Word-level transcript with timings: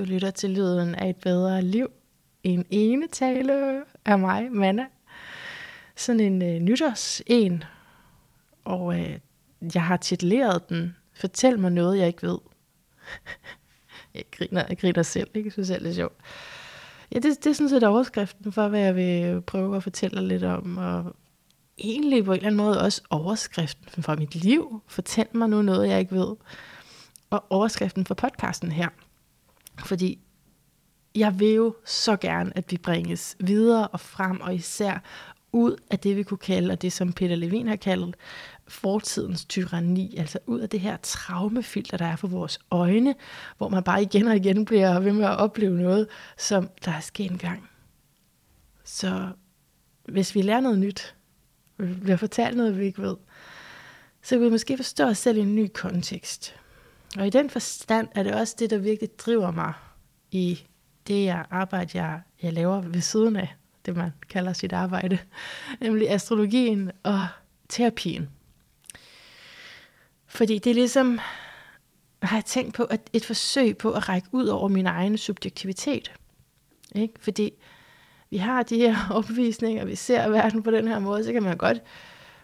Du 0.00 0.04
lytter 0.04 0.30
til 0.30 0.50
lyden 0.50 0.94
af 0.94 1.08
et 1.08 1.16
bedre 1.16 1.62
liv. 1.62 1.86
En 2.42 2.66
ene 2.70 3.08
tale 3.08 3.82
af 4.04 4.18
mig, 4.18 4.52
Manna. 4.52 4.86
Sådan 5.96 6.20
en 6.20 6.42
øh, 6.42 6.60
nytårs 6.60 7.22
en. 7.26 7.64
Og 8.64 9.00
øh, 9.00 9.18
jeg 9.74 9.82
har 9.82 9.96
tituleret 9.96 10.68
den. 10.68 10.96
Fortæl 11.14 11.58
mig 11.58 11.72
noget, 11.72 11.98
jeg 11.98 12.06
ikke 12.06 12.22
ved. 12.22 12.38
jeg, 14.14 14.24
griner, 14.30 14.64
jeg 14.68 14.78
griner 14.78 15.02
selv, 15.02 15.28
ikke? 15.34 15.46
Jeg 15.46 15.52
synes 15.52 15.68
selv, 15.68 15.84
det 15.84 15.90
er 15.90 15.94
sjovt. 15.94 16.16
Ja, 17.12 17.18
det, 17.18 17.44
det 17.44 17.50
er 17.50 17.54
sådan 17.54 17.68
set 17.68 17.84
overskriften 17.84 18.52
for, 18.52 18.68
hvad 18.68 18.80
jeg 18.80 18.96
vil 18.96 19.42
prøve 19.42 19.76
at 19.76 19.82
fortælle 19.82 20.28
lidt 20.28 20.44
om. 20.44 20.78
Og 20.78 21.16
egentlig 21.78 22.24
på 22.24 22.32
en 22.32 22.36
eller 22.36 22.46
anden 22.46 22.64
måde 22.64 22.80
også 22.80 23.02
overskriften 23.10 24.02
for 24.02 24.14
mit 24.14 24.34
liv. 24.34 24.82
Fortæl 24.88 25.26
mig 25.32 25.48
nu 25.48 25.62
noget, 25.62 25.88
jeg 25.88 26.00
ikke 26.00 26.14
ved. 26.14 26.36
Og 27.30 27.44
overskriften 27.50 28.06
for 28.06 28.14
podcasten 28.14 28.72
her. 28.72 28.88
Fordi 29.84 30.18
jeg 31.14 31.40
vil 31.40 31.48
jo 31.48 31.74
så 31.84 32.16
gerne, 32.16 32.52
at 32.56 32.64
vi 32.70 32.76
bringes 32.76 33.36
videre 33.40 33.88
og 33.88 34.00
frem, 34.00 34.40
og 34.40 34.54
især 34.54 35.02
ud 35.52 35.76
af 35.90 35.98
det, 35.98 36.16
vi 36.16 36.22
kunne 36.22 36.38
kalde, 36.38 36.72
og 36.72 36.82
det 36.82 36.92
som 36.92 37.12
Peter 37.12 37.36
Levin 37.36 37.68
har 37.68 37.76
kaldt, 37.76 38.16
fortidens 38.68 39.44
tyranni, 39.44 40.16
altså 40.16 40.38
ud 40.46 40.60
af 40.60 40.68
det 40.68 40.80
her 40.80 40.96
traumefilter, 41.02 41.96
der 41.96 42.06
er 42.06 42.16
for 42.16 42.28
vores 42.28 42.58
øjne, 42.70 43.14
hvor 43.58 43.68
man 43.68 43.82
bare 43.82 44.02
igen 44.02 44.28
og 44.28 44.36
igen 44.36 44.64
bliver 44.64 45.00
ved 45.00 45.12
med 45.12 45.24
at 45.24 45.36
opleve 45.36 45.76
noget, 45.76 46.08
som 46.38 46.70
der 46.84 46.92
er 46.92 47.00
sket 47.00 47.30
engang. 47.30 47.70
Så 48.84 49.28
hvis 50.04 50.34
vi 50.34 50.42
lærer 50.42 50.60
noget 50.60 50.78
nyt, 50.78 51.14
øh, 51.78 51.88
vi 51.88 52.00
bliver 52.00 52.16
fortalt 52.16 52.56
noget, 52.56 52.78
vi 52.78 52.84
ikke 52.84 53.02
ved, 53.02 53.16
så 54.22 54.34
kan 54.34 54.44
vi 54.44 54.50
måske 54.50 54.76
forstå 54.76 55.04
os 55.04 55.18
selv 55.18 55.38
i 55.38 55.40
en 55.40 55.54
ny 55.54 55.70
kontekst. 55.74 56.54
Og 57.18 57.26
i 57.26 57.30
den 57.30 57.50
forstand 57.50 58.08
er 58.14 58.22
det 58.22 58.34
også 58.34 58.56
det, 58.58 58.70
der 58.70 58.78
virkelig 58.78 59.18
driver 59.18 59.50
mig 59.50 59.72
i 60.30 60.66
det 61.06 61.24
jeg 61.24 61.44
arbejde, 61.50 61.98
jeg, 61.98 62.20
jeg 62.42 62.52
laver 62.52 62.80
ved 62.80 63.00
siden 63.00 63.36
af 63.36 63.54
det, 63.86 63.96
man 63.96 64.10
kalder 64.28 64.52
sit 64.52 64.72
arbejde, 64.72 65.18
nemlig 65.80 66.10
astrologien 66.10 66.90
og 67.02 67.26
terapien. 67.68 68.28
Fordi 70.26 70.58
det 70.58 70.70
er 70.70 70.74
ligesom, 70.74 71.20
har 72.22 72.36
jeg 72.36 72.44
tænkt 72.44 72.74
på, 72.74 72.84
at 72.84 73.00
et 73.12 73.24
forsøg 73.24 73.76
på 73.76 73.92
at 73.92 74.08
række 74.08 74.28
ud 74.32 74.46
over 74.46 74.68
min 74.68 74.86
egen 74.86 75.18
subjektivitet. 75.18 76.12
Ikke? 76.94 77.14
Fordi 77.20 77.52
vi 78.30 78.36
har 78.36 78.62
de 78.62 78.76
her 78.76 78.96
opvisninger, 79.18 79.84
vi 79.84 79.94
ser 79.94 80.28
verden 80.28 80.62
på 80.62 80.70
den 80.70 80.88
her 80.88 80.98
måde, 80.98 81.24
så 81.24 81.32
kan 81.32 81.42
man 81.42 81.56
godt 81.56 81.82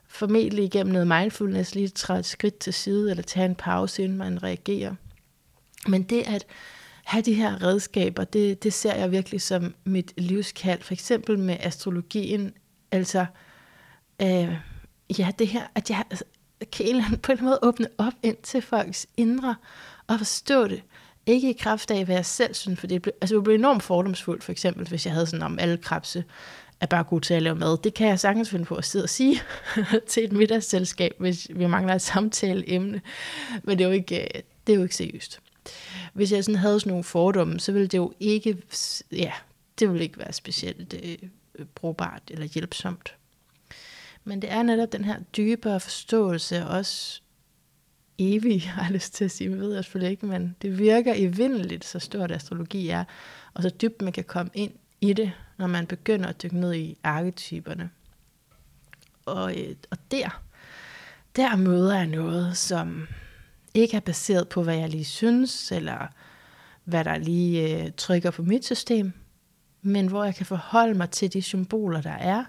formentlig 0.08 0.64
igennem 0.64 0.92
noget 0.92 1.08
mindfulness 1.08 1.74
lige 1.74 1.88
træde 1.88 2.18
et 2.18 2.26
skridt 2.26 2.58
til 2.58 2.74
side, 2.74 3.10
eller 3.10 3.22
tage 3.22 3.46
en 3.46 3.54
pause, 3.54 4.02
inden 4.02 4.18
man 4.18 4.42
reagerer. 4.42 4.94
Men 5.88 6.02
det 6.02 6.22
at 6.22 6.46
have 7.04 7.22
de 7.22 7.34
her 7.34 7.62
redskaber, 7.62 8.24
det, 8.24 8.62
det 8.62 8.72
ser 8.72 8.94
jeg 8.94 9.10
virkelig 9.10 9.40
som 9.40 9.74
mit 9.84 10.12
livskald. 10.16 10.82
For 10.82 10.92
eksempel 10.92 11.38
med 11.38 11.56
astrologien, 11.60 12.52
altså, 12.92 13.26
øh, 14.22 14.56
ja, 15.18 15.30
det 15.38 15.48
her, 15.48 15.62
at 15.74 15.90
jeg 15.90 16.04
altså, 16.10 16.24
kan 16.72 16.86
en 16.86 16.91
eller 16.91 17.04
anden, 17.04 17.18
på 17.18 17.32
en 17.32 17.38
eller 17.38 17.42
anden 17.42 17.46
måde 17.46 17.58
åbne 17.62 17.88
op 17.98 18.12
ind 18.22 18.36
til 18.42 18.62
folks 18.62 19.06
indre, 19.16 19.56
og 20.06 20.18
forstå 20.18 20.68
det. 20.68 20.82
Ikke 21.26 21.50
i 21.50 21.56
kraft 21.60 21.91
af, 21.91 22.04
hvad 22.04 22.14
jeg 22.14 22.26
selv 22.26 22.54
synes, 22.54 22.80
for 22.80 22.86
det 22.86 23.02
blev, 23.02 23.14
altså, 23.20 23.36
det 23.36 23.44
blev 23.44 23.54
enormt 23.54 23.82
fordomsfuldt, 23.82 24.44
for 24.44 24.52
eksempel, 24.52 24.88
hvis 24.88 25.06
jeg 25.06 25.12
havde 25.12 25.26
sådan 25.26 25.42
om 25.42 25.58
alle 25.58 25.76
krabse 25.76 26.24
er 26.80 26.86
bare 26.86 27.05
god 27.05 27.20
til 27.20 27.34
at 27.34 27.42
lave 27.42 27.56
mad. 27.56 27.78
Det 27.84 27.94
kan 27.94 28.08
jeg 28.08 28.20
sagtens 28.20 28.50
finde 28.50 28.64
på 28.64 28.74
at 28.74 28.84
sidde 28.84 29.02
og 29.02 29.08
sige 29.08 29.41
til 30.08 30.24
et 30.24 30.32
middagsselskab, 30.32 31.14
hvis 31.19 31.48
vi 31.55 31.66
mangler 31.66 31.94
et 31.94 32.02
samtaleemne. 32.02 33.00
Men 33.62 33.78
det 33.78 33.84
er 33.84 33.88
jo 33.88 33.94
ikke, 33.94 34.20
øh, 34.20 34.42
det 34.66 34.72
er 34.72 34.77
jo 34.77 34.82
ikke 34.82 34.97
seriøst. 34.97 35.41
Hvis 36.12 36.32
jeg 36.32 36.44
sådan 36.44 36.58
havde 36.58 36.80
sådan 36.80 36.91
nogle 36.91 37.04
fordomme, 37.04 37.60
så 37.60 37.72
ville 37.72 37.88
det 37.88 37.98
jo 37.98 38.12
ikke, 38.20 38.62
ja, 39.12 39.32
det 39.78 39.88
ville 39.88 40.04
ikke 40.04 40.19
være 40.19 40.32
specielt 40.32 40.94
øh, 41.02 41.19
brugbart 41.74 42.22
eller 42.30 42.47
hjælpsomt. 42.47 43.14
Men 44.24 44.42
det 44.42 44.52
er 44.52 44.62
netop 44.62 44.92
den 44.92 45.04
her 45.04 45.19
dybere 45.37 45.81
forståelse, 45.81 46.66
også 46.66 47.20
evig, 48.19 48.62
har 48.70 48.82
jeg 48.82 48.93
lyst 48.93 49.14
til 49.14 49.25
at 49.25 49.31
sige, 49.31 49.50
men 49.50 49.60
ved 49.60 49.75
jeg 49.75 49.84
selvfølgelig 49.84 50.10
ikke, 50.10 50.26
men 50.26 50.56
det 50.62 50.78
virker 50.78 51.12
evindeligt, 51.16 51.84
så 51.84 51.98
stort 51.98 52.31
astrologi 52.31 52.88
er, 52.88 53.04
og 53.54 53.62
så 53.62 53.69
dybt 53.69 54.03
man 54.03 54.12
kan 54.12 54.25
komme 54.25 54.50
ind 54.54 54.72
i 55.00 55.12
det, 55.12 55.32
når 55.56 55.66
man 55.66 55.86
begynder 55.86 56.28
at 56.28 56.42
dykke 56.42 56.60
ned 56.60 56.74
i 56.74 56.98
arketyperne. 57.02 57.90
Og, 59.26 59.58
øh, 59.58 59.74
og 59.90 59.98
der, 60.10 60.42
der 61.36 61.56
møder 61.56 61.96
jeg 61.96 62.06
noget, 62.06 62.56
som 62.56 63.08
ikke 63.74 63.96
er 63.96 64.00
baseret 64.00 64.48
på, 64.48 64.62
hvad 64.62 64.76
jeg 64.76 64.88
lige 64.88 65.04
synes, 65.04 65.72
eller 65.72 66.06
hvad 66.84 67.04
der 67.04 67.18
lige 67.18 67.84
øh, 67.84 67.92
trykker 67.96 68.30
på 68.30 68.42
mit 68.42 68.64
system, 68.64 69.12
men 69.82 70.06
hvor 70.06 70.24
jeg 70.24 70.34
kan 70.34 70.46
forholde 70.46 70.94
mig 70.94 71.10
til 71.10 71.32
de 71.32 71.42
symboler, 71.42 72.00
der 72.00 72.10
er, 72.10 72.44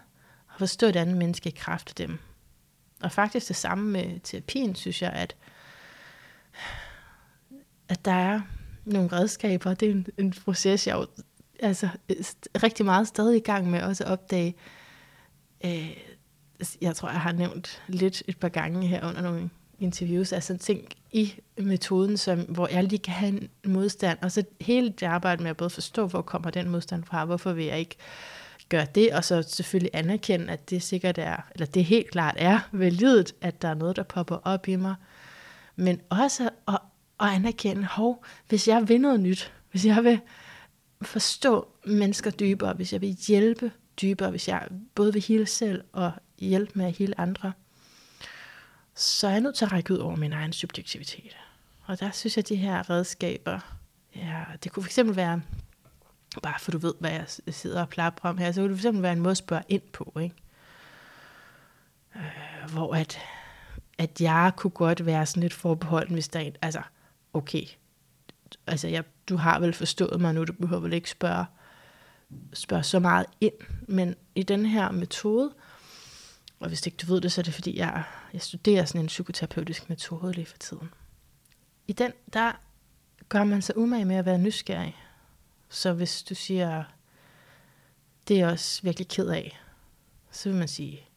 og 0.48 0.60
forstå 0.60 0.88
et 0.88 0.96
andet 0.96 1.18
menneske 1.18 1.50
i 1.50 1.56
kraft 1.58 1.90
af 1.90 1.96
dem. 1.96 2.20
Og 3.02 3.12
faktisk 3.12 3.48
det 3.48 3.56
samme 3.56 3.92
med 3.92 4.20
terapien, 4.20 4.76
synes 4.76 5.02
jeg, 5.02 5.12
at, 5.12 5.36
at 7.90 8.06
der 8.06 8.12
er 8.12 8.42
nogle 8.86 9.12
redskaber. 9.12 9.74
Det 9.74 9.88
er 9.88 9.92
en, 9.92 10.08
en 10.18 10.34
proces, 10.46 10.88
jeg 10.88 10.96
jo 10.96 11.08
altså, 11.60 11.90
øh, 12.10 12.16
rigtig 12.64 12.86
meget 12.86 13.08
stadig 13.08 13.38
i 13.38 13.44
gang 13.44 13.70
med 13.70 13.82
også 13.82 14.04
at 14.04 14.10
opdage. 14.10 14.56
Øh, 15.66 15.98
jeg 16.82 16.96
tror, 16.96 17.10
jeg 17.10 17.22
har 17.22 17.32
nævnt 17.32 17.82
lidt 17.88 18.24
et 18.28 18.38
par 18.38 18.50
gange 18.50 18.88
her 18.88 19.08
under 19.08 19.22
nogle 19.22 19.50
interviews, 19.80 20.34
altså 20.34 20.58
ting 20.58 20.88
i 21.12 21.34
metoden, 21.58 22.18
som, 22.18 22.40
hvor 22.40 22.68
jeg 22.68 22.84
lige 22.84 23.00
kan 23.00 23.14
have 23.14 23.30
en 23.32 23.50
modstand, 23.66 24.18
og 24.22 24.32
så 24.32 24.44
hele 24.62 24.90
det 24.90 25.06
arbejde 25.06 25.44
med 25.44 25.50
at 25.50 25.58
både 25.58 25.70
forstå, 25.70 26.08
hvor 26.08 26.22
kommer 26.22 26.50
den 26.50 26.70
modstand 26.70 27.04
fra, 27.04 27.26
hvorfor 27.26 27.54
vil 27.54 27.66
jeg 27.66 27.80
ikke 27.80 27.96
gøre 28.70 28.88
det, 28.96 29.12
og 29.14 29.24
så 29.24 29.42
selvfølgelig 29.42 29.92
anerkende, 29.94 30.50
at 30.54 30.70
det 30.70 30.84
sikkert 30.84 31.18
er, 31.18 31.38
eller 31.54 31.66
det 31.66 31.86
helt 31.86 32.12
klart 32.12 32.36
er 32.38 32.60
validt, 32.72 33.36
at 33.42 33.62
der 33.62 33.68
er 33.68 33.74
noget, 33.74 33.96
der 33.96 34.04
popper 34.04 34.38
op 34.44 34.68
i 34.68 34.76
mig, 34.76 34.96
men 35.76 36.02
også 36.10 36.50
at, 36.68 36.80
at 37.20 37.28
anerkende, 37.28 37.86
hov, 37.86 38.26
hvis 38.50 38.68
jeg 38.68 38.90
vil 38.90 39.02
noget 39.02 39.20
nyt, 39.20 39.54
hvis 39.72 39.86
jeg 39.86 40.04
vil 40.04 40.20
forstå 41.02 41.68
mennesker 41.86 42.32
dybere, 42.32 42.74
hvis 42.74 42.94
jeg 42.94 43.02
vil 43.02 43.18
hjælpe 43.28 43.72
dybere, 44.02 44.30
hvis 44.30 44.48
jeg 44.48 44.68
både 44.96 45.14
vil 45.14 45.22
hele 45.22 45.46
selv 45.46 45.84
og 45.92 46.12
hjælpe 46.40 46.72
med 46.76 46.86
at 46.86 46.94
hele 46.98 47.20
andre, 47.20 47.54
så 48.96 49.28
er 49.28 49.32
jeg 49.32 49.42
nødt 49.42 49.56
til 49.56 49.66
at 49.66 49.72
række 49.72 49.94
ud 49.94 49.98
over 49.98 50.16
min 50.16 50.34
egen 50.34 50.54
subjektivitet. 50.54 51.38
Og 51.86 52.00
der 52.00 52.12
synes 52.12 52.38
jeg, 52.38 52.44
at 52.44 52.50
de 52.50 52.56
her 52.56 52.90
redskaber, 52.90 53.60
ja, 54.16 54.44
det 54.64 54.72
kunne 54.72 54.86
fx 54.86 55.00
være, 55.04 55.42
bare 56.44 56.60
for 56.60 56.72
du 56.72 56.78
ved, 56.78 56.94
hvad 57.00 57.12
jeg 57.12 57.26
sidder 57.50 57.82
og 57.82 57.90
plapper 57.90 58.30
om 58.30 58.38
her, 58.38 58.52
så 58.52 58.62
kunne 58.62 58.74
det 58.74 58.80
fx 58.80 58.86
være 58.92 59.14
en 59.14 59.20
måde 59.20 59.32
at 59.32 59.38
spørge 59.38 59.64
ind 59.70 59.82
på, 59.94 60.14
ikke? 60.22 60.36
Øh, 62.16 62.72
hvor 62.74 62.96
at, 62.96 63.20
at 63.98 64.22
jeg 64.22 64.52
kunne 64.56 64.72
godt 64.72 65.06
være 65.06 65.26
sådan 65.26 65.42
lidt 65.42 65.54
forbeholden, 65.54 66.14
hvis 66.14 66.28
der 66.28 66.40
er 66.40 66.44
en, 66.44 66.56
altså, 66.62 66.82
okay, 67.34 67.64
altså 68.68 68.88
jeg, 68.88 69.04
du 69.30 69.38
har 69.38 69.60
vel 69.60 69.74
forstået 69.74 70.22
mig 70.22 70.34
nu, 70.34 70.44
du 70.44 70.54
behøver 70.54 70.82
vel 70.82 70.94
ikke 70.94 71.10
spørge, 71.10 71.46
spørge 72.54 72.84
så 72.84 73.00
meget 73.00 73.26
ind, 73.42 73.54
men 73.88 74.16
i 74.36 74.44
den 74.44 74.66
her 74.66 74.92
metode, 74.92 75.54
og 76.60 76.68
hvis 76.68 76.86
ikke 76.86 76.98
du 76.98 77.14
ved 77.14 77.22
det, 77.22 77.32
så 77.32 77.42
er 77.42 77.44
det 77.44 77.54
fordi, 77.54 77.78
jeg, 77.78 78.04
jeg 78.34 78.42
studerer 78.42 78.86
sådan 78.86 79.02
en 79.02 79.08
psykoterapeutisk 79.08 79.90
metode 79.90 80.34
lige 80.34 80.46
for 80.46 80.58
tiden. 80.58 80.90
I 81.88 81.94
den, 81.94 82.12
der 82.34 82.52
gør 83.30 83.44
man 83.44 83.62
sig 83.62 83.78
umage 83.78 84.06
med 84.06 84.16
at 84.16 84.26
være 84.26 84.38
nysgerrig. 84.38 84.96
Så 85.70 85.94
hvis 85.94 86.24
du 86.24 86.36
siger, 86.36 86.84
det 88.28 88.34
er 88.36 88.40
jeg 88.40 88.50
også 88.50 88.82
virkelig 88.84 89.08
ked 89.08 89.28
af, 89.28 89.60
så 90.32 90.50
vil 90.50 90.58
man 90.58 90.68
sige, 90.68 91.10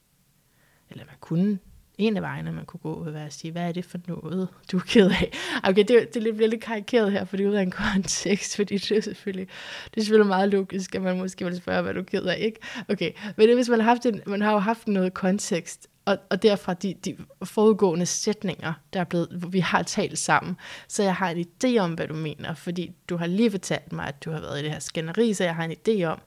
eller 0.90 1.04
man 1.04 1.16
kunne 1.20 1.58
en 2.00 2.16
af 2.16 2.22
vejene, 2.22 2.52
man 2.52 2.64
kunne 2.64 2.80
gå, 2.80 3.04
vil 3.04 3.14
være 3.14 3.26
at 3.26 3.32
sige, 3.32 3.52
hvad 3.52 3.62
er 3.62 3.72
det 3.72 3.84
for 3.84 3.98
noget, 4.08 4.48
du 4.72 4.76
er 4.76 4.82
ked 4.86 5.10
af? 5.10 5.32
Okay, 5.62 5.84
det, 5.88 6.14
det 6.14 6.34
bliver 6.34 6.48
lidt 6.48 6.62
karikeret 6.62 7.12
her, 7.12 7.24
for 7.24 7.36
det 7.36 7.46
er 7.46 7.50
ud 7.50 7.54
af 7.54 7.62
en 7.62 7.70
kontekst, 7.70 8.56
fordi 8.56 8.78
det 8.78 8.96
er 8.96 9.02
selvfølgelig, 9.02 9.48
det 9.84 10.00
er 10.00 10.04
selvfølgelig 10.04 10.28
meget 10.28 10.48
logisk, 10.48 10.94
at 10.94 11.02
man 11.02 11.18
måske 11.18 11.44
vil 11.44 11.56
spørge, 11.56 11.82
hvad 11.82 11.94
du 11.94 12.00
er 12.00 12.04
ked 12.04 12.22
af, 12.22 12.38
ikke? 12.40 12.58
Okay, 12.88 13.12
men 13.36 13.48
det, 13.48 13.56
hvis 13.56 13.68
man 13.68 13.80
har, 13.80 13.88
haft 13.88 14.06
en, 14.06 14.20
man 14.26 14.42
har 14.42 14.52
jo 14.52 14.58
haft 14.58 14.88
noget 14.88 15.14
kontekst, 15.14 15.88
og, 16.04 16.18
og 16.30 16.42
derfra 16.42 16.74
de, 16.74 16.94
de 17.04 17.16
forudgående 17.44 18.06
sætninger, 18.06 18.72
der 18.92 19.00
er 19.00 19.04
blevet, 19.04 19.28
hvor 19.28 19.48
vi 19.48 19.60
har 19.60 19.82
talt 19.82 20.18
sammen, 20.18 20.56
så 20.88 21.02
jeg 21.02 21.14
har 21.14 21.30
en 21.30 21.46
idé 21.46 21.78
om, 21.78 21.94
hvad 21.94 22.08
du 22.08 22.14
mener, 22.14 22.54
fordi 22.54 22.92
du 23.08 23.16
har 23.16 23.26
lige 23.26 23.50
fortalt 23.50 23.92
mig, 23.92 24.06
at 24.06 24.24
du 24.24 24.30
har 24.30 24.40
været 24.40 24.60
i 24.60 24.62
det 24.62 24.72
her 24.72 24.78
skænderi, 24.78 25.34
så 25.34 25.44
jeg 25.44 25.54
har 25.54 25.64
en 25.64 25.72
idé 25.72 26.04
om, 26.04 26.20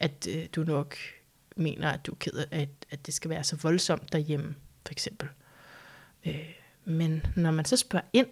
at 0.00 0.28
øh, 0.30 0.46
du 0.56 0.62
nok 0.62 0.96
mener, 1.56 1.90
at 1.90 2.06
du 2.06 2.12
er 2.12 2.16
ked 2.16 2.32
af, 2.32 2.60
at, 2.60 2.68
at 2.90 3.06
det 3.06 3.14
skal 3.14 3.30
være 3.30 3.44
så 3.44 3.56
voldsomt 3.56 4.12
derhjemme 4.12 4.54
for 4.86 4.92
eksempel. 4.92 5.28
Øh, 6.26 6.50
men 6.84 7.26
når 7.36 7.50
man 7.50 7.64
så 7.64 7.76
spørger 7.76 8.06
ind, 8.12 8.26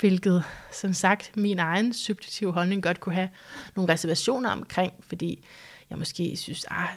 hvilket 0.00 0.44
som 0.72 0.92
sagt 0.92 1.36
min 1.36 1.58
egen 1.58 1.92
subjektive 1.92 2.52
holdning 2.52 2.82
godt 2.82 3.00
kunne 3.00 3.14
have 3.14 3.28
nogle 3.76 3.92
reservationer 3.92 4.50
omkring, 4.50 4.92
fordi 5.00 5.44
jeg 5.90 5.98
måske 5.98 6.36
synes, 6.36 6.66
ah, 6.70 6.88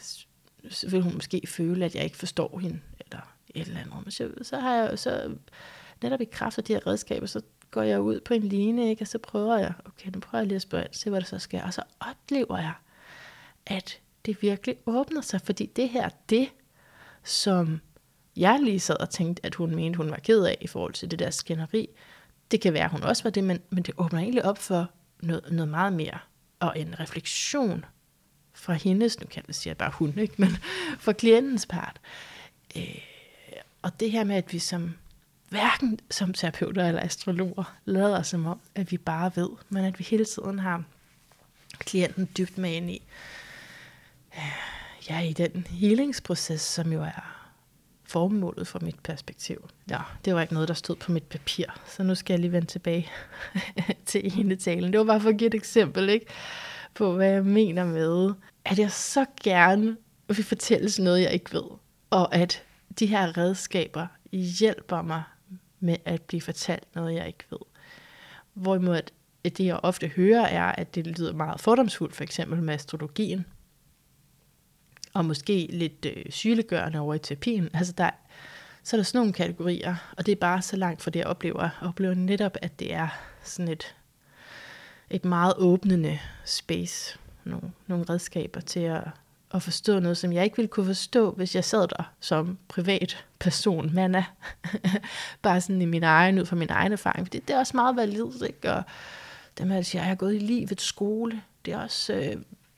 så 0.69 0.90
vil 0.90 1.02
hun 1.02 1.14
måske 1.14 1.42
føle, 1.48 1.86
at 1.86 1.96
jeg 1.96 2.04
ikke 2.04 2.18
forstår 2.18 2.60
hende, 2.60 2.80
eller 3.00 3.36
et 3.56 3.68
eller 3.68 3.80
andet. 3.80 3.96
Men 4.04 4.12
så, 4.12 4.31
så 4.42 4.60
har 4.60 4.75
jeg 4.75 5.00
så 5.00 5.36
netop 6.02 6.22
i 6.22 6.25
kraft 6.25 6.58
af 6.58 6.64
de 6.64 6.74
her 6.74 6.88
redskaber, 6.88 7.28
så 7.28 7.42
går 7.72 7.81
jeg 7.81 8.02
ud 8.02 8.19
på 8.19 8.34
en 8.34 8.44
line, 8.44 8.90
ikke? 8.90 9.04
og 9.04 9.08
så 9.08 9.18
prøver 9.18 9.58
jeg, 9.58 9.74
okay, 9.86 10.10
nu 10.14 10.19
prøver 10.19 10.42
jeg 10.42 10.48
lige 10.48 10.56
at 10.56 10.62
spørge, 10.62 10.88
se 10.92 11.10
hvad 11.10 11.22
der 11.22 11.28
så 11.28 11.40
sker. 11.40 11.64
Og 11.64 11.74
så 11.74 11.81
oplever 12.00 12.58
jeg, 12.58 12.74
at 13.66 14.00
det 14.25 14.42
virkelig 14.42 14.75
åbner 14.86 15.22
sig, 15.22 15.42
fordi 15.42 15.66
det 15.66 15.90
her, 15.90 16.10
det, 16.30 16.50
som 17.24 17.81
jeg 18.38 18.60
lige 18.63 18.80
sad 18.80 19.00
og 19.00 19.10
tænkte, 19.10 19.45
at 19.45 19.56
hun 19.56 19.75
mente, 19.75 19.98
hun 19.98 20.12
var 20.12 20.18
ked 20.18 20.44
af 20.44 20.57
i 20.62 20.68
forhold 20.68 20.94
til 20.94 21.12
det 21.12 21.19
der 21.19 21.30
skænderi, 21.30 21.89
det 22.51 22.62
kan 22.62 22.74
være, 22.74 22.84
at 22.84 22.92
hun 22.92 23.04
også 23.04 23.24
var 23.24 23.30
det, 23.30 23.44
men, 23.44 23.60
men 23.69 23.84
det 23.84 23.94
åbner 23.98 24.19
egentlig 24.19 24.45
op 24.45 24.57
for 24.57 24.89
noget, 25.19 25.51
noget 25.51 25.69
meget 25.69 25.94
mere. 25.94 26.19
Og 26.60 26.80
en 26.80 27.00
refleksion 27.00 27.86
fra 28.54 28.74
hendes, 28.74 29.19
nu 29.19 29.28
kan 29.31 29.44
jeg 29.48 29.56
sige 29.56 29.75
bare 29.75 29.92
hun, 29.94 30.19
ikke? 30.19 30.34
men 30.38 30.50
fra 31.00 31.12
klientens 31.12 31.66
part. 31.66 32.01
Øh, 32.75 32.98
og 33.81 34.00
det 34.00 34.12
her 34.12 34.24
med, 34.24 34.36
at 34.36 34.54
vi 34.54 34.60
som 34.60 34.94
hverken 35.50 36.00
som 36.12 36.33
terapeuter 36.33 36.88
eller 36.88 37.01
astrologer 37.01 37.78
lader 37.86 38.22
som 38.22 38.45
om, 38.45 38.60
at 38.75 38.92
vi 38.92 38.98
bare 38.98 39.31
ved, 39.36 39.50
men 39.69 39.86
at 39.86 40.00
vi 40.00 40.04
hele 40.04 40.25
tiden 40.25 40.60
har 40.60 40.83
klienten 41.80 42.30
dybt 42.38 42.57
med 42.57 42.74
ind 42.74 42.92
i, 42.92 43.01
øh, 44.36 45.10
ja, 45.10 45.19
i 45.19 45.33
den 45.33 45.68
healingsproces, 45.69 46.62
som 46.62 46.94
jo 46.94 47.04
er 47.04 47.37
formålet 48.07 48.68
fra 48.68 48.80
mit 48.81 49.00
perspektiv. 49.04 49.69
Ja, 49.89 50.00
det 50.25 50.36
var 50.36 50.42
ikke 50.42 50.54
noget, 50.54 50.68
der 50.68 50.74
stod 50.74 50.95
på 50.95 51.12
mit 51.12 51.24
papir, 51.24 51.65
så 51.86 52.04
nu 52.04 52.15
skal 52.15 52.33
jeg 52.33 52.39
lige 52.39 52.51
vende 52.51 52.68
tilbage 52.68 53.09
til 54.06 54.39
ene 54.39 54.56
talen. 54.56 54.92
Det 54.92 55.00
var 55.00 55.06
bare 55.06 55.21
for 55.21 55.30
at 55.30 55.38
give 55.38 55.48
et 55.48 55.54
eksempel 55.54 56.09
ikke, 56.09 56.25
på, 56.94 57.12
hvad 57.13 57.30
jeg 57.30 57.45
mener 57.45 57.86
med, 57.86 58.33
at 58.65 58.80
jeg 58.80 58.92
så 58.92 59.25
gerne 59.44 59.98
vil 60.27 60.44
fortælle 60.44 60.89
noget, 61.04 61.21
jeg 61.21 61.33
ikke 61.33 61.54
ved, 61.54 61.69
og 62.09 62.36
at 62.36 62.63
de 63.00 63.06
her 63.06 63.38
redskaber 63.38 64.07
hjælper 64.31 65.01
mig 65.01 65.24
med 65.80 65.98
at 66.06 66.21
blive 66.21 66.42
fortalt 66.42 66.95
noget, 66.95 67.15
jeg 67.15 67.27
ikke 67.27 67.44
ved. 67.50 67.59
Hvorimod 68.54 68.95
at 68.95 69.12
det, 69.57 69.65
jeg 69.65 69.80
ofte 69.83 70.07
hører, 70.07 70.45
er, 70.45 70.71
at 70.71 70.95
det 70.95 71.07
lyder 71.07 71.33
meget 71.33 71.62
fordomsfuldt, 71.62 72.15
for 72.15 72.24
eksempel 72.24 72.62
med 72.63 72.74
astrologien, 72.74 73.45
og 75.13 75.25
måske 75.25 75.68
lidt 75.69 76.06
øh, 76.06 76.24
sygeliggørende 76.30 77.00
over 77.00 77.13
i 77.13 77.19
terapien. 77.19 77.69
Altså 77.74 77.94
der, 77.98 78.09
så 78.83 78.95
er 78.95 78.98
der 78.98 79.04
sådan 79.04 79.19
nogle 79.19 79.33
kategorier, 79.33 79.95
og 80.18 80.25
det 80.25 80.31
er 80.31 80.36
bare 80.36 80.62
så 80.62 80.75
langt 80.75 81.01
fra 81.01 81.12
det, 81.12 81.19
jeg 81.19 81.27
oplever. 81.27 81.62
Jeg 81.62 81.89
oplever 81.89 82.13
netop, 82.13 82.57
at 82.62 82.80
det 82.80 82.94
er 82.94 83.07
sådan 83.44 83.71
et, 83.71 83.95
et 85.09 85.25
meget 85.25 85.54
åbnende 85.57 86.19
space, 86.45 87.19
nogle, 87.44 87.71
nogle 87.88 88.06
redskaber 88.09 88.59
til 88.59 88.80
at 88.80 89.04
at 89.54 89.62
forstå 89.62 90.00
noget, 90.00 90.18
som 90.18 90.33
jeg 90.33 90.44
ikke 90.44 90.56
ville 90.56 90.68
kunne 90.68 90.86
forstå, 90.86 91.31
hvis 91.31 91.56
jeg 91.56 91.63
sad 91.63 91.88
der 91.88 92.13
som 92.19 92.57
privat 92.68 93.25
person, 93.39 93.94
man 93.94 94.24
bare 95.44 95.62
sådan 95.62 95.81
i 95.81 95.86
min 95.86 96.04
egen, 96.04 96.39
ud 96.39 96.45
fra 96.45 96.56
min 96.56 96.69
egen 96.69 96.92
erfaring, 96.92 97.27
fordi 97.27 97.39
det 97.39 97.54
er 97.54 97.59
også 97.59 97.77
meget 97.77 97.95
validt, 97.95 98.44
ikke? 98.48 98.74
Og 98.74 98.83
det 99.57 99.68
med 99.68 99.75
at 99.75 99.77
altså, 99.77 99.98
at 99.98 100.01
jeg 100.01 100.09
har 100.09 100.15
gået 100.15 100.36
i 100.36 100.39
livets 100.39 100.83
skole, 100.83 101.42
det 101.65 101.74
er 101.74 101.80
også, 101.80 102.13
øh, 102.13 102.36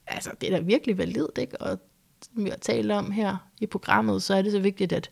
altså 0.07 0.31
det 0.41 0.53
er 0.53 0.57
da 0.57 0.63
virkelig 0.63 0.97
validt, 0.97 1.37
ikke? 1.37 1.61
Og 1.61 1.79
som 2.21 2.45
vi 2.45 2.50
har 2.50 2.57
talt 2.57 2.92
om 2.92 3.12
her 3.12 3.38
i 3.60 3.66
programmet, 3.66 4.24
så 4.24 4.33
er 4.36 4.42
det 4.42 4.51
så 4.51 4.60
vigtigt, 4.60 4.94
at, 4.94 5.12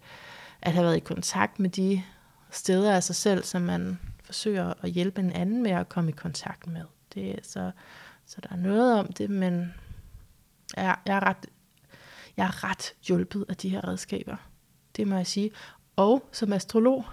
at 0.61 0.73
have 0.73 0.85
været 0.85 0.97
i 0.97 0.99
kontakt 0.99 1.59
med 1.59 1.69
de 1.69 2.03
steder 2.51 2.95
af 2.95 3.03
sig 3.03 3.15
selv, 3.15 3.43
som 3.43 3.61
man 3.61 3.99
forsøger 4.23 4.73
at 4.81 4.89
hjælpe 4.89 5.21
en 5.21 5.31
anden 5.31 5.63
med 5.63 5.71
at 5.71 5.89
komme 5.89 6.09
i 6.09 6.13
kontakt 6.13 6.67
med. 6.67 6.83
Det 7.13 7.31
er 7.31 7.39
så, 7.43 7.71
så 8.25 8.41
der 8.43 8.49
er 8.51 8.59
noget 8.59 8.99
om 8.99 9.13
det, 9.13 9.29
men 9.29 9.73
jeg, 10.75 10.95
jeg, 11.05 11.15
er 11.15 11.27
ret, 11.27 11.45
jeg 12.37 12.45
er 12.45 12.63
ret 12.63 12.93
hjulpet 13.07 13.45
af 13.49 13.57
de 13.57 13.69
her 13.69 13.87
redskaber. 13.87 14.35
Det 14.95 15.07
må 15.07 15.15
jeg 15.15 15.27
sige. 15.27 15.51
Og 15.95 16.29
som 16.31 16.53
astrolog, 16.53 17.05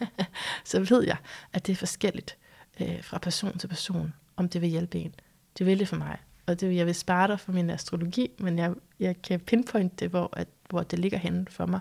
så 0.64 0.80
ved 0.80 1.02
jeg, 1.02 1.16
at 1.52 1.66
det 1.66 1.72
er 1.72 1.76
forskelligt 1.76 2.36
øh, 2.80 3.04
fra 3.04 3.18
person 3.18 3.58
til 3.58 3.68
person, 3.68 4.14
om 4.36 4.48
det 4.48 4.60
vil 4.60 4.70
hjælpe 4.70 4.98
en. 4.98 5.14
Det 5.58 5.66
vil 5.66 5.78
det 5.78 5.88
for 5.88 5.96
mig. 5.96 6.18
Og 6.46 6.60
det, 6.60 6.76
jeg 6.76 6.86
vil 6.86 6.94
spare 6.94 7.28
dig 7.28 7.40
for 7.40 7.52
min 7.52 7.70
astrologi, 7.70 8.30
men 8.38 8.58
jeg, 8.58 8.74
jeg 9.00 9.22
kan 9.22 9.40
pinpointe 9.40 9.96
det, 9.98 10.10
hvor, 10.10 10.30
at, 10.32 10.48
hvor 10.70 10.82
det 10.82 10.98
ligger 10.98 11.18
henne 11.18 11.46
for 11.50 11.66
mig. 11.66 11.80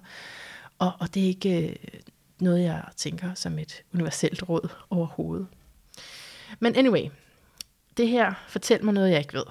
Og, 0.79 0.91
og 0.99 1.13
det 1.13 1.23
er 1.23 1.27
ikke 1.27 1.69
øh, 1.69 1.75
noget, 2.39 2.63
jeg 2.63 2.83
tænker 2.97 3.33
som 3.33 3.59
et 3.59 3.83
universelt 3.93 4.49
råd 4.49 4.69
overhovedet. 4.89 5.47
Men 6.59 6.75
anyway, 6.75 7.09
det 7.97 8.07
her 8.07 8.33
fortæller 8.47 8.85
mig 8.85 8.93
noget, 8.93 9.11
jeg 9.11 9.19
ikke 9.19 9.33
ved 9.33 9.43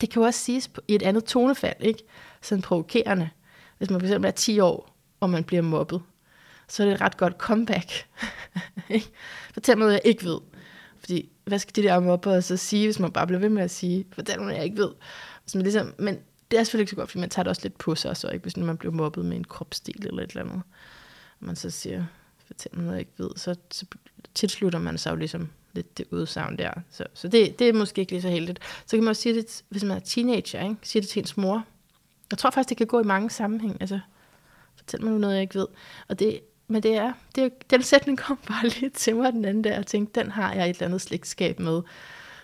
det 0.00 0.10
kan 0.10 0.22
jo 0.22 0.26
også 0.26 0.40
siges 0.40 0.70
i 0.88 0.94
et 0.94 1.02
andet 1.02 1.24
tonefald, 1.24 1.76
ikke? 1.80 2.02
Sådan 2.42 2.62
provokerende. 2.62 3.30
Hvis 3.78 3.90
man 3.90 4.00
for 4.00 4.06
eksempel 4.06 4.28
er 4.28 4.32
10 4.32 4.60
år, 4.60 4.96
og 5.20 5.30
man 5.30 5.44
bliver 5.44 5.62
mobbet, 5.62 6.02
så 6.68 6.82
er 6.82 6.86
det 6.86 6.94
et 6.94 7.00
ret 7.00 7.16
godt 7.16 7.34
comeback. 7.38 8.06
Fortæl 9.54 9.78
mig 9.78 9.84
noget, 9.84 9.92
jeg 9.92 10.02
ikke 10.04 10.24
ved. 10.24 10.40
Fordi, 11.08 11.28
hvad 11.44 11.58
skal 11.58 11.76
de 11.76 11.82
der 11.82 12.00
mobber 12.00 12.40
så 12.40 12.56
sige, 12.56 12.86
hvis 12.86 12.98
man 12.98 13.12
bare 13.12 13.26
bliver 13.26 13.40
ved 13.40 13.48
med 13.48 13.62
at 13.62 13.70
sige, 13.70 14.06
fortæl 14.12 14.38
mig 14.38 14.46
noget, 14.46 14.56
jeg 14.56 14.64
ikke 14.64 14.76
ved. 14.76 14.90
Så 15.46 15.58
man 15.58 15.62
ligesom, 15.62 15.94
men 15.98 16.18
det 16.50 16.58
er 16.58 16.64
selvfølgelig 16.64 16.82
ikke 16.82 16.90
så 16.90 16.96
godt, 16.96 17.10
fordi 17.10 17.20
man 17.20 17.30
tager 17.30 17.42
det 17.42 17.50
også 17.50 17.62
lidt 17.62 17.78
på 17.78 17.94
sig, 17.94 18.16
så 18.16 18.28
ikke, 18.28 18.42
hvis 18.42 18.56
man 18.56 18.76
bliver 18.76 18.92
mobbet 18.92 19.24
med 19.24 19.36
en 19.36 19.44
kropsdel 19.44 20.06
eller 20.06 20.22
et 20.22 20.30
eller 20.30 20.42
andet. 20.42 20.62
Og 21.40 21.46
man 21.46 21.56
så 21.56 21.70
siger, 21.70 22.04
fortæl 22.46 22.70
mig 22.74 22.84
noget, 22.84 22.96
jeg 22.96 23.00
ikke 23.00 23.12
ved, 23.18 23.30
så, 23.36 23.54
så 23.70 23.86
tilslutter 24.34 24.78
man 24.78 24.98
sig 24.98 25.10
jo 25.10 25.16
ligesom 25.16 25.48
lidt 25.72 25.98
det 25.98 26.06
udsagn 26.10 26.58
der. 26.58 26.70
Så, 26.90 27.04
så 27.14 27.28
det, 27.28 27.58
det 27.58 27.68
er 27.68 27.72
måske 27.72 28.00
ikke 28.00 28.12
lige 28.12 28.22
så 28.22 28.28
heldigt. 28.28 28.60
Så 28.86 28.96
kan 28.96 29.04
man 29.04 29.10
også 29.10 29.22
sige 29.22 29.34
det, 29.34 29.64
hvis 29.68 29.84
man 29.84 29.96
er 29.96 30.00
teenager, 30.00 30.62
ikke? 30.62 30.76
siger 30.82 31.00
det 31.00 31.10
til 31.10 31.20
ens 31.20 31.36
mor. 31.36 31.64
Jeg 32.30 32.38
tror 32.38 32.50
faktisk, 32.50 32.68
det 32.68 32.76
kan 32.76 32.86
gå 32.86 33.00
i 33.00 33.04
mange 33.04 33.30
sammenhæng. 33.30 33.76
Altså, 33.80 34.00
fortæl 34.76 35.02
mig 35.02 35.12
nu 35.12 35.18
noget, 35.18 35.34
jeg 35.34 35.42
ikke 35.42 35.58
ved. 35.58 35.66
Og 36.08 36.18
det, 36.18 36.40
men 36.68 36.82
det 36.82 36.96
er, 36.96 37.12
det 37.34 37.44
er, 37.44 37.48
den 37.70 37.82
sætning 37.82 38.18
kom 38.18 38.38
bare 38.48 38.68
lige 38.68 38.90
til 38.90 39.16
mig 39.16 39.32
den 39.32 39.44
anden 39.44 39.62
dag, 39.62 39.78
og 39.78 39.86
tænkte, 39.86 40.20
den 40.20 40.30
har 40.30 40.54
jeg 40.54 40.70
et 40.70 40.76
eller 40.76 40.86
andet 40.86 41.00
slægtskab 41.00 41.58
med. 41.58 41.82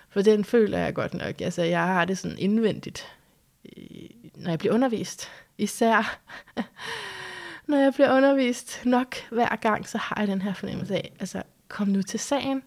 For 0.08 0.22
den 0.22 0.44
føler 0.44 0.78
jeg 0.78 0.94
godt 0.94 1.14
nok. 1.14 1.40
Altså, 1.40 1.62
jeg 1.62 1.82
har 1.82 2.04
det 2.04 2.18
sådan 2.18 2.38
indvendigt, 2.38 3.06
øh, 3.76 4.08
når 4.34 4.50
jeg 4.50 4.58
bliver 4.58 4.74
undervist. 4.74 5.30
Især 5.58 6.18
når 7.68 7.76
jeg 7.76 7.94
bliver 7.94 8.16
undervist 8.16 8.80
nok 8.84 9.16
hver 9.30 9.56
gang, 9.56 9.88
så 9.88 9.98
har 9.98 10.16
jeg 10.18 10.28
den 10.28 10.42
her 10.42 10.54
fornemmelse 10.54 10.94
af, 10.94 11.12
altså, 11.20 11.42
kom 11.68 11.88
nu 11.88 12.02
til 12.02 12.20
sagen, 12.20 12.62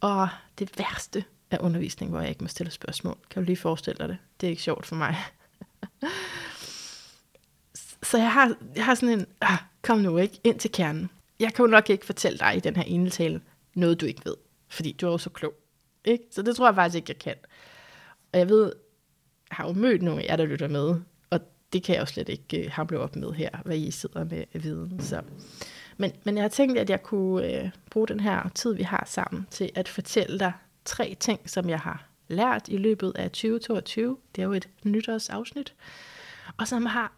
og 0.00 0.28
det 0.58 0.78
værste 0.78 1.24
er 1.50 1.58
undervisning, 1.58 2.10
hvor 2.10 2.20
jeg 2.20 2.28
ikke 2.28 2.44
må 2.44 2.48
stille 2.48 2.72
spørgsmål. 2.72 3.18
Kan 3.30 3.42
du 3.42 3.46
lige 3.46 3.56
forestille 3.56 3.98
dig 3.98 4.08
det? 4.08 4.18
Det 4.40 4.46
er 4.46 4.50
ikke 4.50 4.62
sjovt 4.62 4.86
for 4.86 4.96
mig. 4.96 5.16
så 8.10 8.18
jeg 8.18 8.32
har, 8.32 8.54
jeg 8.76 8.84
har 8.84 8.94
sådan 8.94 9.18
en, 9.18 9.26
ah, 9.40 9.58
kom 9.88 9.98
nu 9.98 10.18
ikke, 10.18 10.40
ind 10.44 10.58
til 10.58 10.72
kernen. 10.72 11.10
Jeg 11.40 11.54
kan 11.54 11.64
jo 11.64 11.70
nok 11.70 11.90
ikke 11.90 12.06
fortælle 12.06 12.38
dig 12.38 12.56
i 12.56 12.60
den 12.60 12.76
her 12.76 12.82
ene 12.82 13.10
tale 13.10 13.40
noget, 13.74 14.00
du 14.00 14.06
ikke 14.06 14.22
ved, 14.24 14.34
fordi 14.68 14.92
du 14.92 15.06
er 15.06 15.10
jo 15.10 15.18
så 15.18 15.30
klog. 15.30 15.52
Ikke? 16.04 16.24
Så 16.30 16.42
det 16.42 16.56
tror 16.56 16.66
jeg 16.66 16.74
faktisk 16.74 16.96
ikke, 16.96 17.10
jeg 17.10 17.18
kan. 17.18 17.34
Og 18.32 18.38
jeg 18.38 18.48
ved, 18.48 18.64
jeg 19.50 19.56
har 19.56 19.66
jo 19.66 19.72
mødt 19.72 20.02
nogle 20.02 20.22
af 20.22 20.26
jer, 20.26 20.36
der 20.36 20.44
lytter 20.44 20.68
med, 20.68 20.94
og 21.30 21.40
det 21.72 21.82
kan 21.82 21.94
jeg 21.94 22.00
jo 22.00 22.06
slet 22.06 22.28
ikke 22.28 22.64
uh, 22.66 22.72
hamle 22.72 22.98
op 22.98 23.16
med 23.16 23.32
her, 23.32 23.50
hvad 23.64 23.76
I 23.76 23.90
sidder 23.90 24.24
med 24.24 24.44
viden. 24.52 25.00
Så 25.00 25.22
men, 25.96 26.12
men 26.24 26.36
jeg 26.36 26.44
har 26.44 26.48
tænkt, 26.48 26.78
at 26.78 26.90
jeg 26.90 27.02
kunne 27.02 27.52
øh, 27.52 27.70
bruge 27.90 28.08
den 28.08 28.20
her 28.20 28.48
tid, 28.54 28.74
vi 28.74 28.82
har 28.82 29.04
sammen, 29.06 29.46
til 29.50 29.70
at 29.74 29.88
fortælle 29.88 30.38
dig 30.38 30.52
tre 30.84 31.16
ting, 31.20 31.50
som 31.50 31.68
jeg 31.68 31.80
har 31.80 32.08
lært 32.28 32.68
i 32.68 32.76
løbet 32.76 33.12
af 33.16 33.30
2022. 33.30 34.16
Det 34.34 34.42
er 34.42 34.46
jo 34.46 34.52
et 34.52 34.68
nytårsafsnit. 34.84 35.74
Og 36.56 36.68
som 36.68 36.86
har, 36.86 37.12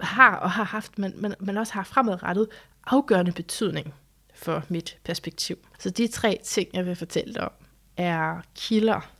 har 0.00 0.36
og 0.36 0.50
har 0.50 0.64
haft, 0.64 0.98
men, 0.98 1.12
men, 1.16 1.34
men 1.40 1.56
også 1.56 1.72
har 1.72 1.82
fremadrettet 1.82 2.48
afgørende 2.86 3.32
betydning 3.32 3.94
for 4.34 4.62
mit 4.68 4.98
perspektiv. 5.04 5.56
Så 5.78 5.90
de 5.90 6.06
tre 6.06 6.40
ting, 6.44 6.68
jeg 6.72 6.86
vil 6.86 6.96
fortælle 6.96 7.34
dig 7.34 7.42
om, 7.42 7.52
er 7.96 8.40
kilder 8.54 9.10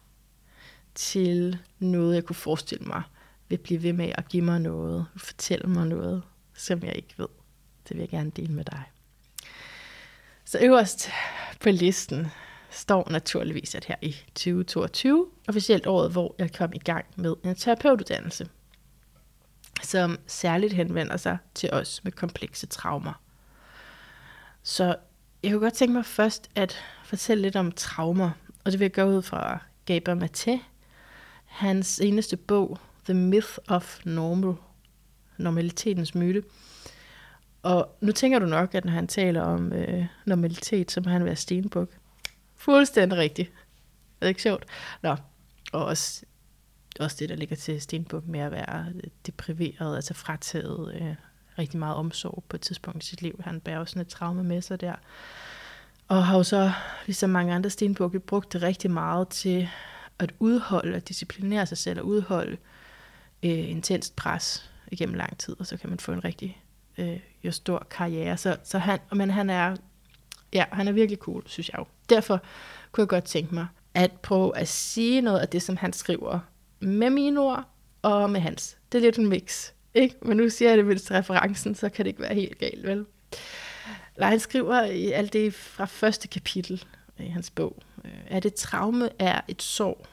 til 0.95 1.59
noget, 1.79 2.15
jeg 2.15 2.25
kunne 2.25 2.37
forestille 2.37 2.85
mig 2.85 3.03
vil 3.49 3.59
blive 3.59 3.83
ved 3.83 3.93
med 3.93 4.13
at 4.15 4.29
give 4.29 4.43
mig 4.43 4.61
noget, 4.61 5.07
fortælle 5.17 5.67
mig 5.67 5.87
noget, 5.87 6.23
som 6.55 6.83
jeg 6.83 6.97
ikke 6.97 7.15
ved. 7.17 7.29
Det 7.89 7.97
vil 7.97 8.01
jeg 8.01 8.09
gerne 8.09 8.31
dele 8.31 8.53
med 8.53 8.65
dig. 8.65 8.83
Så 10.45 10.59
øverst 10.63 11.09
på 11.61 11.71
listen 11.71 12.27
står 12.71 13.11
naturligvis, 13.11 13.75
at 13.75 13.85
her 13.85 13.97
i 14.03 14.17
2022, 14.35 15.31
officielt 15.49 15.87
året, 15.87 16.13
hvor 16.13 16.35
jeg 16.39 16.53
kom 16.53 16.73
i 16.75 16.79
gang 16.79 17.05
med 17.17 17.35
en 17.45 17.55
terapeutuddannelse, 17.55 18.49
som 19.85 20.19
særligt 20.27 20.73
henvender 20.73 21.17
sig 21.17 21.39
til 21.55 21.71
os 21.73 22.05
med 22.05 22.13
komplekse 22.13 22.67
traumer. 22.67 23.23
Så 24.63 24.97
jeg 25.43 25.53
kunne 25.53 25.61
godt 25.61 25.75
tænke 25.75 25.95
mig 25.95 26.05
først 26.05 26.51
at 26.55 26.77
fortælle 27.05 27.43
lidt 27.43 27.57
om 27.57 27.73
traumer, 27.73 28.31
og 28.65 28.73
det 28.73 28.81
vil 28.81 28.85
jeg 28.85 28.93
gå 28.93 29.05
ud 29.05 29.23
fra 29.23 29.59
Gaber 29.87 30.15
Maté, 30.15 30.59
hans 31.45 31.99
eneste 31.99 32.37
bog, 32.37 32.79
The 33.05 33.15
Myth 33.15 33.59
of 33.69 33.99
Normal, 34.05 34.55
normalitetens 35.39 36.15
myte, 36.15 36.43
og 37.65 37.97
nu 38.01 38.13
tænker 38.13 38.39
du 38.39 38.47
nok, 38.47 38.75
at 38.75 38.85
når 38.85 38.93
han 38.93 39.07
taler 39.07 39.43
om 39.43 39.73
øh, 39.73 40.07
normalitet, 40.25 40.91
så 40.91 41.01
må 41.01 41.11
han 41.11 41.25
være 41.25 41.37
stenbuk. 41.37 41.89
Fuldstændig 42.57 43.19
rigtigt. 43.19 43.53
Det 44.19 44.27
er 44.27 44.29
ikke 44.29 44.43
sjovt. 44.43 44.65
Nå, 45.03 45.17
og 45.73 45.85
også, 45.85 46.25
også 47.01 47.17
det, 47.19 47.29
der 47.29 47.37
ligger 47.37 47.57
til 47.57 47.81
stenbuk 47.81 48.27
med 48.27 48.41
at 48.41 48.53
være 48.53 48.87
øh, 48.95 49.03
depriveret, 49.27 49.97
altså 49.97 50.15
frataget 50.15 50.95
øh, 50.95 51.15
rigtig 51.59 51.79
meget 51.79 51.97
omsorg 51.97 52.45
på 52.49 52.57
et 52.57 52.61
tidspunkt 52.61 53.05
i 53.05 53.07
sit 53.07 53.23
liv. 53.23 53.41
Han 53.45 53.61
bærer 53.61 53.79
også 53.79 53.93
sådan 53.93 54.03
et 54.03 54.09
traume 54.09 54.45
med 54.45 54.63
sig 54.63 54.81
der. 54.81 54.95
Og 56.09 56.27
har 56.27 56.37
jo 56.37 56.43
så, 56.43 56.73
ligesom 57.07 57.31
mange 57.31 57.55
andre 57.55 57.71
stenbukke, 57.71 58.21
brugt 58.21 58.53
det 58.53 58.63
rigtig 58.63 58.91
meget 58.91 59.29
til 59.29 59.69
at 60.19 60.33
udholde, 60.39 60.97
at 60.97 61.09
disciplinere 61.09 61.67
sig 61.67 61.79
selv 61.79 62.01
og 62.01 62.07
udholde 62.07 62.57
øh, 63.43 63.71
intenst 63.71 64.17
pres 64.17 64.71
igennem 64.93 65.15
lang 65.15 65.39
tid, 65.39 65.57
og 65.59 65.67
så 65.67 65.77
kan 65.77 65.91
man 65.91 65.99
få 65.99 66.13
en 66.13 66.25
rigtig 66.25 66.63
øh, 66.99 67.21
jo 67.45 67.53
stor 67.53 67.87
karriere. 67.91 68.37
Så, 68.37 68.57
så 68.65 68.79
han, 68.79 68.99
men 69.13 69.31
han 69.31 69.51
er, 69.51 69.77
ja, 70.53 70.65
han 70.73 70.89
er 70.89 70.93
virkelig 70.93 71.19
cool, 71.19 71.43
synes 71.47 71.69
jeg 71.69 71.79
jo. 71.79 71.87
Derfor 72.09 72.41
kunne 72.93 73.03
jeg 73.03 73.09
godt 73.09 73.25
tænke 73.25 73.55
mig 73.55 73.67
at 73.95 74.13
prøve 74.13 74.57
at 74.57 74.69
sige 74.69 75.21
noget 75.21 75.41
af 75.41 75.49
det, 75.49 75.63
som 75.63 75.77
han 75.77 75.93
skriver 75.93 76.41
med 76.85 77.11
mine 77.11 77.41
ord 77.41 77.65
og 78.03 78.31
med 78.31 78.41
hans. 78.41 78.77
Det 78.93 78.99
er 78.99 79.03
lidt 79.03 79.19
en 79.19 79.29
mix, 79.29 79.71
ikke? 79.95 80.17
Men 80.23 80.37
nu 80.37 80.51
siger 80.51 80.69
jeg 80.69 80.79
det 80.79 80.87
mindst 80.87 81.11
referencen, 81.11 81.75
så 81.75 81.89
kan 81.89 82.05
det 82.05 82.11
ikke 82.11 82.23
være 82.23 82.35
helt 82.35 82.59
galt, 82.59 82.87
vel? 82.87 83.07
Han 84.19 84.41
skriver 84.41 84.83
i 84.83 85.11
alt 85.11 85.33
det 85.33 85.55
fra 85.55 85.85
første 85.85 86.29
kapitel 86.29 86.85
i 87.19 87.27
hans 87.27 87.51
bog, 87.51 87.83
øh, 88.05 88.11
at 88.27 88.45
et 88.45 88.55
traume 88.55 89.11
er 89.19 89.41
et 89.49 89.63
sår, 89.63 90.07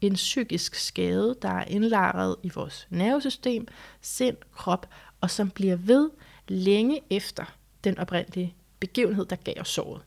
en 0.00 0.14
psykisk 0.14 0.74
skade, 0.74 1.36
der 1.42 1.48
er 1.48 1.64
indlejret 1.64 2.36
i 2.42 2.50
vores 2.54 2.86
nervesystem, 2.90 3.68
sind, 4.00 4.36
krop, 4.52 4.88
og 5.20 5.30
som 5.30 5.50
bliver 5.50 5.76
ved 5.76 6.10
længe 6.48 7.00
efter 7.10 7.44
den 7.84 7.98
oprindelige 7.98 8.54
begivenhed, 8.80 9.24
der 9.24 9.36
gav 9.36 9.54
os 9.60 9.68
såret. 9.68 10.02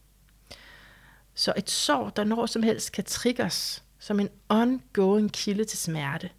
Så 1.35 1.53
et 1.57 1.69
sår, 1.69 2.09
der 2.09 2.23
når 2.23 2.45
som 2.45 2.63
helst 2.63 2.91
kan 2.91 3.03
triggers 3.03 3.83
som 4.03 4.19
en 4.19 4.29
ongoing 4.49 5.31
kilde 5.31 5.65
til 5.65 5.77
smerte. 5.77 6.29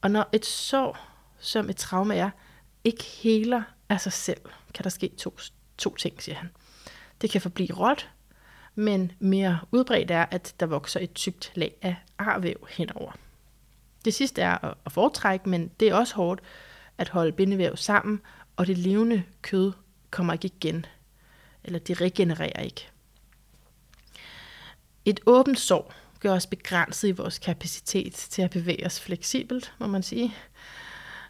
Og 0.00 0.10
når 0.10 0.28
et 0.32 0.46
sår, 0.46 0.98
som 1.38 1.70
et 1.70 1.76
traume 1.76 2.14
er, 2.14 2.30
ikke 2.84 3.04
heler 3.04 3.62
af 3.88 4.00
sig 4.00 4.12
selv, 4.12 4.40
kan 4.74 4.84
der 4.84 4.90
ske 4.90 5.08
to, 5.08 5.38
to 5.78 5.96
ting, 5.96 6.22
siger 6.22 6.36
han. 6.36 6.50
Det 7.20 7.30
kan 7.30 7.40
forblive 7.40 7.72
råt, 7.72 8.10
men 8.74 9.12
mere 9.18 9.60
udbredt 9.72 10.10
er, 10.10 10.26
at 10.30 10.54
der 10.60 10.66
vokser 10.66 11.00
et 11.00 11.14
tykt 11.14 11.52
lag 11.54 11.76
af 11.82 11.96
arvæv 12.18 12.66
henover. 12.70 13.12
Det 14.04 14.14
sidste 14.14 14.42
er 14.42 14.74
at 14.86 14.92
foretrække, 14.92 15.48
men 15.48 15.70
det 15.80 15.88
er 15.88 15.94
også 15.94 16.14
hårdt 16.14 16.40
at 16.98 17.08
holde 17.08 17.32
bindevæv 17.32 17.76
sammen, 17.76 18.20
og 18.56 18.66
det 18.66 18.78
levende 18.78 19.22
kød 19.42 19.72
kommer 20.10 20.32
ikke 20.32 20.46
igen, 20.46 20.86
eller 21.64 21.78
det 21.78 22.00
regenererer 22.00 22.62
ikke. 22.62 22.88
Et 25.04 25.20
åbent 25.26 25.58
sår 25.58 26.05
er 26.30 26.34
os 26.36 26.46
begrænset 26.46 27.08
i 27.08 27.10
vores 27.10 27.38
kapacitet 27.38 28.12
til 28.14 28.42
at 28.42 28.50
bevæge 28.50 28.86
os 28.86 29.00
fleksibelt, 29.00 29.72
må 29.78 29.86
man 29.86 30.02
sige. 30.02 30.34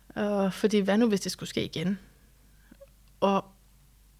Og 0.08 0.52
fordi 0.52 0.78
hvad 0.78 0.98
nu, 0.98 1.08
hvis 1.08 1.20
det 1.20 1.32
skulle 1.32 1.48
ske 1.48 1.64
igen? 1.64 1.98
Og 3.20 3.44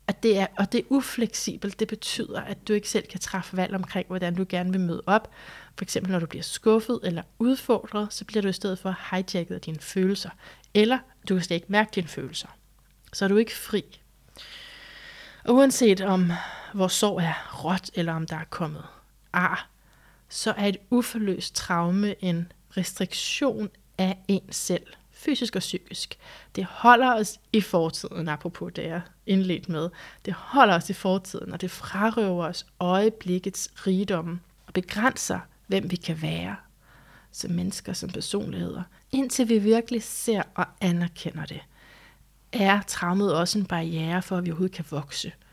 at 0.07 0.23
det 0.23 0.39
er, 0.39 0.47
og 0.59 0.73
det 0.73 0.81
er 0.81 0.85
ufleksibelt, 0.89 1.81
det 1.81 1.89
betyder, 1.89 2.41
at 2.41 2.69
du 2.69 2.73
ikke 2.73 2.89
selv 2.89 3.07
kan 3.07 3.21
træffe 3.21 3.57
valg 3.57 3.75
omkring, 3.75 4.07
hvordan 4.07 4.35
du 4.35 4.47
gerne 4.49 4.73
vil 4.73 4.81
møde 4.81 5.03
op. 5.07 5.31
For 5.77 5.85
eksempel 5.85 6.13
når 6.13 6.19
du 6.19 6.27
bliver 6.27 6.43
skuffet 6.43 7.01
eller 7.03 7.23
udfordret, 7.39 8.13
så 8.13 8.25
bliver 8.25 8.43
du 8.43 8.49
i 8.49 8.53
stedet 8.53 8.79
for 8.79 8.97
hijacket 9.11 9.55
af 9.55 9.61
dine 9.61 9.79
følelser. 9.81 10.31
Eller 10.75 10.99
du 11.29 11.35
kan 11.35 11.45
slet 11.45 11.57
ikke 11.57 11.67
mærke 11.69 11.91
dine 11.95 12.09
følelser. 12.09 12.49
Så 13.13 13.25
er 13.25 13.29
du 13.29 13.37
ikke 13.37 13.57
fri. 13.57 14.01
Og 15.45 15.55
uanset 15.55 16.01
om 16.01 16.33
vores 16.75 16.93
sorg 16.93 17.21
er 17.21 17.63
råt, 17.65 17.91
eller 17.95 18.13
om 18.13 18.27
der 18.27 18.37
er 18.37 18.45
kommet 18.45 18.85
ar, 19.33 19.71
så 20.29 20.55
er 20.57 20.67
et 20.67 20.77
uforløst 20.91 21.55
traume 21.55 22.25
en 22.25 22.53
restriktion 22.77 23.71
af 23.99 24.19
en 24.29 24.53
selv, 24.53 24.87
fysisk 25.11 25.57
og 25.57 25.61
psykisk. 25.61 26.19
Det 26.57 26.65
holder 26.65 27.15
os 27.15 27.41
i 27.53 27.61
fortiden, 27.61 28.29
apropos 28.29 28.73
det 28.73 28.85
jeg 28.85 29.01
indledt 29.27 29.69
med. 29.69 29.89
Det 30.25 30.35
holder 30.35 30.75
os 30.75 30.91
i 30.91 30.93
fortiden, 30.93 31.53
og 31.53 31.61
det 31.61 31.71
frarøver 31.71 32.45
os 32.45 32.67
øjeblikkets 32.81 33.71
rigdom 33.87 34.41
og 34.67 34.73
begrænser, 34.73 35.39
hvem 35.67 35.91
vi 35.91 35.97
kan 35.97 36.23
være 36.23 36.57
som 37.33 37.51
mennesker, 37.51 37.93
som 37.93 38.11
personligheder. 38.11 38.83
Indtil 39.13 39.49
vi 39.49 39.59
virkelig 39.59 40.03
ser 40.03 40.43
og 40.55 40.67
anerkender 40.81 41.47
det, 41.47 41.61
er 42.53 42.83
traumet 42.83 43.35
også 43.35 43.59
en 43.59 43.67
barriere 43.67 44.23
for, 44.23 44.37
at 44.37 44.45
vi 44.45 44.51
overhovedet 44.51 44.77
kan 44.77 44.85
vokse– 44.91 45.33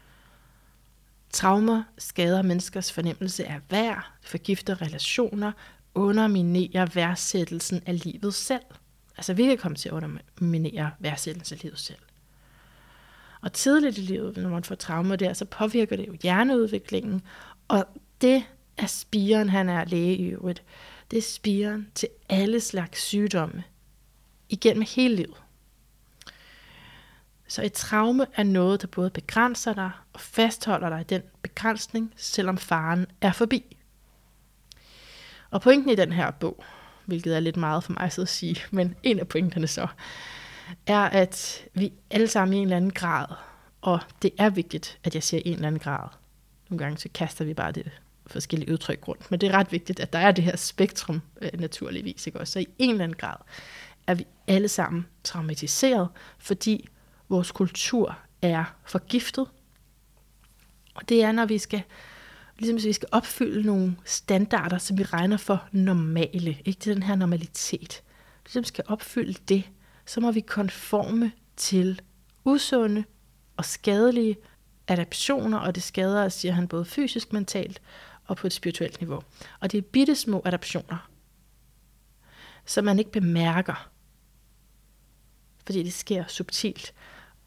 Traumer 1.34 1.84
skader 1.98 2.42
menneskers 2.42 2.92
fornemmelse 2.92 3.46
af 3.46 3.60
værd, 3.70 4.12
forgifter 4.22 4.82
relationer, 4.82 5.52
underminerer 5.96 6.86
værdsættelsen 6.86 7.82
af 7.86 8.04
livet 8.04 8.34
selv. 8.34 8.64
Altså 9.18 9.34
vi 9.34 9.46
kan 9.46 9.58
komme 9.58 9.76
til 9.76 9.90
at 9.90 9.94
underminere 9.94 10.92
værdsættelsen 11.00 11.56
af 11.58 11.64
livet 11.64 11.80
selv. 11.80 12.00
Og 13.42 13.54
tidligt 13.54 13.98
i 13.98 14.02
livet, 14.02 14.38
når 14.38 14.50
man 14.50 14.64
får 14.64 14.76
traumer 14.76 15.16
der, 15.16 15.34
så 15.34 15.46
påvirker 15.46 15.96
det 15.96 16.08
jo 16.08 16.18
hjerneudviklingen, 16.24 17.22
og 17.68 17.86
det 18.22 18.44
er 18.78 18.86
spiren, 18.86 19.50
han 19.50 19.70
er 19.70 19.86
læge 19.86 20.18
i 20.18 20.26
øvrigt. 20.26 20.64
Det 21.12 21.18
er 21.18 21.22
spiren 21.22 21.88
til 21.96 22.10
alle 22.30 22.60
slags 22.60 23.02
sygdomme 23.02 23.64
igennem 24.50 24.86
hele 24.96 25.16
livet. 25.16 25.43
Så 27.54 27.64
et 27.64 27.74
traume 27.74 28.26
er 28.36 28.44
noget, 28.44 28.82
der 28.82 28.88
både 28.88 29.10
begrænser 29.10 29.74
dig 29.74 29.92
og 30.14 30.20
fastholder 30.20 30.90
dig 30.90 31.02
i 31.02 31.04
den 31.04 31.22
begrænsning, 31.42 32.14
selvom 32.16 32.58
faren 32.58 33.06
er 33.22 33.32
forbi. 33.32 33.78
Og 35.52 35.62
pointen 35.62 35.90
i 35.90 35.96
den 35.96 36.12
her 36.12 36.32
bog, 36.32 36.64
hvilket 37.06 37.36
er 37.36 37.40
lidt 37.40 37.58
meget 37.58 37.84
for 37.84 37.94
mig 37.94 38.12
at 38.18 38.30
sige, 38.30 38.64
men 38.72 38.96
en 39.04 39.20
af 39.20 39.28
pointerne 39.28 39.68
så, 39.68 39.88
er, 40.88 41.00
at 41.00 41.66
vi 41.74 41.94
alle 42.10 42.28
sammen 42.28 42.54
i 42.54 42.58
en 42.58 42.64
eller 42.64 42.78
anden 42.78 42.92
grad, 42.92 43.26
og 43.82 44.00
det 44.22 44.32
er 44.38 44.50
vigtigt, 44.50 45.00
at 45.04 45.16
jeg 45.16 45.24
siger 45.24 45.42
en 45.46 45.54
eller 45.54 45.68
anden 45.68 45.82
grad. 45.82 46.08
Nogle 46.70 46.84
gange 46.84 46.98
så 46.98 47.10
kaster 47.14 47.46
vi 47.46 47.54
bare 47.54 47.72
det 47.72 47.92
forskellige 48.28 48.72
udtryk 48.72 49.08
rundt, 49.08 49.32
men 49.32 49.42
det 49.42 49.50
er 49.50 49.54
ret 49.54 49.72
vigtigt, 49.72 50.00
at 50.00 50.14
der 50.14 50.20
er 50.20 50.32
det 50.32 50.44
her 50.44 50.56
spektrum 50.56 51.22
øh, 51.42 51.50
naturligvis. 51.54 52.28
Ikke? 52.28 52.40
Også. 52.40 52.54
Så 52.54 52.60
i 52.60 52.68
en 52.78 52.90
eller 52.90 53.04
anden 53.04 53.18
grad 53.18 53.38
er 54.08 54.14
vi 54.14 54.28
alle 54.48 54.68
sammen 54.68 55.06
traumatiseret, 55.24 56.08
fordi 56.38 56.90
vores 57.34 57.52
kultur 57.52 58.18
er 58.42 58.76
forgiftet. 58.86 59.48
Og 60.96 61.10
det 61.10 61.24
er, 61.24 61.32
når 61.32 61.46
vi 61.46 61.58
skal, 61.58 61.84
ligesom 62.58 62.76
hvis 62.76 62.86
vi 62.86 62.94
skal 62.94 63.10
opfylde 63.12 63.64
nogle 63.64 63.96
standarder, 64.06 64.78
som 64.78 64.98
vi 64.98 65.04
regner 65.04 65.38
for 65.38 65.68
normale, 65.72 66.58
ikke 66.66 66.80
til 66.80 66.96
den 66.96 67.04
her 67.04 67.16
normalitet. 67.16 68.04
Ligesom 68.46 68.64
skal 68.64 68.84
opfylde 68.88 69.34
det, 69.50 69.64
så 70.06 70.22
må 70.22 70.32
vi 70.32 70.40
konforme 70.40 71.32
til 71.56 72.02
usunde 72.46 73.04
og 73.58 73.66
skadelige 73.66 74.38
adaptioner, 74.88 75.58
og 75.58 75.76
det 75.76 75.84
skader 75.84 76.26
os, 76.26 76.34
siger 76.34 76.54
han, 76.54 76.68
både 76.68 76.86
fysisk, 76.86 77.34
mentalt 77.34 77.82
og 78.26 78.38
på 78.38 78.48
et 78.48 78.54
spirituelt 78.54 79.02
niveau. 79.02 79.24
Og 79.60 79.72
det 79.72 79.78
er 79.78 79.82
bitte 79.82 80.16
små 80.16 80.42
adaptioner, 80.46 81.10
som 82.66 82.86
man 82.86 83.00
ikke 83.00 83.12
bemærker, 83.12 83.90
fordi 85.66 85.84
det 85.84 85.94
sker 85.94 86.24
subtilt 86.28 86.94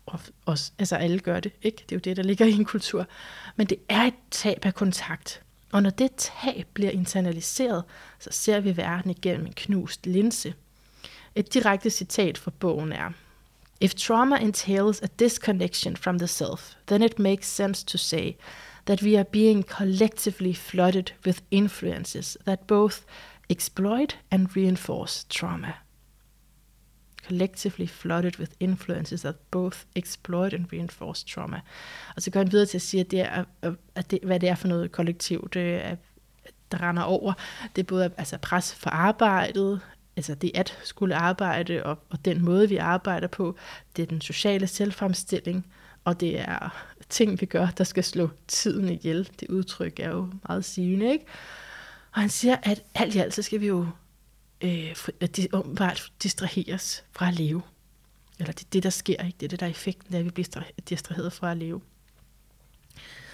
og 0.07 0.21
også, 0.45 0.73
altså 0.79 0.97
alle 0.97 1.19
gør 1.19 1.41
det, 1.41 1.53
ikke? 1.63 1.85
Det 1.89 1.93
er 1.93 1.97
jo 1.97 2.01
det, 2.01 2.17
der 2.17 2.23
ligger 2.23 2.47
i 2.47 2.53
en 2.53 2.65
kultur. 2.65 3.07
Men 3.57 3.67
det 3.67 3.79
er 3.89 4.03
et 4.03 4.15
tab 4.31 4.67
af 4.67 4.75
kontakt. 4.75 5.43
Og 5.73 5.83
når 5.83 5.91
det 5.91 6.11
tab 6.17 6.67
bliver 6.73 6.91
internaliseret, 6.91 7.85
så 8.19 8.29
ser 8.33 8.61
vi 8.61 8.77
verden 8.77 9.11
igennem 9.11 9.47
en 9.47 9.53
knust 9.53 10.07
linse. 10.07 10.55
Et 11.35 11.55
direkte 11.55 11.91
citat 11.91 12.39
fra 12.39 12.51
bogen 12.51 12.93
er, 12.93 13.11
If 13.81 13.95
trauma 13.95 14.37
entails 14.37 15.03
a 15.03 15.07
disconnection 15.19 15.97
from 15.97 16.19
the 16.19 16.27
self, 16.27 16.75
then 16.87 17.03
it 17.03 17.19
makes 17.19 17.47
sense 17.47 17.87
to 17.87 17.99
say 17.99 18.37
that 18.87 19.03
we 19.03 19.19
are 19.19 19.25
being 19.25 19.63
collectively 19.63 20.55
flooded 20.55 21.13
with 21.27 21.43
influences 21.51 22.39
that 22.47 22.67
both 22.67 23.05
exploit 23.49 24.19
and 24.31 24.57
reinforce 24.57 25.27
trauma 25.29 25.73
collectively 27.29 27.87
flooded 27.87 28.39
with 28.39 28.53
influences 28.61 29.21
that 29.21 29.35
both 29.51 29.79
exploit 29.97 30.55
and 30.55 30.73
reinforce 30.73 31.27
trauma. 31.27 31.61
Og 32.17 32.23
så 32.23 32.31
går 32.31 32.41
han 32.41 32.53
videre 32.53 32.67
til 32.67 32.79
at 32.79 32.83
sige, 32.83 33.01
at, 33.01 33.11
det 33.11 33.21
er, 33.21 33.45
at 33.95 34.11
det, 34.11 34.19
hvad 34.23 34.41
det 34.41 34.49
er 34.49 34.55
for 34.55 34.69
noget 34.69 34.93
kollektiv, 34.93 35.49
øh, 35.57 35.63
det 35.63 35.85
er, 35.85 35.97
der 36.71 36.89
render 36.89 37.03
over. 37.03 37.33
Det 37.77 37.83
er 37.83 37.87
både 37.87 38.11
altså 38.17 38.39
pres 38.39 38.75
for 38.75 38.91
arbejdet, 38.91 39.81
altså 40.17 40.35
det 40.35 40.51
at 40.55 40.79
skulle 40.85 41.17
arbejde, 41.17 41.83
og, 41.83 41.99
og 42.11 42.25
den 42.25 42.45
måde, 42.45 42.69
vi 42.69 42.77
arbejder 42.77 43.29
på, 43.29 43.57
det 43.97 44.03
er 44.03 44.07
den 44.07 44.21
sociale 44.21 44.67
selvfremstilling, 44.67 45.67
og 46.05 46.21
det 46.21 46.41
er 46.41 46.87
ting, 47.09 47.41
vi 47.41 47.47
gør, 47.47 47.67
der 47.79 47.85
skal 47.85 48.05
slå 48.05 48.31
tiden 48.49 48.89
ihjel. 48.89 49.31
Det 49.41 49.49
udtryk 49.49 50.01
er 50.01 50.11
jo 50.11 50.29
meget 50.49 50.65
sigende, 50.65 51.13
ikke? 51.13 51.25
Og 52.13 52.21
han 52.21 52.31
siger, 52.31 52.57
at 52.63 52.83
alt 52.95 53.15
i 53.15 53.19
alt, 53.19 53.35
så 53.35 53.43
skal 53.43 53.61
vi 53.61 53.67
jo 53.67 53.87
øh, 54.61 54.97
at 55.21 55.37
de 55.37 55.49
åbenbart 55.53 56.13
distraheres 56.23 57.05
fra 57.13 57.29
at 57.29 57.35
leve. 57.35 57.63
Eller 58.39 58.53
det 58.53 58.65
er 58.65 58.71
det, 58.73 58.83
der 58.83 58.91
sker, 58.91 59.25
ikke? 59.25 59.37
Det 59.41 59.47
er 59.47 59.49
det, 59.49 59.61
der 59.61 59.67
er 59.67 59.71
effekten, 59.71 60.15
at 60.15 60.25
vi 60.25 60.31
bliver 60.31 60.63
distraheret 60.89 61.33
fra 61.33 61.51
at 61.51 61.57
leve. 61.57 61.81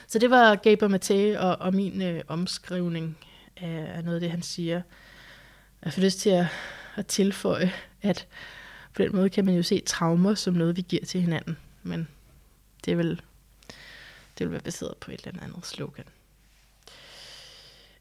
Så 0.06 0.18
det 0.18 0.30
var 0.30 0.54
Gaber 0.54 0.88
Maté 0.88 1.38
og, 1.38 1.56
og 1.56 1.74
min 1.74 2.02
øh, 2.02 2.24
omskrivning 2.28 3.18
af, 3.56 3.96
af 3.96 4.04
noget 4.04 4.16
af 4.16 4.20
det, 4.20 4.30
han 4.30 4.42
siger. 4.42 4.82
Jeg 5.84 5.92
får 5.92 6.02
lyst 6.02 6.18
til 6.18 6.30
at, 6.30 6.46
at 6.96 7.06
tilføje, 7.06 7.72
at 8.02 8.26
på 8.94 9.02
den 9.02 9.16
måde 9.16 9.30
kan 9.30 9.44
man 9.44 9.54
jo 9.54 9.62
se 9.62 9.82
traumer 9.86 10.34
som 10.34 10.54
noget, 10.54 10.76
vi 10.76 10.82
giver 10.88 11.04
til 11.04 11.20
hinanden. 11.20 11.56
Men 11.82 12.08
det 12.84 12.98
vil, 12.98 13.10
det 13.10 13.74
Det 14.38 14.46
vil 14.46 14.50
være 14.52 14.60
baseret 14.60 14.96
på 14.96 15.10
et 15.10 15.26
eller 15.26 15.42
andet 15.42 15.66
slogan. 15.66 16.04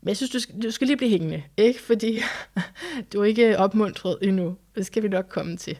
Men 0.01 0.07
jeg 0.07 0.17
synes, 0.17 0.31
du 0.31 0.39
skal, 0.39 0.61
du 0.63 0.71
skal 0.71 0.87
lige 0.87 0.97
blive 0.97 1.09
hængende, 1.09 1.43
ikke? 1.57 1.81
Fordi 1.81 2.19
du 3.13 3.21
er 3.21 3.25
ikke 3.25 3.57
opmuntret 3.57 4.17
endnu. 4.21 4.57
Det 4.75 4.85
skal 4.85 5.03
vi 5.03 5.07
nok 5.07 5.25
komme 5.29 5.57
til. 5.57 5.77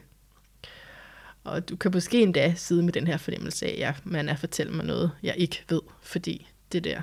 Og 1.44 1.68
du 1.68 1.76
kan 1.76 1.90
måske 1.94 2.22
endda 2.22 2.54
sidde 2.56 2.82
med 2.82 2.92
den 2.92 3.06
her 3.06 3.16
fornemmelse 3.16 3.66
af, 3.66 3.88
at 3.88 4.06
man 4.06 4.28
er 4.28 4.36
fortælle 4.36 4.72
mig 4.72 4.86
noget, 4.86 5.10
jeg 5.22 5.34
ikke 5.38 5.64
ved, 5.68 5.80
fordi 6.02 6.48
det 6.72 6.84
der, 6.84 7.00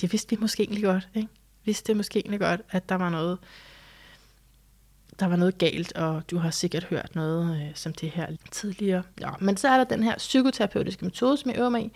det 0.00 0.12
vidste 0.12 0.30
vi 0.30 0.40
måske 0.40 0.62
egentlig 0.62 0.84
godt, 0.84 1.08
ikke? 1.14 1.28
Vidste 1.64 1.86
det 1.86 1.96
måske 1.96 2.18
egentlig 2.18 2.40
godt, 2.40 2.60
at 2.70 2.88
der 2.88 2.94
var 2.94 3.10
noget, 3.10 3.38
der 5.20 5.26
var 5.26 5.36
noget 5.36 5.58
galt, 5.58 5.92
og 5.96 6.30
du 6.30 6.38
har 6.38 6.50
sikkert 6.50 6.84
hørt 6.84 7.14
noget 7.14 7.62
øh, 7.62 7.74
som 7.74 7.92
det 7.92 8.10
her 8.10 8.26
tidligere. 8.50 9.02
Ja, 9.20 9.30
men 9.40 9.56
så 9.56 9.68
er 9.68 9.76
der 9.76 9.84
den 9.84 10.02
her 10.02 10.16
psykoterapeutiske 10.16 11.04
metode, 11.04 11.36
som 11.36 11.50
jeg 11.50 11.58
øver 11.58 11.68
mig 11.68 11.84
i, 11.84 11.92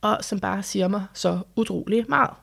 og 0.00 0.18
som 0.24 0.40
bare 0.40 0.62
siger 0.62 0.88
mig 0.88 1.06
så 1.14 1.40
utrolig 1.56 2.04
meget. 2.08 2.34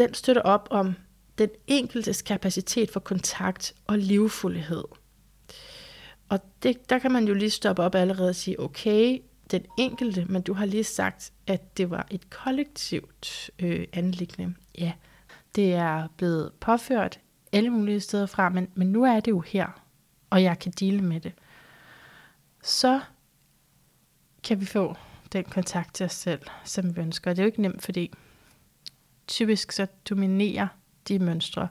Den 0.00 0.14
støtter 0.14 0.42
op 0.42 0.68
om 0.70 0.94
den 1.38 1.50
enkeltes 1.66 2.22
kapacitet 2.22 2.90
for 2.90 3.00
kontakt 3.00 3.74
og 3.86 3.98
livfuldhed. 3.98 4.84
Og 6.28 6.40
det, 6.62 6.90
der 6.90 6.98
kan 6.98 7.12
man 7.12 7.28
jo 7.28 7.34
lige 7.34 7.50
stoppe 7.50 7.82
op 7.82 7.94
allerede 7.94 8.28
og 8.28 8.34
sige, 8.34 8.60
okay, 8.60 9.18
den 9.50 9.64
enkelte, 9.78 10.24
men 10.24 10.42
du 10.42 10.52
har 10.52 10.66
lige 10.66 10.84
sagt, 10.84 11.32
at 11.46 11.76
det 11.76 11.90
var 11.90 12.06
et 12.10 12.30
kollektivt 12.30 13.50
øh, 13.58 13.86
anlæggende. 13.92 14.54
Ja, 14.78 14.92
det 15.54 15.74
er 15.74 16.08
blevet 16.16 16.52
påført 16.60 17.20
alle 17.52 17.70
mulige 17.70 18.00
steder 18.00 18.26
fra, 18.26 18.48
men, 18.48 18.68
men 18.74 18.92
nu 18.92 19.04
er 19.04 19.20
det 19.20 19.30
jo 19.30 19.40
her, 19.40 19.82
og 20.30 20.42
jeg 20.42 20.58
kan 20.58 20.72
dele 20.72 21.02
med 21.02 21.20
det. 21.20 21.32
Så 22.62 23.00
kan 24.44 24.60
vi 24.60 24.66
få 24.66 24.94
den 25.32 25.44
kontakt 25.44 25.94
til 25.94 26.06
os 26.06 26.12
selv, 26.12 26.42
som 26.64 26.96
vi 26.96 27.00
ønsker. 27.00 27.30
Det 27.30 27.38
er 27.38 27.42
jo 27.42 27.46
ikke 27.46 27.62
nemt, 27.62 27.82
fordi 27.82 28.12
typisk 29.30 29.72
så 29.72 29.86
dominerer 30.10 30.68
de 31.08 31.18
mønstre 31.18 31.68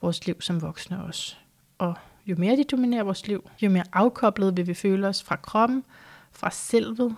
vores 0.00 0.26
liv 0.26 0.40
som 0.40 0.62
voksne 0.62 1.04
også. 1.04 1.36
Og 1.78 1.94
jo 2.26 2.36
mere 2.38 2.56
de 2.56 2.64
dominerer 2.64 3.02
vores 3.02 3.26
liv, 3.26 3.50
jo 3.62 3.70
mere 3.70 3.84
afkoblet 3.92 4.56
vil 4.56 4.66
vi 4.66 4.74
føle 4.74 5.08
os 5.08 5.22
fra 5.22 5.36
kroppen, 5.36 5.84
fra 6.32 6.50
selvet 6.50 7.16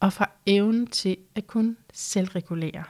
og 0.00 0.12
fra 0.12 0.30
evnen 0.46 0.86
til 0.86 1.16
at 1.34 1.46
kunne 1.46 1.76
selvregulere. 1.92 2.84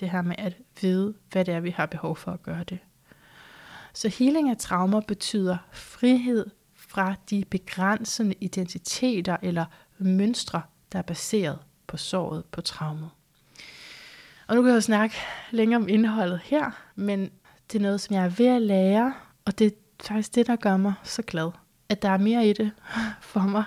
Det 0.00 0.10
her 0.10 0.22
med 0.22 0.36
at 0.38 0.56
vide, 0.80 1.14
hvad 1.32 1.44
det 1.44 1.54
er, 1.54 1.60
vi 1.60 1.70
har 1.70 1.86
behov 1.86 2.16
for 2.16 2.32
at 2.32 2.42
gøre 2.42 2.64
det. 2.64 2.78
Så 3.94 4.08
healing 4.08 4.50
af 4.50 4.56
traumer 4.56 5.00
betyder 5.00 5.56
frihed 5.72 6.46
fra 6.74 7.14
de 7.30 7.44
begrænsende 7.50 8.34
identiteter 8.40 9.36
eller 9.42 9.64
mønstre, 9.98 10.62
der 10.92 10.98
er 10.98 11.02
baseret 11.02 11.58
på 11.86 11.96
såret 11.96 12.44
på 12.44 12.60
traumet. 12.60 13.10
Og 14.48 14.56
nu 14.56 14.62
kan 14.62 14.68
jeg 14.68 14.76
jo 14.76 14.80
snakke 14.80 15.16
længere 15.50 15.80
om 15.80 15.88
indholdet 15.88 16.40
her, 16.44 16.70
men 16.94 17.30
det 17.72 17.78
er 17.78 17.82
noget, 17.82 18.00
som 18.00 18.16
jeg 18.16 18.24
er 18.24 18.28
ved 18.28 18.46
at 18.46 18.62
lære, 18.62 19.14
og 19.44 19.58
det 19.58 19.66
er 19.66 19.70
faktisk 20.02 20.34
det, 20.34 20.46
der 20.46 20.56
gør 20.56 20.76
mig 20.76 20.94
så 21.02 21.22
glad. 21.22 21.50
At 21.88 22.02
der 22.02 22.08
er 22.08 22.18
mere 22.18 22.46
i 22.46 22.52
det 22.52 22.70
for 23.20 23.40
mig, 23.40 23.64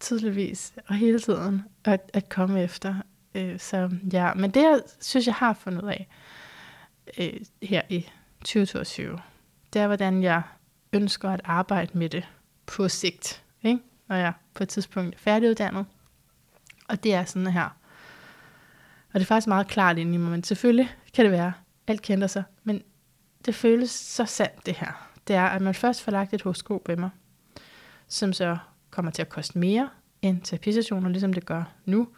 tydeligvis, 0.00 0.72
og 0.86 0.94
hele 0.94 1.20
tiden 1.20 1.64
at, 1.84 2.10
at 2.14 2.28
komme 2.28 2.62
efter. 2.62 2.94
Øh, 3.34 3.58
så 3.58 3.90
ja, 4.12 4.34
men 4.34 4.50
det 4.50 4.62
jeg 4.62 4.80
synes, 5.00 5.26
jeg 5.26 5.34
har 5.34 5.52
fundet 5.52 5.82
ud 5.82 5.88
af 5.88 6.08
øh, 7.18 7.40
her 7.62 7.82
i 7.88 8.08
2022, 8.40 9.18
det 9.72 9.82
er, 9.82 9.86
hvordan 9.86 10.22
jeg 10.22 10.42
ønsker 10.92 11.30
at 11.30 11.40
arbejde 11.44 11.98
med 11.98 12.08
det 12.08 12.28
på 12.66 12.88
sigt, 12.88 13.42
ikke? 13.62 13.80
når 14.08 14.16
jeg 14.16 14.32
på 14.54 14.62
et 14.62 14.68
tidspunkt 14.68 15.14
er 15.14 15.18
færdiguddannet. 15.18 15.86
Og 16.88 17.04
det 17.04 17.14
er 17.14 17.24
sådan 17.24 17.46
her. 17.46 17.76
Og 19.16 19.20
det 19.20 19.24
er 19.24 19.28
faktisk 19.28 19.46
meget 19.46 19.66
klart 19.66 19.98
inde 19.98 20.14
i 20.14 20.16
mig, 20.16 20.30
men 20.30 20.44
selvfølgelig 20.44 20.94
kan 21.14 21.24
det 21.24 21.32
være, 21.32 21.52
alt 21.86 22.02
kender 22.02 22.26
sig, 22.26 22.42
men 22.64 22.82
det 23.44 23.54
føles 23.54 23.90
så 23.90 24.24
sandt 24.24 24.66
det 24.66 24.74
her. 24.74 25.10
Det 25.28 25.36
er, 25.36 25.44
at 25.44 25.62
man 25.62 25.74
først 25.74 26.02
får 26.02 26.12
lagt 26.12 26.34
et 26.34 26.42
horoskop 26.42 26.88
ved 26.88 26.96
mig, 26.96 27.10
som 28.08 28.32
så 28.32 28.56
kommer 28.90 29.10
til 29.10 29.22
at 29.22 29.28
koste 29.28 29.58
mere 29.58 29.88
end 30.22 30.40
terapisessioner, 30.40 31.08
ligesom 31.08 31.32
det 31.32 31.46
gør 31.46 31.64
nu. 31.84 32.08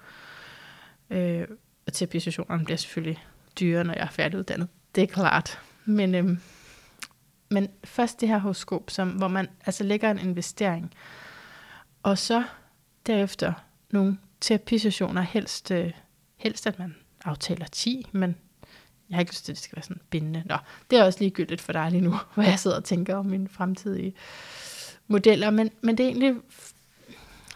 Øh, 1.11 1.47
og 1.87 1.93
terapisessionerne 1.93 2.65
bliver 2.65 2.79
selvfølgelig 2.79 3.25
dyre, 3.61 3.85
når 3.85 3.95
jeg 3.95 4.03
er 4.03 4.11
færdiguddannet. 4.11 4.69
Det 4.95 5.03
er 5.03 5.07
klart. 5.07 5.61
Men, 5.85 6.15
øhm, 6.15 6.41
men 7.51 7.69
først 7.85 8.21
det 8.21 8.29
her 8.29 8.39
horoskop, 8.39 8.91
som, 8.91 9.11
hvor 9.11 9.29
man 9.29 9.49
altså 9.67 9.85
lægger 9.85 10.11
en 10.11 10.19
investering, 10.19 10.95
og 12.03 12.19
så 12.19 12.43
derefter 13.07 13.53
nogle 13.91 14.19
terapisessioner, 14.41 15.23
helst, 15.23 15.71
øh, 15.71 15.93
helst 16.39 16.67
at 16.67 16.79
man 16.79 16.95
aftaler 17.25 17.67
10, 17.67 18.07
men 18.13 18.37
jeg 19.09 19.17
har 19.17 19.21
ikke 19.21 19.33
lyst 19.33 19.45
til, 19.45 19.53
at 19.53 19.57
det 19.57 19.65
skal 19.65 19.77
være 19.77 19.83
sådan 19.83 20.03
bindende. 20.11 20.43
Nå, 20.47 20.57
det 20.91 20.99
er 20.99 21.05
også 21.05 21.19
ligegyldigt 21.21 21.61
for 21.61 21.73
dig 21.73 21.91
lige 21.91 22.01
nu, 22.01 22.15
hvor 22.35 22.43
jeg 22.43 22.59
sidder 22.59 22.77
og 22.77 22.85
tænker 22.85 23.17
om 23.17 23.27
mine 23.27 23.49
fremtidige 23.49 24.15
modeller, 25.07 25.51
men, 25.51 25.71
men 25.81 25.99
det 25.99 26.05
er 26.05 26.09
egentlig, 26.09 26.35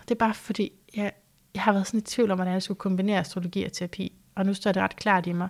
det 0.03 0.11
er 0.11 0.18
bare 0.18 0.35
fordi, 0.35 0.73
jeg, 0.95 1.12
jeg 1.55 1.62
har 1.62 1.73
været 1.73 1.87
sådan 1.87 2.01
i 2.01 2.03
tvivl 2.03 2.31
om, 2.31 2.38
hvordan 2.38 2.53
jeg 2.53 2.62
skulle 2.62 2.79
kombinere 2.79 3.21
astrologi 3.21 3.64
og 3.64 3.73
terapi, 3.73 4.12
og 4.35 4.47
nu 4.47 4.55
står 4.55 4.73
det 4.73 4.83
ret 4.83 4.97
klart 4.97 5.27
i 5.27 5.33
mig, 5.33 5.49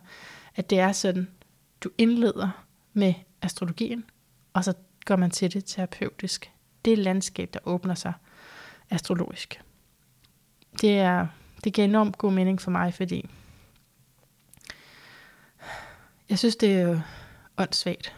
at 0.57 0.71
det 0.71 0.79
er 0.79 0.93
sådan, 0.93 1.29
du 1.81 1.91
indleder 1.99 2.65
med 2.93 3.15
astrologien, 3.43 4.05
og 4.53 4.65
så 4.65 4.75
går 5.05 5.17
man 5.17 5.31
til 5.31 5.53
det 5.53 5.65
terapeutisk. 5.65 6.51
Det 6.85 6.99
landskab, 6.99 7.51
der 7.55 7.61
åbner 7.65 7.95
sig 7.95 8.13
astrologisk. 8.91 9.61
Det, 10.81 10.99
er, 10.99 11.27
det 11.65 11.73
giver 11.73 11.85
enormt 11.85 12.19
god 12.19 12.33
mening 12.33 12.61
for 12.61 12.71
mig, 12.71 12.95
fordi 12.95 13.31
jeg 16.31 16.39
synes, 16.39 16.57
det 16.57 16.81
er 16.81 17.01
åndssvagt. 17.59 18.17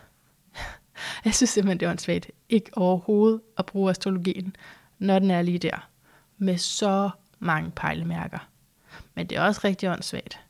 Jeg 1.25 1.35
synes 1.35 1.51
simpelthen, 1.51 1.81
det 1.81 1.87
er 1.87 1.91
åndssvagt 1.91 2.31
ikke 2.49 2.71
overhovedet 2.77 3.41
at 3.59 3.67
bruge 3.67 3.91
astrologien, 3.91 4.57
når 4.99 5.19
den 5.19 5.31
er 5.31 5.43
lige 5.43 5.59
der, 5.59 5.89
med 6.39 6.59
så 6.59 7.11
mange 7.39 7.71
pejlemærker. 7.71 8.49
Men 9.15 9.27
det 9.27 9.39
er 9.39 9.43
også 9.43 9.61
rigtig 9.65 9.91
åndssvagt 9.91 10.41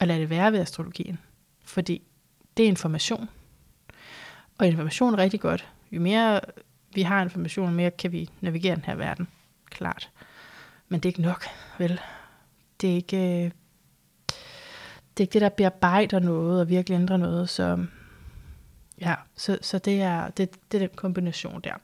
at 0.00 0.08
lade 0.08 0.20
det 0.20 0.30
være 0.30 0.52
ved 0.52 0.60
astrologien, 0.60 1.18
fordi 1.64 2.02
det 2.56 2.62
er 2.62 2.68
information. 2.68 3.28
Og 4.58 4.66
information 4.66 5.14
er 5.14 5.18
rigtig 5.18 5.40
godt. 5.40 5.68
Jo 5.92 6.00
mere 6.00 6.40
vi 6.94 7.02
har 7.02 7.22
information, 7.22 7.68
jo 7.68 7.74
mere 7.74 7.90
kan 7.90 8.12
vi 8.12 8.30
navigere 8.40 8.74
den 8.74 8.84
her 8.84 8.94
verden. 8.94 9.28
Klart. 9.70 10.10
Men 10.88 11.00
det 11.00 11.08
er 11.08 11.10
ikke 11.10 11.22
nok, 11.22 11.44
vel? 11.78 12.00
Det 12.80 12.90
er 12.90 12.94
ikke, 12.94 13.16
øh, 13.16 13.50
det 15.16 15.16
er 15.16 15.20
ikke 15.20 15.32
det, 15.32 15.40
der 15.40 15.48
bearbejder 15.48 16.18
noget 16.18 16.60
og 16.60 16.68
virkelig 16.68 16.96
ændrer 16.96 17.16
noget. 17.16 17.48
Så 17.48 17.86
ja, 19.00 19.14
så, 19.36 19.58
så 19.62 19.78
det, 19.78 20.02
er, 20.02 20.28
det, 20.28 20.72
det 20.72 20.82
er 20.82 20.86
den 20.86 20.96
kombination 20.96 21.60
der. 21.64 21.74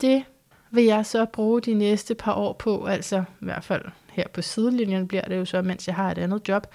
Det 0.00 0.24
vil 0.70 0.84
jeg 0.84 1.06
så 1.06 1.24
bruge 1.24 1.60
de 1.60 1.74
næste 1.74 2.14
par 2.14 2.34
år 2.34 2.52
på, 2.52 2.84
altså 2.84 3.18
i 3.18 3.44
hvert 3.44 3.64
fald 3.64 3.84
her 4.12 4.28
på 4.28 4.42
sidelinjen 4.42 5.08
bliver 5.08 5.22
det 5.22 5.36
jo 5.36 5.44
så, 5.44 5.62
mens 5.62 5.86
jeg 5.86 5.96
har 5.96 6.10
et 6.10 6.18
andet 6.18 6.48
job, 6.48 6.66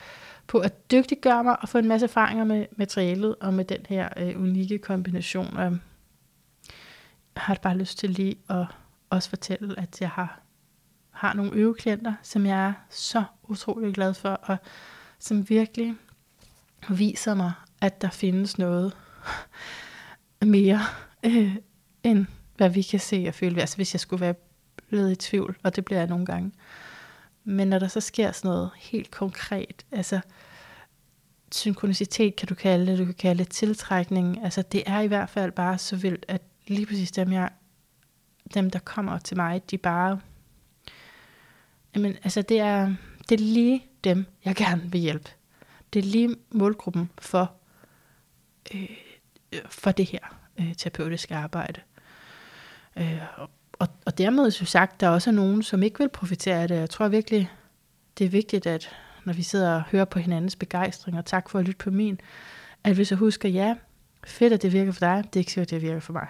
på 0.47 0.59
at 0.59 0.91
dygtiggøre 0.91 1.43
mig 1.43 1.57
og 1.61 1.69
få 1.69 1.77
en 1.77 1.87
masse 1.87 2.05
erfaringer 2.05 2.43
med 2.43 2.65
materialet 2.71 3.35
og 3.41 3.53
med 3.53 3.65
den 3.65 3.85
her 3.89 4.09
øh, 4.17 4.41
unikke 4.41 4.77
kombination. 4.77 5.57
Og 5.57 5.63
jeg 5.63 5.79
har 7.37 7.57
bare 7.61 7.77
lyst 7.77 7.97
til 7.97 8.09
lige 8.09 8.35
at 8.49 8.65
også 9.09 9.29
fortælle, 9.29 9.79
at 9.79 10.01
jeg 10.01 10.09
har, 10.09 10.41
har 11.23 11.33
nogle 11.33 11.53
øveklienter, 11.53 12.13
som 12.21 12.45
jeg 12.45 12.65
er 12.65 12.73
så 12.89 13.23
utrolig 13.43 13.93
glad 13.93 14.13
for, 14.13 14.29
og 14.29 14.57
som 15.19 15.49
virkelig 15.49 15.95
viser 16.89 17.33
mig, 17.33 17.51
at 17.81 18.01
der 18.01 18.09
findes 18.09 18.57
noget 18.57 18.97
mere, 20.41 20.79
øh, 21.23 21.55
end 22.03 22.25
hvad 22.57 22.69
vi 22.69 22.81
kan 22.81 22.99
se 22.99 23.25
og 23.27 23.33
føle. 23.33 23.61
Altså 23.61 23.75
hvis 23.75 23.93
jeg 23.93 23.99
skulle 23.99 24.21
være 24.21 24.35
blevet 24.87 25.11
i 25.11 25.15
tvivl, 25.15 25.57
og 25.63 25.75
det 25.75 25.85
bliver 25.85 25.99
jeg 25.99 26.07
nogle 26.07 26.25
gange. 26.25 26.51
Men 27.43 27.67
når 27.67 27.79
der 27.79 27.87
så 27.87 27.99
sker 27.99 28.31
sådan 28.31 28.49
noget 28.49 28.69
helt 28.77 29.11
konkret, 29.11 29.85
altså 29.91 30.19
synkronicitet 31.51 32.35
kan 32.35 32.47
du 32.47 32.55
kalde 32.55 32.91
det, 32.91 32.99
du 32.99 33.05
kan 33.05 33.13
kalde 33.13 33.43
det 33.43 33.51
tiltrækning, 33.51 34.43
altså 34.43 34.61
det 34.61 34.83
er 34.85 34.99
i 34.99 35.07
hvert 35.07 35.29
fald 35.29 35.51
bare 35.51 35.77
så 35.77 35.95
vildt, 35.95 36.25
at 36.27 36.41
lige 36.67 36.85
præcis 36.85 37.11
dem, 37.11 37.31
jeg, 37.31 37.49
dem 38.53 38.69
der 38.69 38.79
kommer 38.79 39.19
til 39.19 39.37
mig, 39.37 39.61
de 39.71 39.77
bare, 39.77 40.19
jamen 41.95 42.17
altså 42.23 42.41
det 42.41 42.59
er, 42.59 42.93
det 43.29 43.41
er 43.41 43.45
lige 43.45 43.85
dem, 44.03 44.25
jeg 44.45 44.55
gerne 44.55 44.91
vil 44.91 45.01
hjælpe. 45.01 45.29
Det 45.93 45.99
er 45.99 46.03
lige 46.03 46.35
målgruppen 46.51 47.09
for, 47.17 47.51
øh, 48.73 48.89
for 49.65 49.91
det 49.91 50.05
her 50.05 50.39
øh, 50.59 50.75
terapeutiske 50.75 51.35
arbejde. 51.35 51.81
Øh, 52.97 53.21
og, 53.79 53.89
og 54.05 54.17
dermed 54.17 54.51
så 54.51 54.65
sagt, 54.65 54.99
der 54.99 55.07
er 55.07 55.11
også 55.11 55.31
nogen, 55.31 55.63
som 55.63 55.83
ikke 55.83 55.99
vil 55.99 56.09
profitere 56.09 56.61
af 56.61 56.67
det. 56.67 56.75
Jeg 56.75 56.89
tror 56.89 57.07
virkelig, 57.07 57.51
det 58.17 58.25
er 58.25 58.29
vigtigt, 58.29 58.67
at 58.67 58.95
når 59.25 59.33
vi 59.33 59.43
sidder 59.43 59.75
og 59.75 59.83
hører 59.83 60.05
på 60.05 60.19
hinandens 60.19 60.55
begejstring, 60.55 61.17
og 61.17 61.25
tak 61.25 61.49
for 61.49 61.59
at 61.59 61.65
lytte 61.65 61.77
på 61.77 61.91
min, 61.91 62.19
at 62.83 62.97
vi 62.97 63.05
så 63.05 63.15
husker, 63.15 63.49
ja, 63.49 63.75
fedt, 64.23 64.53
at 64.53 64.61
det 64.61 64.73
virker 64.73 64.91
for 64.91 64.99
dig, 64.99 65.23
det 65.23 65.35
er 65.35 65.39
ikke 65.39 65.51
sikkert, 65.51 65.67
at 65.67 65.81
det 65.81 65.81
virker 65.81 65.99
for 65.99 66.13
mig. 66.13 66.27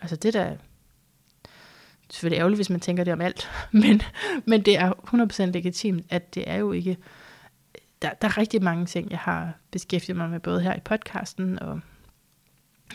Altså 0.00 0.16
det 0.16 0.34
der, 0.34 0.56
selvfølgelig 2.10 2.38
ærgerligt, 2.38 2.58
hvis 2.58 2.70
man 2.70 2.80
tænker 2.80 3.04
det 3.04 3.12
om 3.12 3.20
alt, 3.20 3.50
men, 3.82 4.02
men 4.44 4.62
det 4.62 4.78
er 4.78 4.92
100% 4.92 5.44
legitimt, 5.44 6.06
at 6.08 6.34
det 6.34 6.50
er 6.50 6.56
jo 6.56 6.72
ikke, 6.72 6.96
der, 8.02 8.10
der 8.22 8.28
er 8.28 8.38
rigtig 8.38 8.62
mange 8.62 8.86
ting, 8.86 9.10
jeg 9.10 9.18
har 9.18 9.52
beskæftiget 9.70 10.16
mig 10.16 10.30
med, 10.30 10.40
både 10.40 10.60
her 10.60 10.76
i 10.76 10.80
podcasten 10.80 11.58
og 11.58 11.80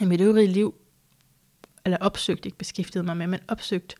i 0.02 0.06
mit 0.06 0.22
øvrige 0.22 0.48
liv, 0.48 0.76
eller 1.86 1.98
opsøgt, 2.02 2.46
ikke 2.46 2.58
beskæftiget 2.58 3.06
mig 3.06 3.18
med, 3.18 3.28
men 3.28 3.40
opsøgt 3.48 3.96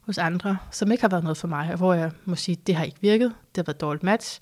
hos 0.00 0.18
andre, 0.18 0.58
som 0.70 0.92
ikke 0.92 1.00
har 1.00 1.08
været 1.08 1.24
noget 1.24 1.36
for 1.36 1.48
mig, 1.48 1.76
hvor 1.76 1.94
jeg 1.94 2.10
må 2.24 2.34
sige, 2.34 2.56
det 2.66 2.74
har 2.74 2.84
ikke 2.84 3.00
virket, 3.00 3.28
det 3.28 3.56
har 3.56 3.62
været 3.62 3.80
dårligt 3.80 4.02
match, 4.02 4.40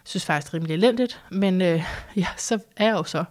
jeg 0.00 0.08
synes 0.08 0.24
faktisk 0.24 0.52
det 0.52 0.56
er 0.56 0.60
rimelig 0.60 0.74
elendigt, 0.74 1.22
men 1.30 1.62
øh, 1.62 1.82
ja, 2.16 2.26
så 2.36 2.58
er 2.76 2.84
jeg 2.84 2.92
jo 2.92 3.04
så, 3.04 3.24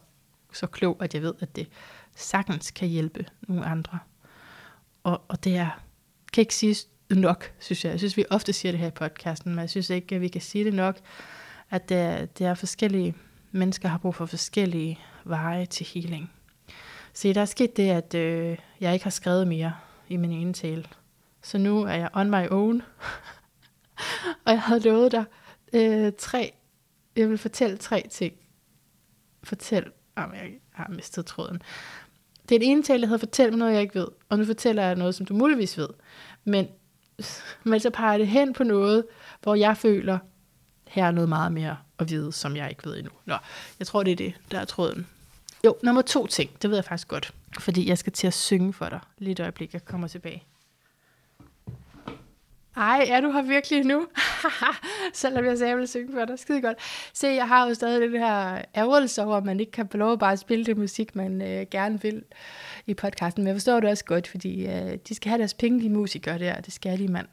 så 0.53 0.67
klog, 0.67 0.97
at 0.99 1.13
jeg 1.13 1.21
ved, 1.21 1.33
at 1.39 1.55
det 1.55 1.67
sagtens 2.15 2.71
kan 2.71 2.87
hjælpe 2.87 3.25
nogle 3.41 3.65
andre. 3.65 3.99
Og, 5.03 5.21
og 5.27 5.43
det 5.43 5.57
er, 5.57 5.69
kan 6.33 6.41
ikke 6.41 6.55
sige 6.55 6.75
nok, 7.09 7.51
synes 7.59 7.85
jeg. 7.85 7.91
Jeg 7.91 7.99
synes, 7.99 8.17
vi 8.17 8.25
ofte 8.29 8.53
siger 8.53 8.71
det 8.71 8.79
her 8.79 8.87
i 8.87 8.91
podcasten, 8.91 9.51
men 9.51 9.59
jeg 9.59 9.69
synes 9.69 9.89
ikke, 9.89 10.15
at 10.15 10.21
vi 10.21 10.27
kan 10.27 10.41
sige 10.41 10.63
det 10.63 10.73
nok, 10.73 10.97
at 11.69 11.89
det 11.89 11.97
er, 11.97 12.25
det 12.25 12.47
er 12.47 12.53
forskellige 12.53 13.15
mennesker 13.51 13.89
har 13.89 13.97
brug 13.97 14.15
for 14.15 14.25
forskellige 14.25 14.99
veje 15.23 15.65
til 15.65 15.85
healing. 15.85 16.31
Se, 17.13 17.33
der 17.33 17.41
er 17.41 17.45
sket 17.45 17.77
det, 17.77 17.89
at 17.89 18.13
øh, 18.13 18.57
jeg 18.79 18.93
ikke 18.93 19.05
har 19.05 19.09
skrevet 19.09 19.47
mere 19.47 19.73
i 20.09 20.17
min 20.17 20.31
ene 20.31 20.53
tale. 20.53 20.85
Så 21.41 21.57
nu 21.57 21.83
er 21.83 21.93
jeg 21.93 22.09
on 22.13 22.29
my 22.29 22.47
own. 22.51 22.81
og 24.45 24.51
jeg 24.51 24.61
havde 24.61 24.79
lovet 24.79 25.11
dig 25.11 25.25
øh, 25.73 26.11
tre, 26.17 26.53
jeg 27.15 27.29
vil 27.29 27.37
fortælle 27.37 27.77
tre 27.77 28.07
ting. 28.11 28.33
Fortæl, 29.43 29.91
ah, 30.15 30.23
om 30.23 30.33
jeg 30.33 30.51
har 30.71 30.87
mistet 30.89 31.25
tråden. 31.25 31.61
Det 32.49 32.55
er 32.55 32.59
en 32.59 32.71
ene 32.71 32.83
tale, 32.83 33.01
jeg 33.01 33.09
havde 33.09 33.49
mig 33.49 33.59
noget, 33.59 33.73
jeg 33.73 33.81
ikke 33.81 33.95
ved. 33.95 34.07
Og 34.29 34.37
nu 34.39 34.45
fortæller 34.45 34.83
jeg 34.83 34.95
noget, 34.95 35.15
som 35.15 35.25
du 35.25 35.33
muligvis 35.33 35.77
ved. 35.77 35.89
Men, 36.45 36.67
men 37.63 37.79
så 37.79 37.89
peger 37.89 38.17
det 38.17 38.27
hen 38.27 38.53
på 38.53 38.63
noget, 38.63 39.05
hvor 39.41 39.55
jeg 39.55 39.77
føler, 39.77 40.17
her 40.87 41.05
er 41.05 41.11
noget 41.11 41.29
meget 41.29 41.51
mere 41.51 41.77
at 41.99 42.09
vide, 42.09 42.31
som 42.31 42.55
jeg 42.55 42.69
ikke 42.69 42.85
ved 42.85 42.97
endnu. 42.97 43.11
Nå, 43.25 43.35
jeg 43.79 43.87
tror, 43.87 44.03
det 44.03 44.11
er 44.11 44.15
det, 44.15 44.33
der 44.51 44.59
er 44.59 44.65
tråden. 44.65 45.07
Jo, 45.65 45.75
nummer 45.83 46.01
to 46.01 46.27
ting, 46.27 46.61
det 46.61 46.69
ved 46.69 46.77
jeg 46.77 46.85
faktisk 46.85 47.07
godt. 47.07 47.33
Fordi 47.59 47.89
jeg 47.89 47.97
skal 47.97 48.13
til 48.13 48.27
at 48.27 48.33
synge 48.33 48.73
for 48.73 48.89
dig. 48.89 48.99
Lige 49.17 49.31
et 49.31 49.39
øjeblik, 49.39 49.73
jeg 49.73 49.85
kommer 49.85 50.07
tilbage. 50.07 50.43
Ej, 52.79 53.07
er 53.09 53.21
du 53.21 53.31
her 53.31 53.41
virkelig 53.41 53.83
nu? 53.83 54.07
Selvom 55.13 55.45
jeg 55.45 55.57
sagde, 55.57 55.67
at 55.67 55.69
jeg 55.69 55.77
ville 55.77 55.87
synge 55.87 56.13
for 56.13 56.25
dig. 56.25 56.39
Skide 56.39 56.61
godt. 56.61 56.77
Se, 57.13 57.27
jeg 57.27 57.47
har 57.47 57.67
jo 57.67 57.73
stadig 57.73 58.11
det 58.11 58.19
her 58.19 58.61
ærgerelse 58.75 59.23
over, 59.23 59.37
at 59.37 59.45
man 59.45 59.59
ikke 59.59 59.71
kan 59.71 59.89
få 59.89 59.97
lov 59.97 60.13
at 60.13 60.19
bare 60.19 60.37
spille 60.37 60.65
det 60.65 60.77
musik, 60.77 61.15
man 61.15 61.41
øh, 61.41 61.65
gerne 61.71 62.01
vil 62.01 62.23
i 62.87 62.93
podcasten. 62.93 63.43
Men 63.43 63.47
jeg 63.47 63.55
forstår 63.55 63.79
det 63.79 63.89
også 63.89 64.05
godt, 64.05 64.27
fordi 64.27 64.67
øh, 64.67 64.97
de 65.07 65.15
skal 65.15 65.29
have 65.29 65.39
deres 65.39 65.53
penge, 65.53 65.81
de 65.81 65.89
musikere 65.89 66.39
der. 66.39 66.61
Det 66.61 66.73
skal 66.73 66.99
de, 66.99 67.07
mand. 67.07 67.27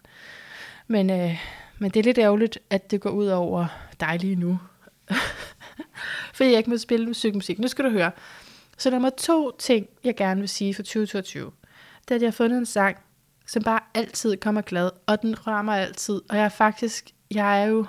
Men, 0.87 1.11
øh, 1.11 1.38
men 1.78 1.90
det 1.90 2.00
er 2.00 2.04
lidt 2.04 2.18
ærgerligt, 2.18 2.59
at 2.70 2.90
det 2.90 3.00
går 3.00 3.11
ud 3.11 3.26
over 3.26 3.66
dig 4.00 4.18
lige 4.20 4.37
nu. 4.37 4.59
fordi 6.35 6.50
jeg 6.50 6.59
ikke 6.59 6.70
må 6.70 6.76
spille 6.76 7.06
musikmusik. 7.06 7.59
Nu 7.59 7.68
skal 7.68 7.85
du 7.85 7.90
høre. 7.90 8.11
Så 8.78 8.90
der 8.90 9.00
er 9.00 9.11
to 9.11 9.56
ting, 9.59 9.88
jeg 10.04 10.16
gerne 10.16 10.40
vil 10.40 10.48
sige 10.48 10.74
for 10.74 10.82
2022. 10.82 11.50
Det 12.02 12.11
er, 12.11 12.14
at 12.14 12.22
jeg 12.22 12.26
har 12.26 12.32
fundet 12.32 12.59
en 12.59 12.66
sang, 12.66 12.96
som 13.46 13.62
bare 13.62 13.80
altid 13.94 14.37
kommer 14.37 14.61
glad, 14.61 14.90
og 15.06 15.22
den 15.22 15.46
rører 15.46 15.62
mig 15.62 15.80
altid. 15.80 16.20
Og 16.28 16.37
jeg 16.37 16.44
er 16.44 16.48
faktisk, 16.48 17.11
jeg 17.30 17.62
er 17.62 17.66
jo, 17.66 17.87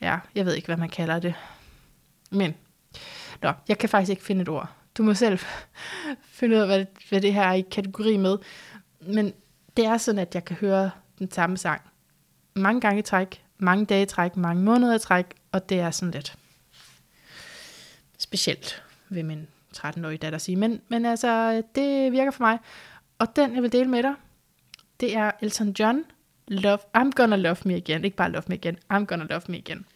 ja, 0.00 0.18
jeg 0.34 0.46
ved 0.46 0.54
ikke, 0.54 0.66
hvad 0.66 0.76
man 0.76 0.88
kalder 0.88 1.18
det. 1.18 1.34
Men, 2.30 2.54
nå, 3.42 3.52
jeg 3.68 3.78
kan 3.78 3.88
faktisk 3.88 4.10
ikke 4.10 4.24
finde 4.24 4.42
et 4.42 4.48
ord. 4.48 4.72
Du 4.98 5.02
må 5.02 5.14
selv 5.14 5.38
finde 6.38 6.56
ud 6.56 6.60
af, 6.60 6.66
hvad 6.66 6.78
det, 6.78 6.88
hvad 7.08 7.20
det 7.20 7.34
her 7.34 7.42
er 7.42 7.52
i 7.52 7.60
kategori 7.60 8.16
med. 8.16 8.38
Men 9.00 9.32
det 9.76 9.86
er 9.86 9.96
sådan, 9.96 10.18
at 10.18 10.34
jeg 10.34 10.44
kan 10.44 10.56
høre 10.56 10.90
den 11.18 11.30
samme 11.30 11.56
sang 11.56 11.82
mange 12.54 12.80
gange 12.80 12.98
i 12.98 13.02
træk, 13.02 13.44
mange 13.58 13.86
dage 13.86 14.02
i 14.02 14.06
træk, 14.06 14.36
mange 14.36 14.62
måneder 14.62 14.94
i 14.94 14.98
træk, 14.98 15.26
og 15.52 15.68
det 15.68 15.80
er 15.80 15.90
sådan 15.90 16.10
lidt 16.10 16.36
specielt, 18.18 18.82
vil 19.08 19.24
min 19.24 19.46
13-årige 19.76 20.18
datter 20.18 20.38
sige. 20.38 20.56
Men, 20.56 20.80
men 20.88 21.06
altså, 21.06 21.62
det 21.74 22.12
virker 22.12 22.30
for 22.30 22.44
mig. 22.44 22.58
Og 23.18 23.36
den, 23.36 23.54
jeg 23.54 23.62
vil 23.62 23.72
dele 23.72 23.90
med 23.90 24.02
dig, 24.02 24.14
det 25.00 25.16
er 25.16 25.30
Elton 25.40 25.74
John, 25.78 26.04
Love, 26.48 26.78
I'm 26.96 27.10
Gonna 27.10 27.36
Love 27.36 27.56
Me 27.64 27.74
Again. 27.74 28.04
Ikke 28.04 28.16
bare 28.16 28.30
Love 28.30 28.44
Me 28.48 28.54
Again, 28.54 28.78
I'm 28.92 29.04
Gonna 29.04 29.24
Love 29.24 29.42
Me 29.48 29.56
Again. 29.56 29.86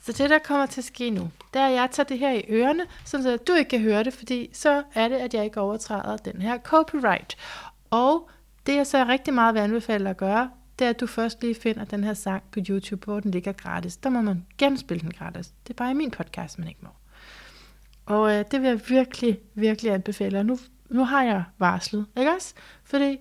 Så 0.00 0.12
det, 0.12 0.30
der 0.30 0.38
kommer 0.38 0.66
til 0.66 0.80
at 0.80 0.84
ske 0.84 1.10
nu, 1.10 1.30
det 1.54 1.60
er, 1.60 1.66
at 1.66 1.72
jeg 1.72 1.88
tager 1.90 2.06
det 2.06 2.18
her 2.18 2.32
i 2.32 2.44
ørerne, 2.48 2.82
så 3.04 3.38
du 3.46 3.52
ikke 3.52 3.68
kan 3.68 3.80
høre 3.80 4.04
det, 4.04 4.12
fordi 4.12 4.50
så 4.52 4.82
er 4.94 5.08
det, 5.08 5.16
at 5.16 5.34
jeg 5.34 5.44
ikke 5.44 5.60
overtræder 5.60 6.16
den 6.16 6.42
her 6.42 6.58
copyright. 6.58 7.36
Og 7.90 8.30
det, 8.66 8.76
jeg 8.76 8.86
så 8.86 9.04
rigtig 9.04 9.34
meget 9.34 9.54
vil 9.54 9.60
anbefale 9.60 10.10
at 10.10 10.16
gøre, 10.16 10.50
det 10.78 10.84
er, 10.84 10.90
at 10.90 11.00
du 11.00 11.06
først 11.06 11.42
lige 11.42 11.54
finder 11.54 11.84
den 11.84 12.04
her 12.04 12.14
sang 12.14 12.42
på 12.52 12.60
YouTube, 12.68 13.04
hvor 13.04 13.20
den 13.20 13.30
ligger 13.30 13.52
gratis. 13.52 13.96
Der 13.96 14.10
må 14.10 14.20
man 14.20 14.46
genspille 14.58 15.00
den 15.00 15.10
gratis. 15.10 15.46
Det 15.46 15.70
er 15.70 15.74
bare 15.74 15.90
i 15.90 15.94
min 15.94 16.10
podcast, 16.10 16.58
man 16.58 16.68
ikke 16.68 16.80
må. 16.82 16.88
Og 18.06 18.34
øh, 18.34 18.44
det 18.50 18.62
vil 18.62 18.68
jeg 18.68 18.80
virkelig, 18.88 19.38
virkelig 19.54 19.92
anbefale. 19.92 20.38
Og 20.38 20.46
nu 20.46 20.58
nu 20.90 21.04
har 21.04 21.22
jeg 21.22 21.44
varslet, 21.58 22.06
ikke 22.16 22.30
også? 22.30 22.54
Fordi 22.84 23.18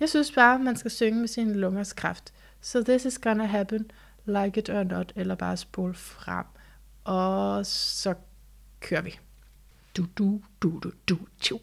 jeg 0.00 0.08
synes 0.08 0.32
bare, 0.32 0.58
man 0.58 0.76
skal 0.76 0.90
synge 0.90 1.20
med 1.20 1.28
sin 1.28 1.54
lungers 1.54 1.92
kraft. 1.92 2.32
So 2.60 2.82
this 2.82 3.04
is 3.04 3.18
gonna 3.18 3.44
happen, 3.44 3.90
like 4.24 4.60
it 4.60 4.68
or 4.70 4.82
not, 4.82 5.12
eller 5.16 5.34
bare 5.34 5.56
spol 5.56 5.94
frem. 5.94 6.44
Og 7.04 7.66
så 7.66 8.14
kører 8.80 9.02
vi. 9.02 9.18
Du, 9.96 10.06
du, 10.18 10.40
du, 10.62 10.80
du, 10.80 10.90
du, 11.08 11.18
du, 11.50 11.58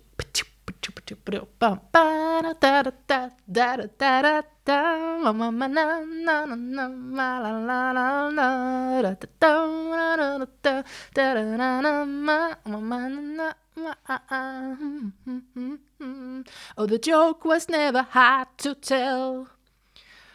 Oh, 16.77 16.85
the 16.85 16.99
joke 16.99 17.45
was 17.45 17.69
never 17.69 18.03
hard 18.03 18.47
to 18.59 18.75
tell. 18.75 19.47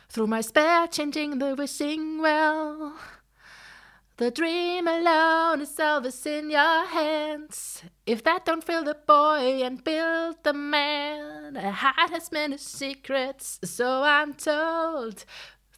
Through 0.09 0.27
my 0.27 0.41
spare 0.41 0.87
changing 0.87 1.39
the 1.39 1.55
wishing 1.55 2.21
well. 2.21 2.99
The 4.17 4.33
dream 4.33 4.89
alone 4.89 5.61
is 5.61 5.79
always 5.79 6.27
in 6.27 6.51
your 6.51 6.87
hands. 6.87 7.85
If 8.05 8.25
that 8.25 8.45
don't 8.45 8.65
fill 8.65 8.83
the 8.83 8.97
boy 9.07 9.63
and 9.63 9.85
build 9.85 10.43
the 10.43 10.53
man, 10.53 11.57
a 11.57 11.71
heart 11.71 12.11
has 12.11 12.33
many 12.33 12.57
secrets, 12.57 13.61
so 13.63 14.03
I'm 14.03 14.35
told. 14.35 15.25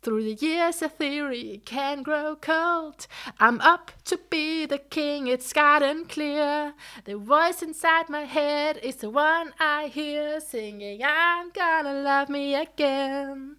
Through 0.03 0.25
the 0.25 0.47
years, 0.47 0.81
a 0.81 0.89
theory 0.89 1.61
can 1.67 2.03
grow 2.03 2.35
cold. 2.35 3.07
I'm 3.39 3.61
up 3.61 3.93
to 4.07 4.19
be 4.31 4.65
the 4.65 4.79
king, 4.79 5.27
it's 5.27 5.53
gotten 5.53 6.07
clear. 6.07 6.73
The 7.05 7.19
voice 7.19 7.63
inside 7.63 8.09
my 8.09 8.25
head 8.25 8.79
is 8.83 8.97
the 8.97 9.11
one 9.11 9.53
I 9.61 9.89
hear 9.89 10.41
singing, 10.41 11.03
I'm 11.05 11.51
gonna 11.51 12.01
love 12.01 12.31
me 12.31 12.55
again. 12.55 13.57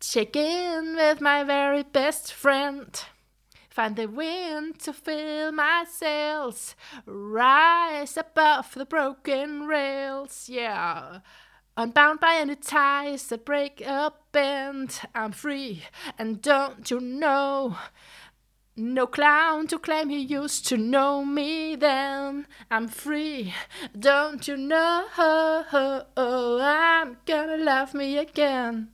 Check 0.00 0.34
in 0.34 0.96
with 0.96 1.20
my 1.20 1.44
very 1.44 1.84
best 1.84 2.32
friend. 2.32 3.00
Find 3.68 3.94
the 3.94 4.06
wind 4.06 4.80
to 4.80 4.92
fill 4.92 5.52
my 5.52 5.84
sails. 5.88 6.74
Rise 7.06 8.16
above 8.16 8.74
the 8.74 8.84
broken 8.84 9.68
rails. 9.68 10.48
Yeah. 10.48 11.20
Unbound 11.76 12.20
by 12.20 12.36
any 12.40 12.56
ties 12.56 13.28
that 13.28 13.44
break 13.44 13.80
a 13.80 14.12
bend. 14.32 15.00
I'm 15.14 15.32
free, 15.32 15.84
and 16.18 16.42
don't 16.42 16.90
you 16.90 17.00
know? 17.00 17.76
No 18.76 19.06
clown 19.06 19.66
to 19.68 19.78
claim 19.78 20.08
he 20.08 20.18
used 20.18 20.66
to 20.68 20.76
know 20.76 21.24
me 21.24 21.76
then. 21.76 22.46
I'm 22.70 22.88
free, 22.88 23.54
don't 23.98 24.46
you 24.48 24.56
know? 24.56 25.06
I'm 25.16 25.64
gonna 27.26 27.56
love 27.56 27.94
me 27.94 28.18
again. 28.18 28.88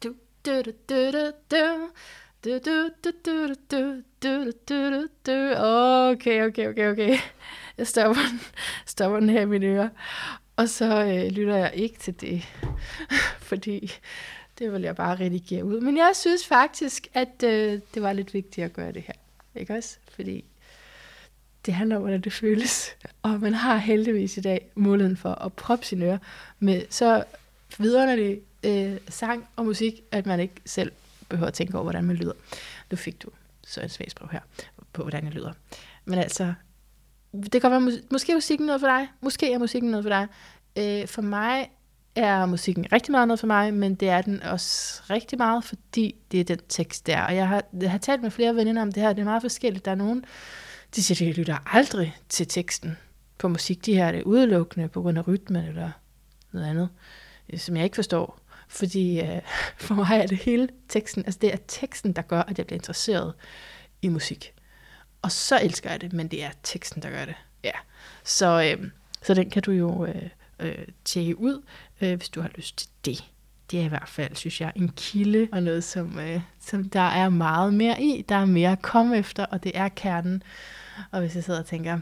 Do 0.00 0.16
do 0.42 0.62
do 0.62 0.72
do 0.86 1.12
do 1.12 1.32
do. 1.48 1.90
Du, 2.42 2.58
du, 2.58 2.90
du, 3.00 3.12
du, 3.22 3.54
du, 3.68 4.02
du, 4.18 4.52
du, 4.66 5.08
du. 5.22 5.54
Okay, 6.10 6.42
okay, 6.42 6.66
okay, 6.66 6.88
okay. 6.88 7.20
Jeg 7.78 7.86
stopper, 7.86 8.16
stopper 8.86 9.20
den 9.20 9.28
her 9.28 9.82
i. 9.82 9.88
Og 10.56 10.68
så 10.68 11.04
øh, 11.04 11.32
lytter 11.32 11.56
jeg 11.56 11.72
ikke 11.74 11.98
til 11.98 12.20
det, 12.20 12.42
fordi 13.50 13.92
det 14.58 14.72
vil 14.72 14.82
jeg 14.82 14.96
bare 14.96 15.16
redigere 15.16 15.64
ud. 15.64 15.80
Men 15.80 15.96
jeg 15.96 16.10
synes 16.14 16.46
faktisk, 16.46 17.08
at 17.14 17.42
øh, 17.44 17.80
det 17.94 18.02
var 18.02 18.12
lidt 18.12 18.34
vigtigt 18.34 18.64
at 18.64 18.72
gøre 18.72 18.92
det 18.92 19.02
her. 19.02 19.14
Ikke 19.54 19.74
også? 19.74 19.96
Fordi 20.14 20.44
det 21.66 21.74
handler 21.74 21.96
om, 21.96 22.02
hvordan 22.02 22.20
det 22.20 22.32
føles. 22.32 22.96
Og 23.22 23.40
man 23.40 23.54
har 23.54 23.76
heldigvis 23.76 24.36
i 24.36 24.40
dag 24.40 24.70
muligheden 24.74 25.16
for 25.16 25.34
at 25.34 25.52
proppe 25.52 25.86
sine 25.86 26.04
ører 26.04 26.18
med 26.58 26.82
så 26.90 27.24
vidunderlig 27.78 28.40
øh, 28.64 28.96
sang 29.08 29.48
og 29.56 29.64
musik, 29.64 30.02
at 30.10 30.26
man 30.26 30.40
ikke 30.40 30.54
selv 30.64 30.92
behøver 31.28 31.48
at 31.48 31.54
tænke 31.54 31.74
over, 31.74 31.82
hvordan 31.82 32.04
man 32.04 32.16
lyder. 32.16 32.32
Nu 32.90 32.96
fik 32.96 33.22
du 33.22 33.28
så 33.66 33.80
en 33.80 33.88
svagsprøv 33.88 34.28
her 34.32 34.40
på, 34.92 35.02
hvordan 35.02 35.24
jeg 35.24 35.32
lyder. 35.32 35.52
Men 36.04 36.18
altså, 36.18 36.54
det 37.52 37.60
kan 37.60 37.70
være, 37.70 37.92
måske 38.10 38.32
er 38.32 38.36
musikken 38.36 38.66
noget 38.66 38.80
for 38.80 38.88
dig. 38.88 39.08
Måske 39.20 39.52
er 39.52 39.58
musikken 39.58 39.90
noget 39.90 40.04
for 40.04 40.10
dig. 40.10 40.26
Øh, 40.78 41.08
for 41.08 41.22
mig 41.22 41.70
er 42.14 42.46
musikken 42.46 42.92
rigtig 42.92 43.12
meget 43.12 43.28
noget 43.28 43.40
for 43.40 43.46
mig, 43.46 43.74
men 43.74 43.94
det 43.94 44.08
er 44.08 44.22
den 44.22 44.42
også 44.42 45.02
rigtig 45.10 45.38
meget, 45.38 45.64
fordi 45.64 46.14
det 46.32 46.40
er 46.40 46.44
den 46.44 46.58
tekst, 46.68 47.06
der. 47.06 47.22
Og 47.22 47.36
jeg 47.36 47.48
har, 47.48 47.62
jeg 47.80 47.90
har 47.90 47.98
talt 47.98 48.22
med 48.22 48.30
flere 48.30 48.54
veninder 48.54 48.82
om 48.82 48.92
det 48.92 49.02
her, 49.02 49.12
det 49.12 49.20
er 49.20 49.24
meget 49.24 49.42
forskelligt. 49.42 49.84
Der 49.84 49.90
er 49.90 49.94
nogen, 49.94 50.24
de 50.96 51.02
siger, 51.02 51.30
de 51.30 51.38
lytter 51.38 51.56
aldrig 51.66 52.16
til 52.28 52.46
teksten 52.46 52.96
på 53.38 53.48
musik. 53.48 53.86
De 53.86 53.94
her 53.94 54.06
er 54.06 54.12
det 54.12 54.22
udelukkende 54.22 54.88
på 54.88 55.02
grund 55.02 55.18
af 55.18 55.28
rytmen 55.28 55.64
eller 55.64 55.90
noget 56.52 56.66
andet, 56.66 56.88
øh, 57.52 57.58
som 57.58 57.76
jeg 57.76 57.84
ikke 57.84 57.94
forstår. 57.94 58.38
Fordi 58.68 59.20
øh, 59.20 59.40
for 59.86 59.94
mig 59.94 60.20
er 60.22 60.26
det 60.26 60.38
hele 60.38 60.68
teksten, 60.88 61.24
altså 61.26 61.38
det 61.42 61.52
er 61.52 61.58
teksten, 61.68 62.12
der 62.12 62.22
gør, 62.22 62.40
at 62.40 62.58
jeg 62.58 62.66
bliver 62.66 62.78
interesseret 62.78 63.34
i 64.02 64.08
musik. 64.08 64.54
Og 65.22 65.32
så 65.32 65.60
elsker 65.62 65.90
jeg 65.90 66.00
det, 66.00 66.12
men 66.12 66.28
det 66.28 66.44
er 66.44 66.50
teksten, 66.62 67.02
der 67.02 67.10
gør 67.10 67.24
det. 67.24 67.34
Ja. 67.64 67.72
Så, 68.24 68.76
øh, 68.78 68.90
så 69.22 69.34
den 69.34 69.50
kan 69.50 69.62
du 69.62 69.70
jo 69.72 70.06
øh, 70.06 70.28
øh, 70.58 70.86
tjekke 71.04 71.38
ud, 71.38 71.62
øh, 72.00 72.16
hvis 72.16 72.28
du 72.28 72.40
har 72.40 72.50
lyst 72.54 72.78
til 72.78 72.88
det. 73.04 73.24
Det 73.70 73.80
er 73.80 73.84
i 73.84 73.88
hvert 73.88 74.08
fald, 74.08 74.36
synes 74.36 74.60
jeg, 74.60 74.72
en 74.76 74.88
kilde 74.88 75.48
og 75.52 75.62
noget, 75.62 75.84
som, 75.84 76.18
øh, 76.18 76.40
som 76.60 76.88
der 76.88 77.00
er 77.00 77.28
meget 77.28 77.74
mere 77.74 78.02
i. 78.02 78.24
Der 78.28 78.34
er 78.34 78.44
mere 78.44 78.72
at 78.72 78.82
komme 78.82 79.18
efter, 79.18 79.44
og 79.44 79.64
det 79.64 79.72
er 79.74 79.88
kernen. 79.88 80.42
Og 81.10 81.20
hvis 81.20 81.34
jeg 81.34 81.44
sidder 81.44 81.60
og 81.60 81.66
tænker, 81.66 81.98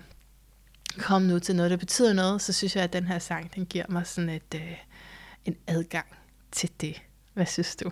kom 0.98 1.22
nu 1.22 1.38
til 1.38 1.56
noget, 1.56 1.70
der 1.70 1.76
betyder 1.76 2.12
noget, 2.12 2.42
så 2.42 2.52
synes 2.52 2.76
jeg, 2.76 2.84
at 2.84 2.92
den 2.92 3.06
her 3.06 3.18
sang, 3.18 3.54
den 3.54 3.66
giver 3.66 3.84
mig 3.88 4.06
sådan 4.06 4.30
et, 4.30 4.54
øh, 4.54 4.76
en 5.44 5.56
adgang 5.66 6.06
til 6.52 6.70
det. 6.80 7.02
Hvad 7.34 7.46
synes 7.46 7.76
du? 7.76 7.90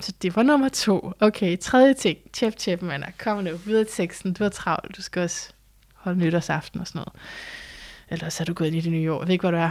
Så 0.00 0.12
det 0.22 0.36
var 0.36 0.42
nummer 0.42 0.68
to. 0.68 1.12
Okay, 1.20 1.58
tredje 1.58 1.94
ting. 1.94 2.18
Tjep, 2.32 2.56
tjep, 2.56 2.82
mander. 2.82 3.06
Kom 3.18 3.44
nu, 3.44 3.56
videre 3.56 3.84
til 3.84 3.94
teksten. 3.94 4.32
Du 4.32 4.44
er 4.44 4.48
travlt. 4.48 4.96
Du 4.96 5.02
skal 5.02 5.22
også 5.22 5.52
holde 5.94 6.18
nytårsaften 6.18 6.80
og 6.80 6.86
sådan 6.86 6.98
noget. 6.98 7.12
Ellers 8.08 8.40
er 8.40 8.44
du 8.44 8.52
gået 8.54 8.66
ind 8.66 8.76
i 8.76 8.80
det 8.80 8.92
nye 8.92 9.12
år. 9.12 9.18
Jeg 9.18 9.26
ved 9.26 9.32
ikke, 9.32 9.42
hvor 9.42 9.50
du 9.50 9.56
er. 9.56 9.70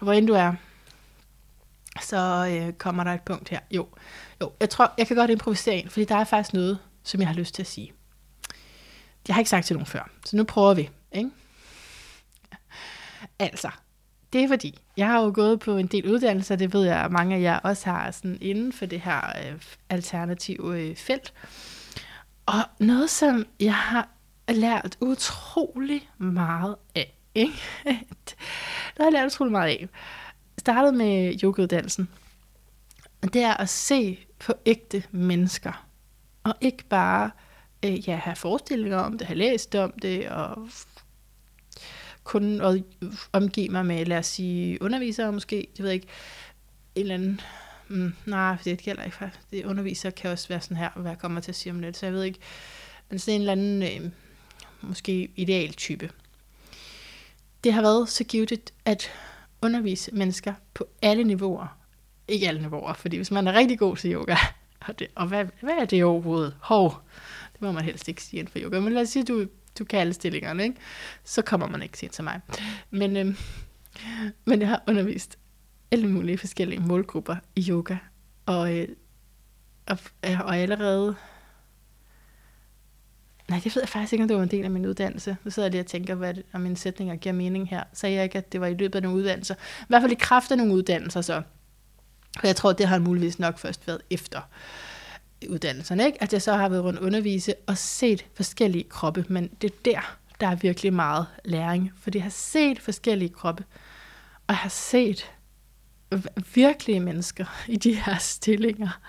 Hvor 0.00 0.12
end 0.12 0.26
du 0.26 0.32
er, 0.32 0.54
så 2.00 2.46
øh, 2.50 2.72
kommer 2.72 3.04
der 3.04 3.12
et 3.12 3.22
punkt 3.22 3.48
her. 3.48 3.60
Jo, 3.70 3.88
jo, 4.40 4.52
jeg 4.60 4.70
tror, 4.70 4.92
jeg 4.98 5.06
kan 5.06 5.16
godt 5.16 5.30
improvisere 5.30 5.76
ind, 5.76 5.88
fordi 5.88 6.04
der 6.04 6.16
er 6.16 6.24
faktisk 6.24 6.54
noget, 6.54 6.78
som 7.02 7.20
jeg 7.20 7.28
har 7.28 7.34
lyst 7.34 7.54
til 7.54 7.62
at 7.62 7.66
sige. 7.66 7.92
Jeg 9.28 9.34
har 9.34 9.40
ikke 9.40 9.50
sagt 9.50 9.66
til 9.66 9.76
nogen 9.76 9.86
før, 9.86 10.10
så 10.24 10.36
nu 10.36 10.44
prøver 10.44 10.74
vi. 10.74 10.90
Ikke? 11.12 11.30
Altså, 13.38 13.70
det 14.32 14.44
er 14.44 14.48
fordi, 14.48 14.78
jeg 14.96 15.06
har 15.06 15.22
jo 15.22 15.32
gået 15.34 15.60
på 15.60 15.76
en 15.76 15.86
del 15.86 16.12
uddannelser, 16.12 16.56
det 16.56 16.72
ved 16.72 16.84
jeg, 16.84 17.04
at 17.04 17.12
mange 17.12 17.36
af 17.36 17.40
jer 17.40 17.58
også 17.58 17.90
har 17.90 18.10
sådan 18.10 18.38
inden 18.40 18.72
for 18.72 18.86
det 18.86 19.00
her 19.00 19.20
øh, 19.20 19.60
alternative 19.90 20.80
øh, 20.80 20.96
felt. 20.96 21.32
Og 22.46 22.62
noget, 22.78 23.10
som 23.10 23.46
jeg 23.60 23.74
har 23.74 24.08
lært 24.48 24.96
utrolig 25.00 26.10
meget 26.18 26.76
af, 26.94 27.18
ikke? 27.34 27.52
det 27.84 28.36
har 28.96 29.04
jeg 29.04 29.12
lært 29.12 29.26
utrolig 29.26 29.52
meget 29.52 29.68
af. 29.68 29.88
Startede 30.58 30.92
med 30.92 31.40
yogauddannelsen. 31.42 32.08
Det 33.22 33.42
er 33.42 33.54
at 33.54 33.68
se 33.68 34.18
på 34.38 34.52
ægte 34.66 35.02
mennesker. 35.10 35.86
Og 36.44 36.54
ikke 36.60 36.84
bare 36.84 37.30
øh, 37.84 38.08
ja, 38.08 38.16
have 38.16 38.36
forestillinger 38.36 38.98
om 38.98 39.18
det, 39.18 39.26
have 39.26 39.38
læst 39.38 39.74
om 39.74 39.92
det, 40.02 40.28
og 40.28 40.68
kun 42.24 42.60
at 42.60 42.82
omgive 43.32 43.68
mig 43.68 43.86
med, 43.86 44.06
lad 44.06 44.18
os 44.18 44.26
sige, 44.26 44.82
undervisere 44.82 45.32
måske, 45.32 45.68
det 45.76 45.82
ved 45.82 45.88
jeg 45.88 45.94
ikke, 45.94 46.08
en 46.94 47.02
eller 47.02 47.14
anden, 47.14 47.40
mm, 47.88 48.14
nej, 48.26 48.56
det 48.64 48.78
gælder 48.78 49.04
ikke 49.04 49.16
faktisk, 49.16 49.50
det 49.50 49.64
undervisere 49.64 50.12
kan 50.12 50.30
også 50.30 50.48
være 50.48 50.60
sådan 50.60 50.76
her, 50.76 50.90
hvad 50.96 51.10
jeg 51.10 51.18
kommer 51.18 51.40
til 51.40 51.50
at 51.50 51.56
sige 51.56 51.72
om 51.72 51.82
det, 51.82 51.96
så 51.96 52.06
jeg 52.06 52.12
ved 52.12 52.22
ikke, 52.22 52.38
men 53.10 53.18
sådan 53.18 53.34
en 53.34 53.40
eller 53.40 53.52
anden, 53.52 53.82
øh, 53.82 54.10
måske 54.82 55.28
ideal 55.36 55.72
type. 55.72 56.10
Det 57.64 57.72
har 57.72 57.82
været 57.82 58.08
så 58.08 58.24
givet 58.24 58.72
at 58.84 59.10
undervise 59.62 60.14
mennesker 60.14 60.54
på 60.74 60.88
alle 61.02 61.24
niveauer. 61.24 61.78
Ikke 62.28 62.48
alle 62.48 62.62
niveauer, 62.62 62.92
fordi 62.92 63.16
hvis 63.16 63.30
man 63.30 63.46
er 63.46 63.52
rigtig 63.52 63.78
god 63.78 63.96
til 63.96 64.12
yoga, 64.12 64.36
og, 64.80 64.98
det, 64.98 65.08
og 65.14 65.26
hvad, 65.26 65.46
hvad 65.60 65.74
er 65.80 65.84
det 65.84 66.04
overhovedet? 66.04 66.56
Hov, 66.60 67.02
det 67.52 67.62
må 67.62 67.72
man 67.72 67.84
helst 67.84 68.08
ikke 68.08 68.22
sige 68.22 68.40
inden 68.40 68.52
for 68.52 68.58
yoga, 68.58 68.80
men 68.80 68.92
lad 68.92 69.02
os 69.02 69.08
sige, 69.08 69.20
at 69.20 69.28
du 69.28 69.46
du 69.78 69.84
kan 69.84 70.00
alle 70.00 70.12
stillingerne, 70.12 70.62
ikke? 70.62 70.76
så 71.24 71.42
kommer 71.42 71.68
man 71.68 71.82
ikke 71.82 72.08
til 72.08 72.24
mig. 72.24 72.40
Men, 72.90 73.16
øhm, 73.16 73.36
men 74.44 74.60
jeg 74.60 74.68
har 74.68 74.82
undervist 74.88 75.38
alle 75.90 76.08
mulige 76.08 76.38
forskellige 76.38 76.80
målgrupper 76.80 77.36
i 77.56 77.66
yoga, 77.70 77.96
og, 78.46 78.78
øh, 78.78 78.88
og, 79.86 79.98
øh, 80.26 80.40
og 80.40 80.56
allerede... 80.56 81.14
Nej, 83.48 83.60
det 83.64 83.76
ved 83.76 83.82
jeg 83.82 83.88
faktisk 83.88 84.12
ikke, 84.12 84.22
om 84.22 84.28
det 84.28 84.36
var 84.36 84.42
en 84.42 84.50
del 84.50 84.64
af 84.64 84.70
min 84.70 84.86
uddannelse. 84.86 85.36
Nu 85.44 85.50
sidder 85.50 85.66
jeg 85.66 85.70
lige 85.72 85.82
og 85.82 85.86
tænker, 85.86 86.14
hvad 86.14 86.34
det, 86.34 86.42
om 86.52 86.60
mine 86.60 86.76
sætninger 86.76 87.16
giver 87.16 87.32
mening 87.32 87.68
her. 87.68 87.82
Sagde 87.92 88.14
jeg 88.14 88.24
ikke, 88.24 88.38
at 88.38 88.52
det 88.52 88.60
var 88.60 88.66
i 88.66 88.74
løbet 88.74 88.94
af 88.94 89.02
nogle 89.02 89.18
uddannelser. 89.18 89.54
I 89.54 89.84
hvert 89.88 90.02
fald 90.02 90.12
i 90.12 90.18
kraft 90.20 90.50
af 90.50 90.56
nogle 90.56 90.74
uddannelser, 90.74 91.20
så. 91.20 91.42
For 92.40 92.46
jeg 92.46 92.56
tror, 92.56 92.72
det 92.72 92.88
har 92.88 92.98
muligvis 92.98 93.38
nok 93.38 93.58
først 93.58 93.86
været 93.86 94.00
efter 94.10 94.40
uddannelserne, 95.50 96.06
ikke? 96.06 96.22
at 96.22 96.32
jeg 96.32 96.42
så 96.42 96.52
har 96.52 96.68
været 96.68 96.84
rundt 96.84 97.00
undervise 97.00 97.54
og 97.66 97.78
set 97.78 98.26
forskellige 98.34 98.84
kroppe, 98.84 99.24
men 99.28 99.48
det 99.62 99.70
er 99.70 99.76
der, 99.84 100.16
der 100.40 100.48
er 100.48 100.54
virkelig 100.54 100.92
meget 100.92 101.26
læring, 101.44 101.92
fordi 101.96 102.18
jeg 102.18 102.22
har 102.22 102.30
set 102.30 102.80
forskellige 102.80 103.28
kroppe, 103.28 103.64
og 104.46 104.48
jeg 104.48 104.56
har 104.56 104.68
set 104.68 105.30
virkelige 106.54 107.00
mennesker 107.00 107.64
i 107.68 107.76
de 107.76 107.94
her 107.94 108.18
stillinger, 108.18 109.00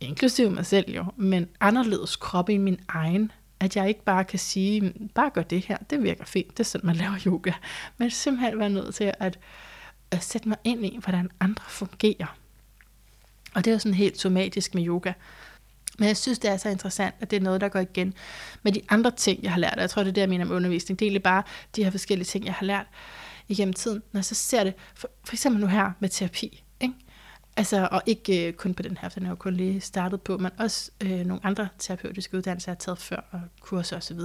inklusive 0.00 0.50
mig 0.50 0.66
selv 0.66 0.90
jo, 0.90 1.04
men 1.16 1.48
anderledes 1.60 2.16
kroppe 2.16 2.52
i 2.52 2.58
min 2.58 2.80
egen, 2.88 3.32
at 3.60 3.76
jeg 3.76 3.88
ikke 3.88 4.04
bare 4.04 4.24
kan 4.24 4.38
sige, 4.38 4.80
mm, 4.80 5.08
bare 5.14 5.30
gør 5.30 5.42
det 5.42 5.60
her, 5.60 5.76
det 5.90 6.02
virker 6.02 6.24
fint, 6.24 6.50
det 6.50 6.60
er 6.60 6.64
sådan, 6.64 6.86
man 6.86 6.96
laver 7.04 7.18
yoga, 7.26 7.52
men 7.98 8.10
simpelthen 8.10 8.58
være 8.58 8.70
nødt 8.70 8.94
til 8.94 9.12
at, 9.20 9.38
at 10.10 10.24
sætte 10.24 10.48
mig 10.48 10.58
ind 10.64 10.86
i, 10.86 10.98
hvordan 11.02 11.30
andre 11.40 11.64
fungerer. 11.68 12.36
Og 13.54 13.64
det 13.64 13.70
er 13.70 13.74
jo 13.74 13.78
sådan 13.78 13.94
helt 13.94 14.20
somatisk 14.20 14.74
med 14.74 14.86
yoga. 14.86 15.12
Men 15.98 16.08
jeg 16.08 16.16
synes, 16.16 16.38
det 16.38 16.50
er 16.50 16.56
så 16.56 16.68
interessant, 16.68 17.14
at 17.20 17.30
det 17.30 17.36
er 17.36 17.40
noget, 17.40 17.60
der 17.60 17.68
går 17.68 17.78
igen 17.78 18.14
med 18.62 18.72
de 18.72 18.80
andre 18.88 19.10
ting, 19.10 19.42
jeg 19.42 19.52
har 19.52 19.58
lært. 19.58 19.74
Og 19.74 19.80
jeg 19.80 19.90
tror, 19.90 20.02
det 20.02 20.08
er 20.08 20.14
det, 20.14 20.20
jeg 20.20 20.28
mener 20.28 20.44
med 20.44 20.56
undervisning. 20.56 20.98
Det 20.98 21.04
er 21.04 21.08
egentlig 21.08 21.22
bare 21.22 21.42
de 21.76 21.84
her 21.84 21.90
forskellige 21.90 22.26
ting, 22.26 22.44
jeg 22.44 22.54
har 22.54 22.66
lært 22.66 22.86
igennem 23.48 23.72
tiden. 23.72 24.02
Når 24.12 24.18
jeg 24.18 24.24
så 24.24 24.34
ser 24.34 24.64
det, 24.64 24.74
for, 24.94 25.10
for 25.24 25.34
eksempel 25.34 25.60
nu 25.60 25.66
her 25.66 25.90
med 26.00 26.08
terapi. 26.08 26.64
Ikke? 26.80 26.94
Altså, 27.56 27.88
og 27.92 28.02
ikke 28.06 28.48
øh, 28.48 28.52
kun 28.52 28.74
på 28.74 28.82
den 28.82 28.96
her, 29.00 29.08
for 29.08 29.18
den 29.20 29.26
er 29.26 29.30
jo 29.30 29.36
kun 29.36 29.54
lige 29.54 29.80
startet 29.80 30.22
på, 30.22 30.38
men 30.38 30.50
også 30.58 30.90
øh, 31.00 31.26
nogle 31.26 31.46
andre 31.46 31.68
terapeutiske 31.78 32.36
uddannelser, 32.36 32.72
jeg 32.72 32.74
har 32.74 32.78
taget 32.78 32.98
før, 32.98 33.24
og 33.30 33.40
kurser 33.60 33.96
osv. 33.96 34.18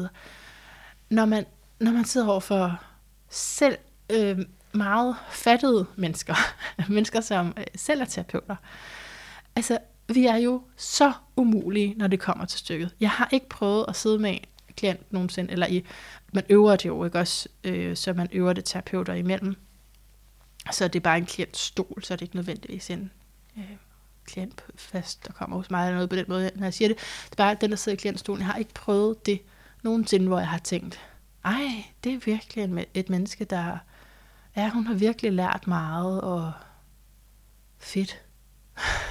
Når 1.10 1.25
man, 1.25 1.45
når 1.79 1.91
man 1.91 2.05
sidder 2.05 2.27
over 2.27 2.39
for 2.39 2.84
selv 3.29 3.77
øh, 4.10 4.39
meget 4.71 5.15
fattede 5.32 5.86
mennesker, 5.95 6.36
mennesker, 6.89 7.21
som 7.21 7.53
øh, 7.58 7.63
selv 7.75 8.01
er 8.01 8.05
terapeuter, 8.05 8.55
altså 9.55 9.77
vi 10.13 10.25
er 10.25 10.35
jo 10.35 10.61
så 10.75 11.13
umulige, 11.35 11.95
når 11.97 12.07
det 12.07 12.19
kommer 12.19 12.45
til 12.45 12.59
stykket. 12.59 12.95
Jeg 12.99 13.09
har 13.09 13.29
ikke 13.31 13.49
prøvet 13.49 13.85
at 13.87 13.95
sidde 13.95 14.19
med 14.19 14.31
en 14.31 14.39
klient 14.75 15.13
nogensinde, 15.13 15.51
eller 15.51 15.67
i, 15.67 15.85
man 16.33 16.43
øver 16.49 16.75
det 16.75 16.85
jo 16.85 17.05
ikke 17.05 17.19
også, 17.19 17.49
øh, 17.63 17.95
så 17.95 18.13
man 18.13 18.27
øver 18.31 18.53
det 18.53 18.65
terapeuter 18.65 19.13
imellem. 19.13 19.55
Så 20.71 20.87
det 20.87 20.95
er 20.95 21.03
bare 21.03 21.17
en 21.17 21.25
klientstol, 21.25 22.03
så 22.03 22.13
det 22.15 22.21
er 22.21 22.25
ikke 22.25 22.35
nødvendigvis 22.35 22.89
en 22.89 23.11
øh, 23.57 23.63
klient 24.25 24.63
fast, 24.75 25.27
der 25.27 25.33
kommer 25.33 25.57
hos 25.57 25.71
mig 25.71 25.85
eller 25.85 25.95
noget 25.95 26.09
på 26.09 26.15
den 26.15 26.25
måde, 26.27 26.51
når 26.55 26.65
jeg 26.65 26.73
siger 26.73 26.87
det. 26.87 26.97
Det 26.97 27.31
er 27.31 27.35
bare 27.35 27.57
den, 27.61 27.69
der 27.69 27.75
sidder 27.75 27.95
i 27.95 27.99
klientstolen. 28.01 28.39
Jeg 28.39 28.47
har 28.47 28.57
ikke 28.57 28.73
prøvet 28.73 29.25
det 29.25 29.41
nogensinde, 29.83 30.27
hvor 30.27 30.39
jeg 30.39 30.47
har 30.47 30.57
tænkt, 30.57 30.99
ej, 31.45 31.83
det 32.03 32.13
er 32.13 32.19
virkelig 32.25 32.87
et 32.93 33.09
menneske, 33.09 33.45
der, 33.45 33.77
ja, 34.55 34.69
hun 34.69 34.87
har 34.87 34.93
virkelig 34.93 35.31
lært 35.33 35.67
meget, 35.67 36.21
og 36.21 36.51
fedt. 37.79 38.21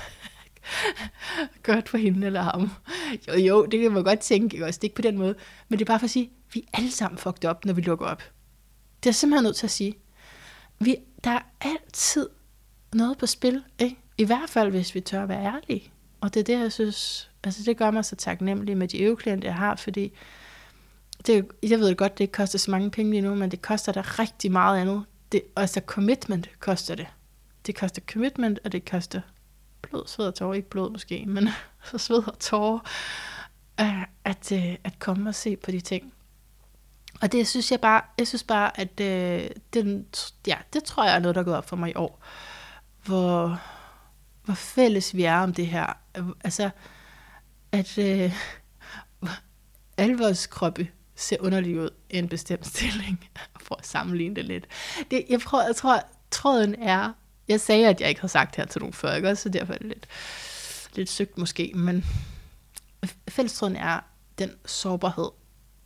godt 1.63 1.89
for 1.89 1.99
hende 1.99 2.27
eller 2.27 2.43
ham. 2.43 2.71
Jo, 3.29 3.35
jo, 3.35 3.67
det 3.67 3.81
kan 3.81 3.93
man 3.93 4.05
godt 4.05 4.21
tænke, 4.21 4.55
ikke 4.55 4.67
også? 4.67 4.79
Det 4.79 4.85
er 4.85 4.89
ikke 4.89 4.97
på 4.97 5.03
den 5.03 5.19
måde. 5.19 5.35
Men 5.69 5.79
det 5.79 5.85
er 5.85 5.87
bare 5.87 5.99
for 5.99 6.05
at 6.05 6.11
sige, 6.11 6.31
vi 6.53 6.61
er 6.61 6.79
alle 6.79 6.91
sammen 6.91 7.19
fucked 7.19 7.45
op, 7.45 7.65
når 7.65 7.73
vi 7.73 7.81
lukker 7.81 8.07
op. 8.07 8.23
Det 9.03 9.09
er 9.09 9.15
simpelthen 9.15 9.45
nødt 9.45 9.57
til 9.57 9.67
at 9.67 9.71
sige. 9.71 9.95
Vi, 10.79 10.97
der 11.25 11.31
er 11.31 11.41
altid 11.61 12.29
noget 12.95 13.19
på 13.19 13.27
spil, 13.27 13.63
ikke? 13.79 13.97
I 14.19 14.25
hvert 14.25 14.51
fald, 14.51 14.71
hvis 14.71 14.95
vi 14.95 15.01
tør 15.01 15.23
at 15.23 15.29
være 15.29 15.45
ærlige. 15.45 15.93
Og 16.21 16.35
det 16.35 16.41
er 16.41 16.45
det, 16.45 16.61
jeg 16.61 16.73
synes, 16.73 17.31
altså 17.45 17.63
det 17.67 17.77
gør 17.77 17.91
mig 17.91 18.05
så 18.05 18.17
taknemmelig 18.17 18.77
med 18.77 18.89
de 18.89 19.03
øveklienter, 19.03 19.49
jeg 19.49 19.55
har, 19.55 19.77
fordi 19.77 20.13
det, 21.27 21.47
jeg 21.63 21.79
ved 21.79 21.97
godt, 21.97 22.19
det 22.19 22.25
ikke 22.25 22.33
koster 22.33 22.59
så 22.59 22.71
mange 22.71 22.91
penge 22.91 23.11
lige 23.11 23.21
nu, 23.21 23.35
men 23.35 23.51
det 23.51 23.63
koster 23.63 23.93
da 23.93 24.01
rigtig 24.01 24.53
meget 24.53 24.81
andet. 24.81 25.05
Det, 25.33 25.43
altså 25.57 25.81
commitment 25.87 26.51
koster 26.61 26.95
det. 26.95 27.07
Det 27.67 27.75
koster 27.75 28.03
commitment, 28.13 28.59
og 28.65 28.73
det 28.73 28.91
koster 28.91 29.21
blod, 29.91 30.07
sved 30.07 30.27
og 30.27 30.35
tårer, 30.35 30.55
ikke 30.55 30.71
blod 30.71 30.91
måske, 30.91 31.25
men 31.27 31.49
så 31.91 31.99
sved 31.99 32.29
og 32.29 32.39
tårer, 32.39 32.79
at, 34.25 34.53
øh, 34.53 34.77
at 34.85 34.99
komme 34.99 35.29
og 35.31 35.35
se 35.35 35.57
på 35.57 35.71
de 35.71 35.81
ting. 35.81 36.13
Og 37.21 37.33
det 37.33 37.49
synes 37.49 37.71
jeg 37.71 37.81
bare, 37.81 38.03
jeg 38.19 38.29
synes 38.29 38.45
bare, 38.45 38.81
at 38.81 39.01
øh, 39.01 39.51
den, 39.75 40.07
ja, 40.47 40.57
det 40.73 40.85
tror 40.85 41.05
jeg 41.05 41.15
er 41.15 41.19
noget, 41.19 41.35
der 41.35 41.41
er 41.41 41.45
gået 41.45 41.57
op 41.57 41.69
for 41.69 41.77
mig 41.77 41.91
i 41.91 41.95
år. 41.97 42.23
Hvor, 43.05 43.61
hvor 44.45 44.55
fælles 44.55 45.17
vi 45.17 45.25
er 45.25 45.39
om 45.39 45.55
det 45.55 45.67
her. 45.67 45.93
Altså, 46.45 46.71
at 47.73 47.99
øh, 47.99 48.33
alle 49.99 50.19
vores 50.19 50.47
kroppe 50.47 50.89
ser 51.17 51.37
underlig 51.41 51.81
ud 51.81 51.91
i 52.11 52.19
en 52.19 52.29
bestemt 52.29 52.67
stilling, 52.67 53.29
for 53.67 53.75
at 53.75 53.87
sammenligne 53.87 54.37
det 54.37 54.45
lidt. 54.45 54.67
Det, 55.11 55.25
jeg, 55.29 55.41
prøver, 55.41 55.65
jeg 55.65 55.77
tror, 55.77 56.03
tråden 56.31 56.75
er 56.75 57.13
jeg 57.49 57.61
sagde, 57.61 57.89
at 57.89 58.01
jeg 58.01 58.09
ikke 58.09 58.21
havde 58.21 58.33
sagt 58.33 58.57
det 58.57 58.57
her 58.57 58.67
til 58.67 58.81
nogen 58.81 58.93
før, 58.93 59.15
ikke? 59.15 59.37
Så 59.37 59.49
derfor 59.49 59.73
er 59.73 59.79
det 59.79 59.87
lidt, 59.87 60.07
lidt 60.95 61.09
søgt 61.09 61.39
måske, 61.39 61.73
men 61.75 62.05
fællestråden 63.29 63.77
er 63.77 64.01
den 64.39 64.51
sårbarhed, 64.67 65.31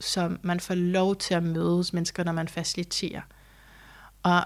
som 0.00 0.38
man 0.42 0.60
får 0.60 0.74
lov 0.74 1.16
til 1.16 1.34
at 1.34 1.42
mødes 1.42 1.92
mennesker, 1.92 2.24
når 2.24 2.32
man 2.32 2.48
faciliterer. 2.48 3.22
Og 4.22 4.44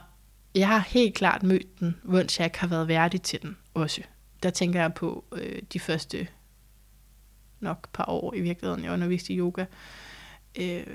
jeg 0.54 0.68
har 0.68 0.78
helt 0.78 1.14
klart 1.14 1.42
mødt 1.42 1.80
den, 1.80 1.96
mens 2.02 2.38
jeg 2.38 2.44
ikke 2.44 2.58
har 2.58 2.66
været 2.66 2.88
værdig 2.88 3.22
til 3.22 3.42
den 3.42 3.56
også. 3.74 4.02
Der 4.42 4.50
tænker 4.50 4.80
jeg 4.80 4.94
på 4.94 5.24
øh, 5.32 5.62
de 5.72 5.80
første 5.80 6.28
nok 7.60 7.88
par 7.92 8.04
år 8.08 8.34
i 8.34 8.40
virkeligheden, 8.40 8.84
jeg 8.84 8.92
underviste 8.92 9.32
i 9.32 9.38
yoga. 9.38 9.64
Øh, 10.58 10.86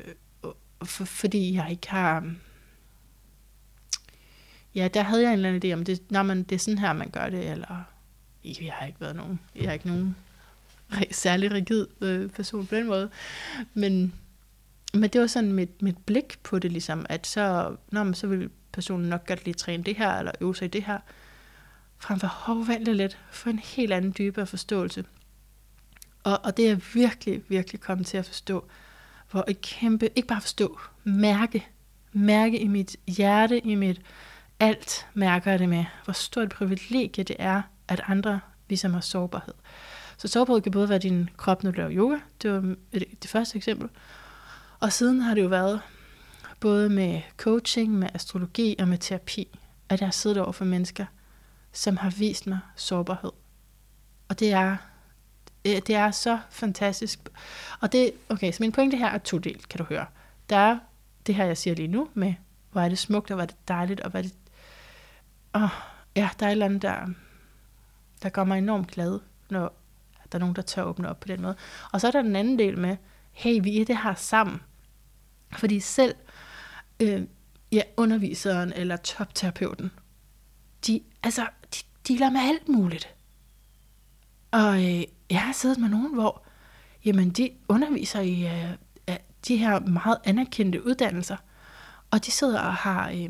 for, 0.84 1.06
fordi 1.06 1.56
jeg 1.56 1.68
ikke 1.72 1.90
har... 1.90 2.34
Ja, 4.76 4.88
der 4.88 5.02
havde 5.02 5.22
jeg 5.22 5.30
en 5.30 5.34
eller 5.34 5.50
anden 5.50 5.72
idé 5.72 5.74
om, 5.74 5.86
det, 5.86 6.12
når 6.12 6.24
man, 6.24 6.44
det 6.44 6.56
er 6.56 6.60
sådan 6.60 6.78
her, 6.78 6.94
man 6.94 7.10
gør 7.10 7.30
det, 7.30 7.52
eller 7.52 7.84
jeg 8.44 8.74
har 8.74 8.86
ikke 8.86 9.02
været 9.02 9.16
nogen, 9.16 9.40
jeg 9.56 9.66
har 9.66 9.74
ikke 9.74 9.88
nogen 9.88 10.16
særlig 11.12 11.52
rigid 11.52 11.88
øh, 12.02 12.30
person 12.30 12.68
på 12.68 12.76
den 12.76 12.88
måde. 12.88 13.10
Men, 13.74 14.14
men 14.94 15.10
det 15.10 15.22
var 15.22 15.28
sådan 15.28 15.54
mit, 15.54 15.82
mit 15.82 15.98
blik 15.98 16.40
på 16.44 16.60
det, 16.60 16.72
ligesom, 16.72 17.06
at 17.10 17.28
så, 17.28 17.76
når 17.92 18.04
man, 18.04 18.14
så 18.14 18.28
vil 18.28 18.50
personen 18.72 19.10
nok 19.10 19.28
godt 19.28 19.46
lige 19.46 19.54
træne 19.54 19.84
det 19.84 19.96
her, 19.96 20.12
eller 20.12 20.32
øve 20.42 20.56
sig 20.56 20.66
i 20.66 20.70
det 20.70 20.84
her, 20.84 21.00
frem 22.00 22.20
for 22.20 22.28
hov, 22.28 22.66
lidt, 22.80 23.18
få 23.32 23.50
en 23.50 23.60
helt 23.60 23.94
anden 23.94 24.16
dybere 24.18 24.48
forståelse. 24.48 25.06
Og, 26.24 26.40
og 26.44 26.58
det 26.58 26.70
er 26.70 26.76
virkelig, 26.94 27.42
virkelig 27.48 27.82
kommet 27.82 28.08
til 28.08 28.18
at 28.18 28.26
forstå, 28.26 28.66
hvor 29.32 29.46
et 29.48 29.62
kæmpe, 29.62 30.10
ikke 30.16 30.28
bare 30.28 30.42
forstå, 30.42 30.80
mærke, 31.04 31.68
mærke 32.14 32.60
i 32.60 32.68
mit 32.68 32.96
hjerte, 33.08 33.60
i 33.60 33.76
mit 33.76 34.02
alt 34.62 35.08
mærker 35.14 35.58
det 35.58 35.70
med, 35.70 35.86
hvor 36.04 36.14
stort 36.14 36.50
privilegie 36.50 37.24
det 37.24 37.36
er, 37.40 37.62
at 37.88 38.02
andre 38.08 38.32
ligesom 38.32 38.42
viser 38.70 38.88
mig 38.88 39.04
sårbarhed. 39.04 39.54
Så 40.18 40.28
sårbarhed 40.28 40.62
kan 40.62 40.72
både 40.72 40.90
være 40.90 41.00
din 41.00 41.30
krop, 41.38 41.64
når 41.64 41.72
du 41.72 41.78
laver 41.78 41.92
yoga, 41.92 42.18
det 42.42 42.54
var 42.54 42.76
det 42.92 43.28
første 43.30 43.58
eksempel, 43.58 43.90
og 44.80 44.94
siden 44.94 45.22
har 45.22 45.34
det 45.34 45.42
jo 45.42 45.48
været 45.48 45.82
både 46.60 46.90
med 46.90 47.22
coaching, 47.38 47.92
med 47.94 48.10
astrologi 48.14 48.76
og 48.80 48.88
med 48.88 48.98
terapi, 48.98 49.60
at 49.90 50.00
jeg 50.00 50.08
har 50.08 50.12
siddet 50.12 50.38
over 50.38 50.52
for 50.52 50.66
mennesker, 50.66 51.06
som 51.72 51.98
har 51.98 52.10
vist 52.10 52.48
mig 52.48 52.60
sårbarhed. 52.76 53.32
Og 54.28 54.40
det 54.40 54.52
er, 54.52 54.78
øh, 55.66 55.82
det 55.88 55.96
er 55.96 56.12
så 56.12 56.40
fantastisk. 56.50 57.20
Og 57.80 57.92
det, 57.92 58.12
okay, 58.30 58.52
så 58.52 58.58
min 58.64 58.72
pointe 58.72 58.98
her 58.98 59.10
er 59.10 59.18
to 59.18 59.38
del, 59.38 59.64
kan 59.70 59.78
du 59.78 59.84
høre. 59.84 60.06
Der 60.50 60.58
er 60.58 60.80
det 61.28 61.36
her, 61.36 61.46
jeg 61.46 61.58
siger 61.58 61.76
lige 61.76 61.88
nu, 61.88 62.08
med 62.14 62.34
hvor 62.72 62.82
er 62.82 62.90
det 62.90 62.98
smukt, 62.98 63.32
og 63.32 63.36
hvor 63.36 63.42
er 63.42 63.48
det 63.48 63.68
dejligt, 63.68 64.00
og 64.00 64.10
hvor 64.12 64.18
er 64.18 64.24
det... 64.24 64.34
Åh, 65.56 65.70
ja, 66.16 66.30
der 66.40 66.46
er 66.46 66.50
et 66.50 66.52
eller 66.52 66.66
andet, 66.66 66.82
der, 66.82 67.08
der 68.24 68.30
gør 68.30 68.44
mig 68.44 68.58
enormt 68.58 68.92
glad, 68.92 69.20
når 69.50 69.74
der 70.32 70.38
er 70.38 70.40
nogen, 70.40 70.56
der 70.56 70.62
tør 70.62 70.84
åbne 70.84 71.10
op 71.10 71.20
på 71.20 71.28
den 71.28 71.42
måde. 71.42 71.56
Og 71.92 72.02
så 72.02 72.08
er 72.08 72.12
der 72.12 72.22
den 72.22 72.36
anden 72.36 72.60
del 72.60 72.78
med, 72.78 72.98
hey, 73.32 73.60
vi 73.64 73.82
er 73.82 73.86
det 73.86 73.98
her 73.98 74.16
sammen. 74.16 74.62
Fordi 75.52 75.80
selv 75.80 76.16
øh, 77.00 77.22
ja, 77.72 77.82
underviseren 77.98 78.74
eller 78.74 78.96
topterapeuten, 78.98 79.92
de, 80.88 81.02
altså, 81.24 81.48
de 81.76 81.80
dealer 82.08 82.30
med 82.30 82.42
alt 82.42 82.70
muligt. 82.70 83.16
Og 84.52 84.76
øh, 84.76 85.04
jeg 85.30 85.42
har 85.42 85.54
siddet 85.54 85.78
med 85.78 85.90
nogen, 85.90 86.14
hvor 86.14 86.44
jamen, 87.06 87.30
de 87.30 87.50
underviser 87.68 88.20
i 88.20 88.46
øh, 88.46 88.76
de 89.48 89.58
her 89.58 89.80
meget 89.80 90.18
anerkendte 90.24 90.86
uddannelser, 90.86 91.38
og 92.12 92.26
de 92.26 92.32
sidder 92.32 92.60
og 92.60 92.74
har 92.74 93.10
øh, 93.10 93.30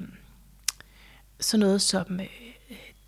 sådan 1.42 1.60
noget 1.60 1.82
som 1.82 2.20
øh, 2.20 2.28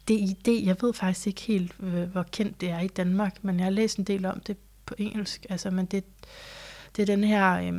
DID. 0.08 0.64
Jeg 0.66 0.76
ved 0.82 0.94
faktisk 0.94 1.28
ikke 1.28 1.42
helt, 1.42 1.72
øh, 1.80 2.04
hvor 2.04 2.24
kendt 2.24 2.62
det 2.62 2.70
er 2.70 2.80
i 2.80 2.88
Danmark, 2.88 3.44
men 3.44 3.58
jeg 3.58 3.66
har 3.66 3.72
læst 3.72 3.98
en 3.98 4.04
del 4.04 4.26
om 4.26 4.40
det 4.40 4.58
på 4.86 4.96
engelsk. 4.98 5.46
Altså, 5.50 5.72
men 5.72 5.86
det, 5.86 6.04
det 6.96 7.02
er 7.02 7.06
den 7.06 7.24
her 7.24 7.54
øh, 7.54 7.74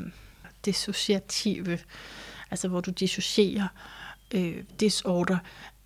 dissociative 0.64 1.78
altså 2.54 2.68
hvor 2.68 2.80
du 2.80 2.90
dissocierer 2.90 3.68
øh, 4.34 4.64
disorder, 4.80 5.38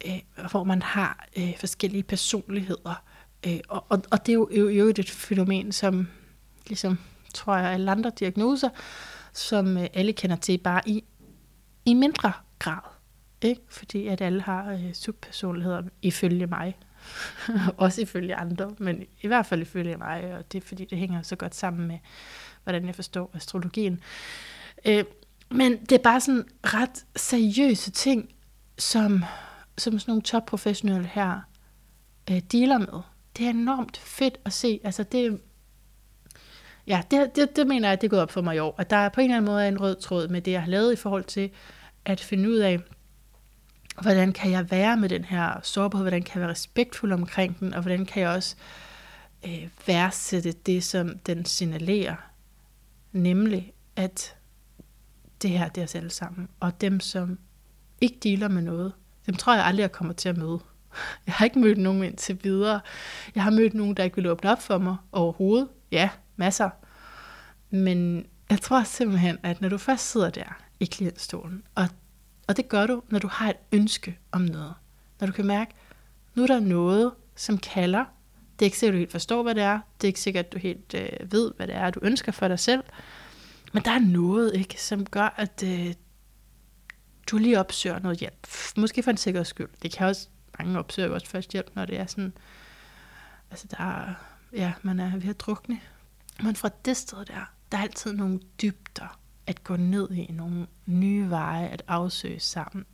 øh, 0.06 0.20
hvor 0.50 0.64
man 0.64 0.82
har 0.82 1.26
øh, 1.36 1.58
forskellige 1.58 2.02
personligheder. 2.02 3.02
Øh, 3.46 3.60
og, 3.68 3.84
og, 3.88 4.02
og 4.10 4.26
det 4.26 4.32
er 4.32 4.34
jo, 4.34 4.48
jo, 4.52 4.68
jo 4.68 4.86
et 4.86 5.10
fænomen, 5.10 5.72
som 5.72 6.08
ligesom, 6.66 6.98
tror 7.34 7.56
jeg, 7.56 7.70
alle 7.70 7.90
andre 7.90 8.12
diagnoser, 8.18 8.68
som 9.32 9.76
øh, 9.76 9.86
alle 9.94 10.12
kender 10.12 10.36
til, 10.36 10.58
bare 10.58 10.82
i, 10.86 11.04
i 11.84 11.94
mindre 11.94 12.32
grad. 12.58 12.97
Ikke? 13.42 13.60
Fordi 13.68 14.06
at 14.06 14.20
alle 14.20 14.42
har 14.42 14.72
øh, 14.72 14.94
subpersonligheder, 14.94 15.82
ifølge 16.02 16.46
mig. 16.46 16.76
Også 17.76 18.00
ifølge 18.00 18.34
andre, 18.34 18.74
men 18.78 19.06
i 19.22 19.26
hvert 19.26 19.46
fald 19.46 19.62
ifølge 19.62 19.96
mig, 19.96 20.34
og 20.34 20.52
det 20.52 20.62
er 20.62 20.66
fordi, 20.66 20.84
det 20.84 20.98
hænger 20.98 21.22
så 21.22 21.36
godt 21.36 21.54
sammen 21.54 21.88
med, 21.88 21.98
hvordan 22.64 22.86
jeg 22.86 22.94
forstår 22.94 23.30
astrologien. 23.34 24.00
Øh, 24.84 25.04
men 25.50 25.76
det 25.76 25.92
er 25.92 26.02
bare 26.02 26.20
sådan 26.20 26.44
ret 26.64 27.04
seriøse 27.16 27.90
ting, 27.90 28.34
som, 28.78 29.24
som 29.78 29.98
sådan 29.98 30.10
nogle 30.10 30.22
topprofessionelle 30.22 31.06
her 31.06 31.40
øh, 32.30 32.40
dealer 32.52 32.78
med. 32.78 33.02
Det 33.36 33.46
er 33.46 33.50
enormt 33.50 33.96
fedt 33.96 34.38
at 34.44 34.52
se. 34.52 34.80
Altså 34.84 35.02
det, 35.02 35.40
ja, 36.86 37.02
det, 37.10 37.36
det, 37.36 37.56
det 37.56 37.66
mener 37.66 37.88
jeg, 37.88 38.00
det 38.00 38.06
er 38.06 38.10
gået 38.10 38.22
op 38.22 38.30
for 38.30 38.42
mig 38.42 38.56
i 38.56 38.58
år. 38.58 38.74
At 38.78 38.90
der 38.90 38.96
er 38.96 39.08
på 39.08 39.20
en 39.20 39.24
eller 39.24 39.36
anden 39.36 39.52
måde 39.52 39.68
en 39.68 39.80
rød 39.80 39.96
tråd 39.96 40.28
med 40.28 40.40
det, 40.40 40.52
jeg 40.52 40.62
har 40.62 40.70
lavet 40.70 40.92
i 40.92 40.96
forhold 40.96 41.24
til 41.24 41.50
at 42.04 42.20
finde 42.20 42.50
ud 42.50 42.56
af, 42.56 42.78
hvordan 44.02 44.32
kan 44.32 44.50
jeg 44.50 44.70
være 44.70 44.96
med 44.96 45.08
den 45.08 45.24
her 45.24 45.60
sårbarhed, 45.62 46.04
hvordan 46.04 46.22
kan 46.22 46.34
jeg 46.34 46.40
være 46.40 46.50
respektfuld 46.50 47.12
omkring 47.12 47.58
den, 47.60 47.74
og 47.74 47.80
hvordan 47.80 48.06
kan 48.06 48.22
jeg 48.22 48.30
også 48.30 48.56
øh, 49.46 49.68
værdsætte 49.86 50.52
det, 50.52 50.84
som 50.84 51.18
den 51.18 51.44
signalerer. 51.44 52.16
Nemlig, 53.12 53.72
at 53.96 54.36
det 55.42 55.50
her, 55.50 55.68
det 55.68 55.80
er 55.80 55.84
os 55.84 55.94
alle 55.94 56.10
sammen. 56.10 56.48
Og 56.60 56.80
dem, 56.80 57.00
som 57.00 57.38
ikke 58.00 58.18
dealer 58.22 58.48
med 58.48 58.62
noget, 58.62 58.92
dem 59.26 59.34
tror 59.34 59.54
jeg 59.54 59.64
aldrig, 59.64 59.82
jeg 59.82 59.92
kommer 59.92 60.14
til 60.14 60.28
at 60.28 60.36
møde. 60.36 60.58
Jeg 61.26 61.34
har 61.34 61.44
ikke 61.44 61.58
mødt 61.58 61.78
nogen 61.78 62.02
indtil 62.02 62.38
videre. 62.42 62.80
Jeg 63.34 63.42
har 63.42 63.50
mødt 63.50 63.74
nogen, 63.74 63.96
der 63.96 64.04
ikke 64.04 64.16
vil 64.16 64.26
åbne 64.26 64.50
op 64.50 64.62
for 64.62 64.78
mig 64.78 64.96
overhovedet. 65.12 65.68
Ja, 65.92 66.10
masser. 66.36 66.70
Men 67.70 68.26
jeg 68.50 68.60
tror 68.60 68.82
simpelthen, 68.82 69.38
at 69.42 69.60
når 69.60 69.68
du 69.68 69.78
først 69.78 70.10
sidder 70.10 70.30
der 70.30 70.62
i 70.80 70.84
klientstolen, 70.84 71.62
og, 71.74 71.88
og 72.48 72.56
det 72.56 72.68
gør 72.68 72.86
du, 72.86 73.02
når 73.08 73.18
du 73.18 73.28
har 73.28 73.50
et 73.50 73.56
ønske 73.72 74.18
om 74.32 74.40
noget. 74.40 74.74
Når 75.20 75.26
du 75.26 75.32
kan 75.32 75.46
mærke, 75.46 75.74
nu 76.34 76.42
er 76.42 76.46
der 76.46 76.60
noget, 76.60 77.12
som 77.36 77.58
kalder. 77.58 78.04
Det 78.58 78.64
er 78.64 78.66
ikke 78.66 78.78
sikkert, 78.78 78.94
at 78.94 78.94
du 78.94 78.98
helt 78.98 79.12
forstår, 79.12 79.42
hvad 79.42 79.54
det 79.54 79.62
er. 79.62 79.80
Det 80.00 80.06
er 80.06 80.08
ikke 80.08 80.20
sikkert, 80.20 80.44
at 80.44 80.52
du 80.52 80.58
helt 80.58 80.94
øh, 80.94 81.32
ved, 81.32 81.52
hvad 81.56 81.66
det 81.66 81.76
er, 81.76 81.90
du 81.90 82.00
ønsker 82.02 82.32
for 82.32 82.48
dig 82.48 82.58
selv. 82.58 82.82
Men 83.72 83.84
der 83.84 83.90
er 83.90 83.98
noget, 83.98 84.54
ikke, 84.54 84.82
som 84.82 85.06
gør, 85.06 85.34
at 85.36 85.62
øh, 85.64 85.94
du 87.30 87.38
lige 87.38 87.60
opsøger 87.60 87.98
noget 87.98 88.18
hjælp. 88.18 88.48
Måske 88.76 89.02
for 89.02 89.10
en 89.10 89.16
sikkerheds 89.16 89.48
skyld. 89.48 89.68
Det 89.82 89.92
kan 89.92 90.06
også, 90.06 90.28
mange 90.58 90.78
opsøger 90.78 91.08
også 91.08 91.26
først 91.26 91.52
hjælp, 91.52 91.70
når 91.74 91.84
det 91.84 91.98
er 91.98 92.06
sådan, 92.06 92.32
altså 93.50 93.66
der 93.70 93.84
er, 93.84 94.14
ja, 94.52 94.72
man 94.82 95.00
er 95.00 95.16
ved 95.16 95.30
at 95.30 95.40
drukne. 95.40 95.80
Men 96.42 96.56
fra 96.56 96.70
det 96.84 96.96
sted 96.96 97.24
der, 97.24 97.52
der 97.72 97.78
er 97.78 97.82
altid 97.82 98.12
nogle 98.12 98.40
dybder 98.62 99.18
at 99.48 99.64
gå 99.64 99.76
ned 99.76 100.10
i, 100.10 100.32
nogle 100.32 100.66
nye 100.86 101.30
veje 101.30 101.68
at 101.68 101.82
afsøge 101.88 102.40
sammen, 102.40 102.86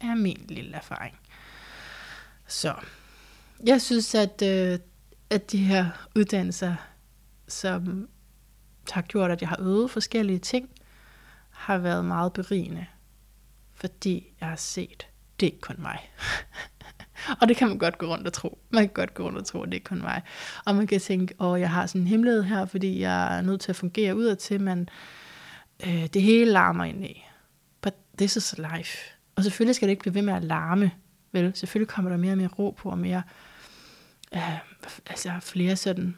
er 0.00 0.14
min 0.14 0.44
lille 0.48 0.76
erfaring. 0.76 1.18
Så 2.46 2.74
jeg 3.66 3.82
synes, 3.82 4.14
at, 4.14 4.42
øh, 4.42 4.78
at 5.30 5.52
de 5.52 5.58
her 5.58 5.86
uddannelser, 6.16 6.74
som 7.48 8.08
har 8.90 9.02
gjort, 9.02 9.30
at 9.30 9.40
jeg 9.40 9.48
har 9.48 9.60
øvet 9.60 9.90
forskellige 9.90 10.38
ting, 10.38 10.68
har 11.50 11.78
været 11.78 12.04
meget 12.04 12.32
berigende, 12.32 12.86
fordi 13.74 14.34
jeg 14.40 14.48
har 14.48 14.56
set, 14.56 15.06
det 15.40 15.46
er 15.46 15.50
ikke 15.50 15.60
kun 15.60 15.76
mig. 15.78 16.10
og 17.40 17.48
det 17.48 17.56
kan 17.56 17.68
man 17.68 17.78
godt 17.78 17.98
gå 17.98 18.06
rundt 18.06 18.26
og 18.26 18.32
tro. 18.32 18.58
Man 18.70 18.82
kan 18.82 18.94
godt 18.94 19.14
gå 19.14 19.22
rundt 19.24 19.38
og 19.38 19.46
tro, 19.46 19.62
at 19.62 19.72
det 19.72 19.76
er 19.76 19.84
kun 19.84 20.00
mig. 20.00 20.22
Og 20.66 20.74
man 20.74 20.86
kan 20.86 21.00
tænke, 21.00 21.34
åh, 21.40 21.60
jeg 21.60 21.70
har 21.70 21.86
sådan 21.86 22.00
en 22.00 22.06
hemmelighed 22.06 22.42
her, 22.42 22.66
fordi 22.66 23.00
jeg 23.00 23.38
er 23.38 23.40
nødt 23.40 23.60
til 23.60 23.72
at 23.72 23.76
fungere 23.76 24.16
udadtil, 24.16 24.60
men 24.60 24.88
øh, 25.86 26.06
det 26.06 26.22
hele 26.22 26.52
larmer 26.52 26.84
ind 26.84 27.04
i. 27.04 27.24
But 27.80 27.94
this 28.18 28.36
is 28.36 28.54
life. 28.58 28.98
Og 29.36 29.42
selvfølgelig 29.42 29.76
skal 29.76 29.88
det 29.88 29.92
ikke 29.92 30.00
blive 30.00 30.14
ved 30.14 30.22
med 30.22 30.34
at 30.34 30.44
larme. 30.44 30.90
Vel, 31.32 31.56
selvfølgelig 31.56 31.88
kommer 31.88 32.10
der 32.10 32.18
mere 32.18 32.32
og 32.32 32.38
mere 32.38 32.48
ro 32.48 32.70
på, 32.70 32.90
og 32.90 32.98
mere, 32.98 33.22
øh, 34.34 34.58
altså 35.06 35.32
flere 35.40 35.76
sådan 35.76 36.16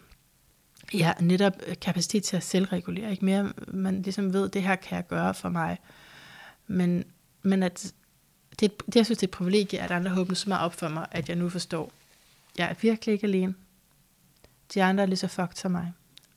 ja, 0.95 1.13
netop 1.21 1.53
øh, 1.67 1.75
kapacitet 1.81 2.25
til 2.25 2.37
at 2.37 2.43
selvregulere. 2.43 3.11
Ikke 3.11 3.25
mere, 3.25 3.53
man 3.69 4.03
ligesom 4.03 4.33
ved, 4.33 4.49
det 4.49 4.63
her 4.63 4.77
kan 4.77 4.97
jeg 4.97 5.07
gøre 5.07 5.35
for 5.35 5.49
mig. 5.49 5.79
Men, 6.67 7.05
men 7.43 7.63
at 7.63 7.93
det, 8.61 8.87
det, 8.87 8.97
jeg 8.97 9.05
synes, 9.05 9.19
det 9.19 9.27
er 9.27 9.31
et 9.31 9.39
privilegie, 9.39 9.81
at 9.81 9.91
andre 9.91 10.11
håber 10.11 10.35
så 10.35 10.49
meget 10.49 10.65
op 10.65 10.75
for 10.75 10.89
mig, 10.89 11.07
at 11.11 11.29
jeg 11.29 11.37
nu 11.37 11.49
forstår, 11.49 11.93
jeg 12.59 12.71
er 12.71 12.75
virkelig 12.81 13.13
ikke 13.13 13.27
alene. 13.27 13.55
De 14.75 14.83
andre 14.83 15.03
er 15.03 15.07
lige 15.07 15.17
så 15.17 15.29
fucked 15.29 15.57
som 15.57 15.71
mig 15.71 15.93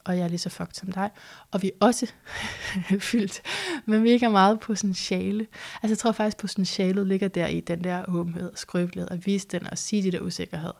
og 0.07 0.17
jeg 0.17 0.23
er 0.23 0.27
lige 0.27 0.39
så 0.39 0.49
fucked 0.49 0.73
som 0.73 0.91
dig. 0.91 1.09
Og 1.51 1.61
vi 1.61 1.67
er 1.67 1.85
også 1.85 2.11
fyldt 3.11 3.41
med 3.85 3.99
mega 3.99 4.29
meget 4.29 4.59
potentiale. 4.59 5.47
Altså 5.83 5.91
jeg 5.91 5.97
tror 5.97 6.11
faktisk, 6.11 6.37
potentialet 6.37 7.07
ligger 7.07 7.27
der 7.27 7.47
i 7.47 7.59
den 7.59 7.83
der 7.83 8.05
åbenhed 8.07 8.51
og 8.51 8.57
skrøbelighed, 8.57 9.11
at 9.11 9.25
vise 9.25 9.47
den 9.47 9.67
og 9.67 9.77
sige 9.77 10.03
de 10.03 10.11
der 10.11 10.19
usikkerhed. 10.19 10.73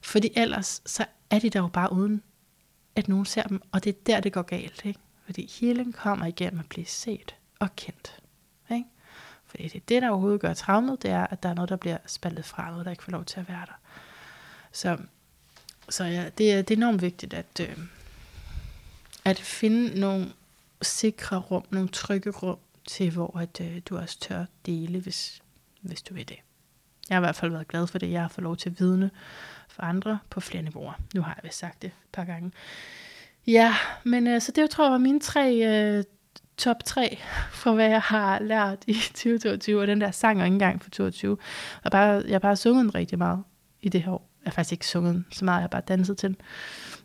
Fordi 0.00 0.30
ellers, 0.36 0.82
så 0.86 1.04
er 1.30 1.38
de 1.38 1.50
der 1.50 1.60
jo 1.60 1.68
bare 1.68 1.92
uden, 1.92 2.22
at 2.96 3.08
nogen 3.08 3.24
ser 3.24 3.42
dem, 3.42 3.62
og 3.72 3.84
det 3.84 3.90
er 3.90 3.98
der, 4.06 4.20
det 4.20 4.32
går 4.32 4.42
galt. 4.42 4.84
Ikke? 4.84 5.00
Fordi 5.24 5.50
healing 5.60 5.94
kommer 5.94 6.26
igennem 6.26 6.60
at 6.60 6.66
blive 6.68 6.86
set 6.86 7.34
og 7.58 7.76
kendt. 7.76 8.16
Ikke? 8.70 8.84
Fordi 9.46 9.62
det 9.62 9.76
er 9.76 9.84
det, 9.88 10.02
der 10.02 10.10
overhovedet 10.10 10.40
gør 10.40 10.54
traumet, 10.54 11.02
det 11.02 11.10
er, 11.10 11.26
at 11.26 11.42
der 11.42 11.48
er 11.48 11.54
noget, 11.54 11.68
der 11.68 11.76
bliver 11.76 11.98
spaltet 12.06 12.44
fra, 12.44 12.70
noget, 12.70 12.84
der 12.84 12.90
ikke 12.90 13.02
får 13.02 13.12
lov 13.12 13.24
til 13.24 13.40
at 13.40 13.48
være 13.48 13.66
der. 13.66 13.78
Så, 14.72 14.98
så 15.88 16.04
ja, 16.04 16.28
det, 16.38 16.52
er, 16.52 16.62
det 16.62 16.70
er 16.70 16.76
enormt 16.76 17.02
vigtigt, 17.02 17.34
at, 17.34 17.60
øh, 17.60 17.78
at 19.26 19.38
finde 19.40 20.00
nogle 20.00 20.32
sikre 20.82 21.36
rum, 21.38 21.64
nogle 21.70 21.88
trygge 21.88 22.30
rum, 22.30 22.58
til 22.88 23.10
hvor 23.10 23.38
at, 23.38 23.60
øh, 23.60 23.80
du 23.86 23.98
også 23.98 24.18
tør 24.20 24.44
dele, 24.66 25.00
hvis, 25.00 25.42
hvis 25.80 26.02
du 26.02 26.14
vil 26.14 26.28
det. 26.28 26.36
Jeg 27.08 27.16
har 27.16 27.20
i 27.20 27.26
hvert 27.26 27.36
fald 27.36 27.50
været 27.50 27.68
glad 27.68 27.86
for 27.86 27.98
det, 27.98 28.10
jeg 28.10 28.20
har 28.20 28.28
fået 28.28 28.42
lov 28.42 28.56
til 28.56 28.70
at 28.70 28.80
vidne 28.80 29.10
for 29.68 29.82
andre 29.82 30.18
på 30.30 30.40
flere 30.40 30.62
niveauer. 30.62 30.92
Nu 31.14 31.22
har 31.22 31.34
jeg 31.36 31.44
vist 31.44 31.58
sagt 31.58 31.82
det 31.82 31.88
et 31.88 31.92
par 32.12 32.24
gange. 32.24 32.52
Ja, 33.46 33.74
men 34.04 34.26
øh, 34.26 34.40
så 34.40 34.52
det 34.52 34.62
jeg 34.62 34.70
tror 34.70 34.84
jeg 34.84 34.92
var 34.92 34.98
mine 34.98 35.20
tre 35.20 35.54
øh, 35.54 36.04
top 36.56 36.84
3 36.84 37.18
fra 37.50 37.72
hvad 37.72 37.88
jeg 37.88 38.00
har 38.00 38.38
lært 38.38 38.78
i 38.86 38.94
2022, 39.14 39.80
og 39.80 39.86
den 39.86 40.00
der 40.00 40.10
sang 40.10 40.40
og 40.40 40.46
ikke 40.46 40.54
engang 40.54 40.82
for 40.82 40.90
2022. 40.90 41.38
Jeg 41.84 41.92
bare, 41.92 42.22
jeg 42.26 42.34
har 42.34 42.38
bare 42.38 42.56
sunget 42.56 42.94
rigtig 42.94 43.18
meget 43.18 43.42
i 43.82 43.88
det 43.88 44.02
her 44.02 44.12
år. 44.12 44.28
Jeg 44.44 44.50
har 44.50 44.54
faktisk 44.54 44.72
ikke 44.72 44.86
sunget 44.86 45.24
så 45.30 45.44
meget, 45.44 45.56
jeg 45.56 45.62
har 45.62 45.68
bare 45.68 45.82
danset 45.88 46.18
til 46.18 46.28
den. 46.28 46.36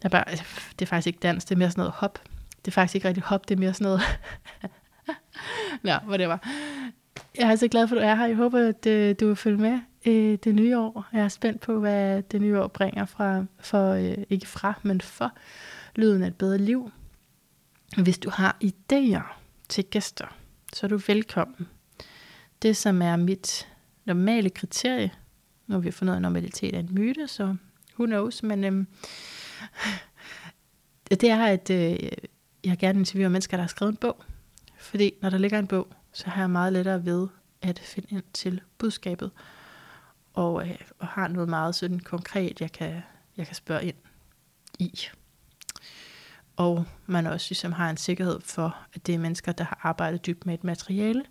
Jeg 0.04 0.12
bare, 0.12 0.30
altså, 0.30 0.46
det 0.80 0.86
er 0.86 0.90
faktisk 0.90 1.08
ikke 1.08 1.20
dans, 1.20 1.46
det 1.46 1.56
er 1.56 1.60
mere 1.60 1.72
sådan 1.72 1.82
noget 1.82 1.94
hop. 1.94 2.20
Det 2.58 2.68
er 2.68 2.72
faktisk 2.72 2.96
ikke 2.96 3.08
rigtig 3.08 3.24
hop, 3.24 3.50
det 3.50 3.56
er 3.56 3.60
mere 3.60 3.74
sådan 3.74 3.86
noget... 3.86 4.02
Nå, 5.84 5.94
hvor 6.06 6.18
det 6.18 6.28
var. 6.28 6.50
Jeg 7.38 7.52
er 7.52 7.56
så 7.56 7.68
glad 7.68 7.88
for, 7.88 7.96
at 7.96 8.02
du 8.02 8.06
er 8.08 8.16
her. 8.16 8.26
Jeg 8.26 8.36
håber, 8.36 8.68
at 8.68 8.86
øh, 8.86 9.16
du 9.20 9.28
vil 9.28 9.36
følge 9.36 9.58
med 9.58 9.80
øh, 10.06 10.38
det 10.44 10.56
nye 10.56 10.78
år. 10.78 11.08
Jeg 11.14 11.22
er 11.22 11.28
spændt 11.28 11.62
på, 11.62 11.80
hvad 11.80 12.24
det 12.24 12.42
nye 12.42 12.60
år 12.60 12.68
bringer 12.68 13.06
fra, 13.06 13.46
for, 13.60 13.92
øh, 13.92 14.18
ikke 14.30 14.48
fra, 14.48 14.74
men 14.84 15.02
for 15.02 15.32
lyden 15.96 16.24
af 16.24 16.28
et 16.28 16.36
bedre 16.36 16.58
liv. 16.58 16.92
Hvis 17.98 18.18
du 18.18 18.30
har 18.30 18.58
idéer 18.64 19.34
til 19.70 19.86
gæster, 19.86 20.36
så 20.74 20.86
er 20.86 20.88
du 20.88 21.00
velkommen. 21.08 21.68
Det, 22.62 22.78
som 22.78 23.02
er 23.02 23.16
mit 23.16 23.68
normale 24.06 24.50
kriterie, 24.50 25.12
nu 25.68 25.76
har 25.76 25.80
vi 25.80 25.92
fundet, 25.92 26.16
at 26.16 26.22
normalitet 26.22 26.76
er 26.76 26.80
en 26.80 26.90
myte, 26.92 27.28
så 27.28 27.56
who 28.00 28.06
knows, 28.06 28.44
men 28.44 28.64
øhm, 28.64 28.88
det 31.10 31.24
er, 31.24 31.46
at 31.46 31.70
øh, 31.70 32.10
jeg 32.64 32.78
gerne 32.78 33.00
interviewer 33.00 33.30
mennesker, 33.30 33.58
der 33.58 33.64
har 33.64 33.68
skrevet 33.68 33.92
en 33.92 33.98
bog. 33.98 34.24
Fordi 34.78 35.14
når 35.22 35.30
der 35.30 35.38
ligger 35.38 35.60
en 35.60 35.68
bog, 35.68 35.88
så 36.14 36.30
har 36.30 36.42
jeg 36.42 36.50
meget 36.50 36.74
lettere 36.74 37.06
ved 37.06 37.28
at 37.62 37.80
finde 37.80 38.08
ind 38.12 38.24
til 38.34 38.62
budskabet, 38.78 39.32
og, 40.34 40.68
øh, 40.68 40.76
og 41.00 41.08
har 41.08 41.28
noget 41.28 41.50
meget 41.50 41.76
sådan 41.76 42.00
konkret, 42.00 42.62
jeg 42.62 42.72
kan, 42.72 43.02
jeg 43.38 43.46
kan 43.46 43.56
spørge 43.56 43.86
ind 43.86 43.96
i. 44.80 45.00
Og 46.56 46.86
man 47.06 47.28
også 47.28 47.48
ligesom 47.50 47.72
har 47.72 47.90
en 47.90 47.98
sikkerhed 47.98 48.40
for, 48.42 48.78
at 48.94 49.08
det 49.08 49.16
er 49.16 49.20
mennesker, 49.20 49.52
der 49.52 49.64
har 49.64 49.80
arbejdet 49.84 50.26
dybt 50.26 50.46
med 50.46 50.54
et 50.54 50.64
materiale. 50.64 51.24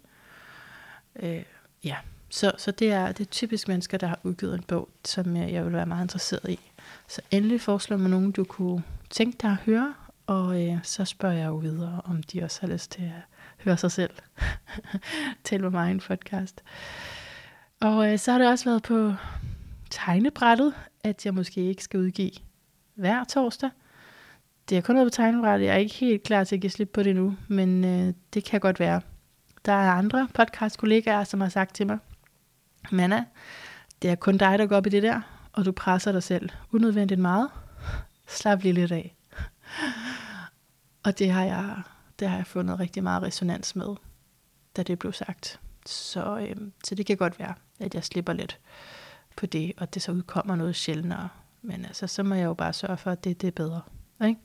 Øh, 1.16 1.42
ja, 1.84 1.96
så, 2.30 2.52
så 2.58 2.70
det, 2.70 2.92
er, 2.92 3.12
det 3.12 3.20
er 3.26 3.30
typisk 3.30 3.68
mennesker, 3.68 3.98
der 3.98 4.06
har 4.06 4.18
udgivet 4.22 4.54
en 4.54 4.62
bog, 4.62 4.88
som 5.04 5.36
jeg, 5.36 5.52
jeg 5.52 5.64
vil 5.64 5.72
være 5.72 5.86
meget 5.86 6.04
interesseret 6.04 6.50
i. 6.50 6.69
Så 7.10 7.20
endelig 7.30 7.60
foreslår 7.60 7.96
mig 7.96 8.10
nogen, 8.10 8.32
du 8.32 8.44
kunne 8.44 8.82
tænke 9.10 9.38
dig 9.42 9.50
at 9.50 9.56
høre, 9.56 9.94
og 10.26 10.62
øh, 10.62 10.78
så 10.82 11.04
spørger 11.04 11.36
jeg 11.36 11.46
jo 11.46 11.56
videre, 11.56 12.00
om 12.04 12.22
de 12.22 12.42
også 12.42 12.60
har 12.60 12.68
lyst 12.68 12.90
til 12.90 13.02
at 13.02 13.22
høre 13.64 13.76
sig 13.76 13.92
selv. 13.92 14.10
tale 15.44 15.62
med 15.62 15.70
mig 15.70 15.88
i 15.88 15.90
en 15.90 16.00
podcast. 16.00 16.62
Og 17.80 18.12
øh, 18.12 18.18
så 18.18 18.32
har 18.32 18.38
det 18.38 18.48
også 18.48 18.64
været 18.64 18.82
på 18.82 19.12
tegnebrættet, 19.90 20.74
at 21.04 21.26
jeg 21.26 21.34
måske 21.34 21.60
ikke 21.60 21.84
skal 21.84 22.00
udgive 22.00 22.30
hver 22.94 23.24
torsdag. 23.24 23.70
Det 24.68 24.78
er 24.78 24.82
kun 24.82 24.94
noget 24.94 25.12
på 25.12 25.16
tegnebrættet. 25.16 25.66
Jeg 25.66 25.74
er 25.74 25.78
ikke 25.78 25.94
helt 25.94 26.22
klar 26.22 26.44
til 26.44 26.54
at 26.54 26.60
give 26.60 26.70
slip 26.70 26.90
på 26.92 27.02
det 27.02 27.16
nu, 27.16 27.36
men 27.48 27.84
øh, 27.84 28.14
det 28.34 28.44
kan 28.44 28.60
godt 28.60 28.80
være. 28.80 29.00
Der 29.64 29.72
er 29.72 29.90
andre 29.92 30.28
podcast-kollegaer, 30.34 31.24
som 31.24 31.40
har 31.40 31.48
sagt 31.48 31.74
til 31.74 31.86
mig, 31.86 31.98
Manna, 32.90 33.24
det 34.02 34.10
er 34.10 34.14
kun 34.14 34.36
dig, 34.36 34.58
der 34.58 34.66
går 34.66 34.76
op 34.76 34.86
i 34.86 34.90
det 34.90 35.02
der, 35.02 35.39
og 35.52 35.64
du 35.64 35.72
presser 35.72 36.12
dig 36.12 36.22
selv 36.22 36.50
unødvendigt 36.72 37.20
meget. 37.20 37.50
Slap 38.28 38.62
lige 38.62 38.72
lidt 38.72 38.92
af. 38.92 39.16
Og 41.02 41.18
det 41.18 41.30
har 41.30 41.44
jeg, 41.44 41.82
det 42.18 42.28
har 42.28 42.36
jeg 42.36 42.46
fundet 42.46 42.80
rigtig 42.80 43.02
meget 43.02 43.22
resonans 43.22 43.76
med, 43.76 43.96
da 44.76 44.82
det 44.82 44.98
blev 44.98 45.12
sagt. 45.12 45.60
Så, 45.86 46.38
øhm, 46.38 46.72
så 46.84 46.94
det 46.94 47.06
kan 47.06 47.16
godt 47.16 47.38
være, 47.38 47.54
at 47.80 47.94
jeg 47.94 48.04
slipper 48.04 48.32
lidt 48.32 48.58
på 49.36 49.46
det, 49.46 49.72
og 49.76 49.94
det 49.94 50.02
så 50.02 50.12
udkommer 50.12 50.56
noget 50.56 50.76
sjældnere. 50.76 51.28
Men 51.62 51.84
altså, 51.84 52.06
så 52.06 52.22
må 52.22 52.34
jeg 52.34 52.44
jo 52.44 52.54
bare 52.54 52.72
sørge 52.72 52.96
for, 52.96 53.10
at 53.10 53.24
det, 53.24 53.40
det 53.40 53.46
er 53.46 53.52
bedre. 53.52 53.82
Ikke? 54.24 54.40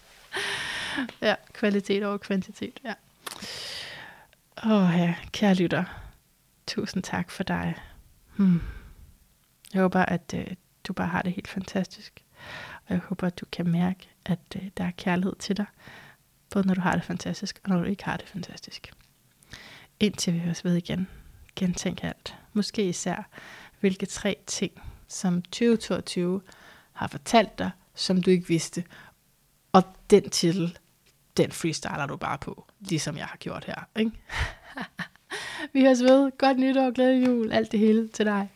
ja, 1.28 1.34
kvalitet 1.52 2.04
over 2.04 2.16
kvantitet, 2.16 2.80
ja. 2.84 2.94
Åh 4.66 4.98
ja, 4.98 5.14
kære 5.32 5.54
lytter. 5.54 5.84
Tusind 6.66 7.02
tak 7.02 7.30
for 7.30 7.42
dig. 7.42 7.76
Hmm. 8.36 8.60
Jeg 9.74 9.82
håber, 9.82 10.00
at 10.00 10.34
øh, 10.34 10.46
du 10.84 10.92
bare 10.92 11.08
har 11.08 11.22
det 11.22 11.32
helt 11.32 11.48
fantastisk. 11.48 12.24
Og 12.86 12.94
jeg 12.94 12.98
håber, 12.98 13.26
at 13.26 13.40
du 13.40 13.46
kan 13.52 13.68
mærke, 13.68 14.08
at 14.26 14.38
øh, 14.56 14.62
der 14.76 14.84
er 14.84 14.90
kærlighed 14.90 15.36
til 15.38 15.56
dig. 15.56 15.66
Både 16.50 16.66
når 16.66 16.74
du 16.74 16.80
har 16.80 16.94
det 16.94 17.04
fantastisk, 17.04 17.60
og 17.64 17.70
når 17.70 17.78
du 17.78 17.84
ikke 17.84 18.04
har 18.04 18.16
det 18.16 18.28
fantastisk. 18.28 18.92
Indtil 20.00 20.34
vi 20.34 20.38
høres 20.38 20.64
ved 20.64 20.76
igen. 20.76 21.08
Gentænk 21.56 22.04
alt. 22.04 22.36
Måske 22.52 22.88
især, 22.88 23.28
hvilke 23.80 24.06
tre 24.06 24.36
ting, 24.46 24.72
som 25.08 25.42
2022 25.42 26.42
har 26.92 27.06
fortalt 27.06 27.58
dig, 27.58 27.70
som 27.94 28.22
du 28.22 28.30
ikke 28.30 28.48
vidste. 28.48 28.84
Og 29.72 29.82
den 30.10 30.30
titel, 30.30 30.78
den 31.36 31.52
freestyler 31.52 32.06
du 32.06 32.16
bare 32.16 32.38
på, 32.38 32.66
ligesom 32.80 33.16
jeg 33.16 33.26
har 33.26 33.36
gjort 33.36 33.64
her. 33.64 33.88
Ikke? 33.96 34.12
Vi 35.72 35.80
høres 35.80 36.02
ved. 36.02 36.38
Godt 36.38 36.58
nytår, 36.58 36.90
glædelig 36.90 37.26
jul, 37.26 37.52
alt 37.52 37.72
det 37.72 37.80
hele 37.80 38.08
til 38.08 38.26
dig. 38.26 38.48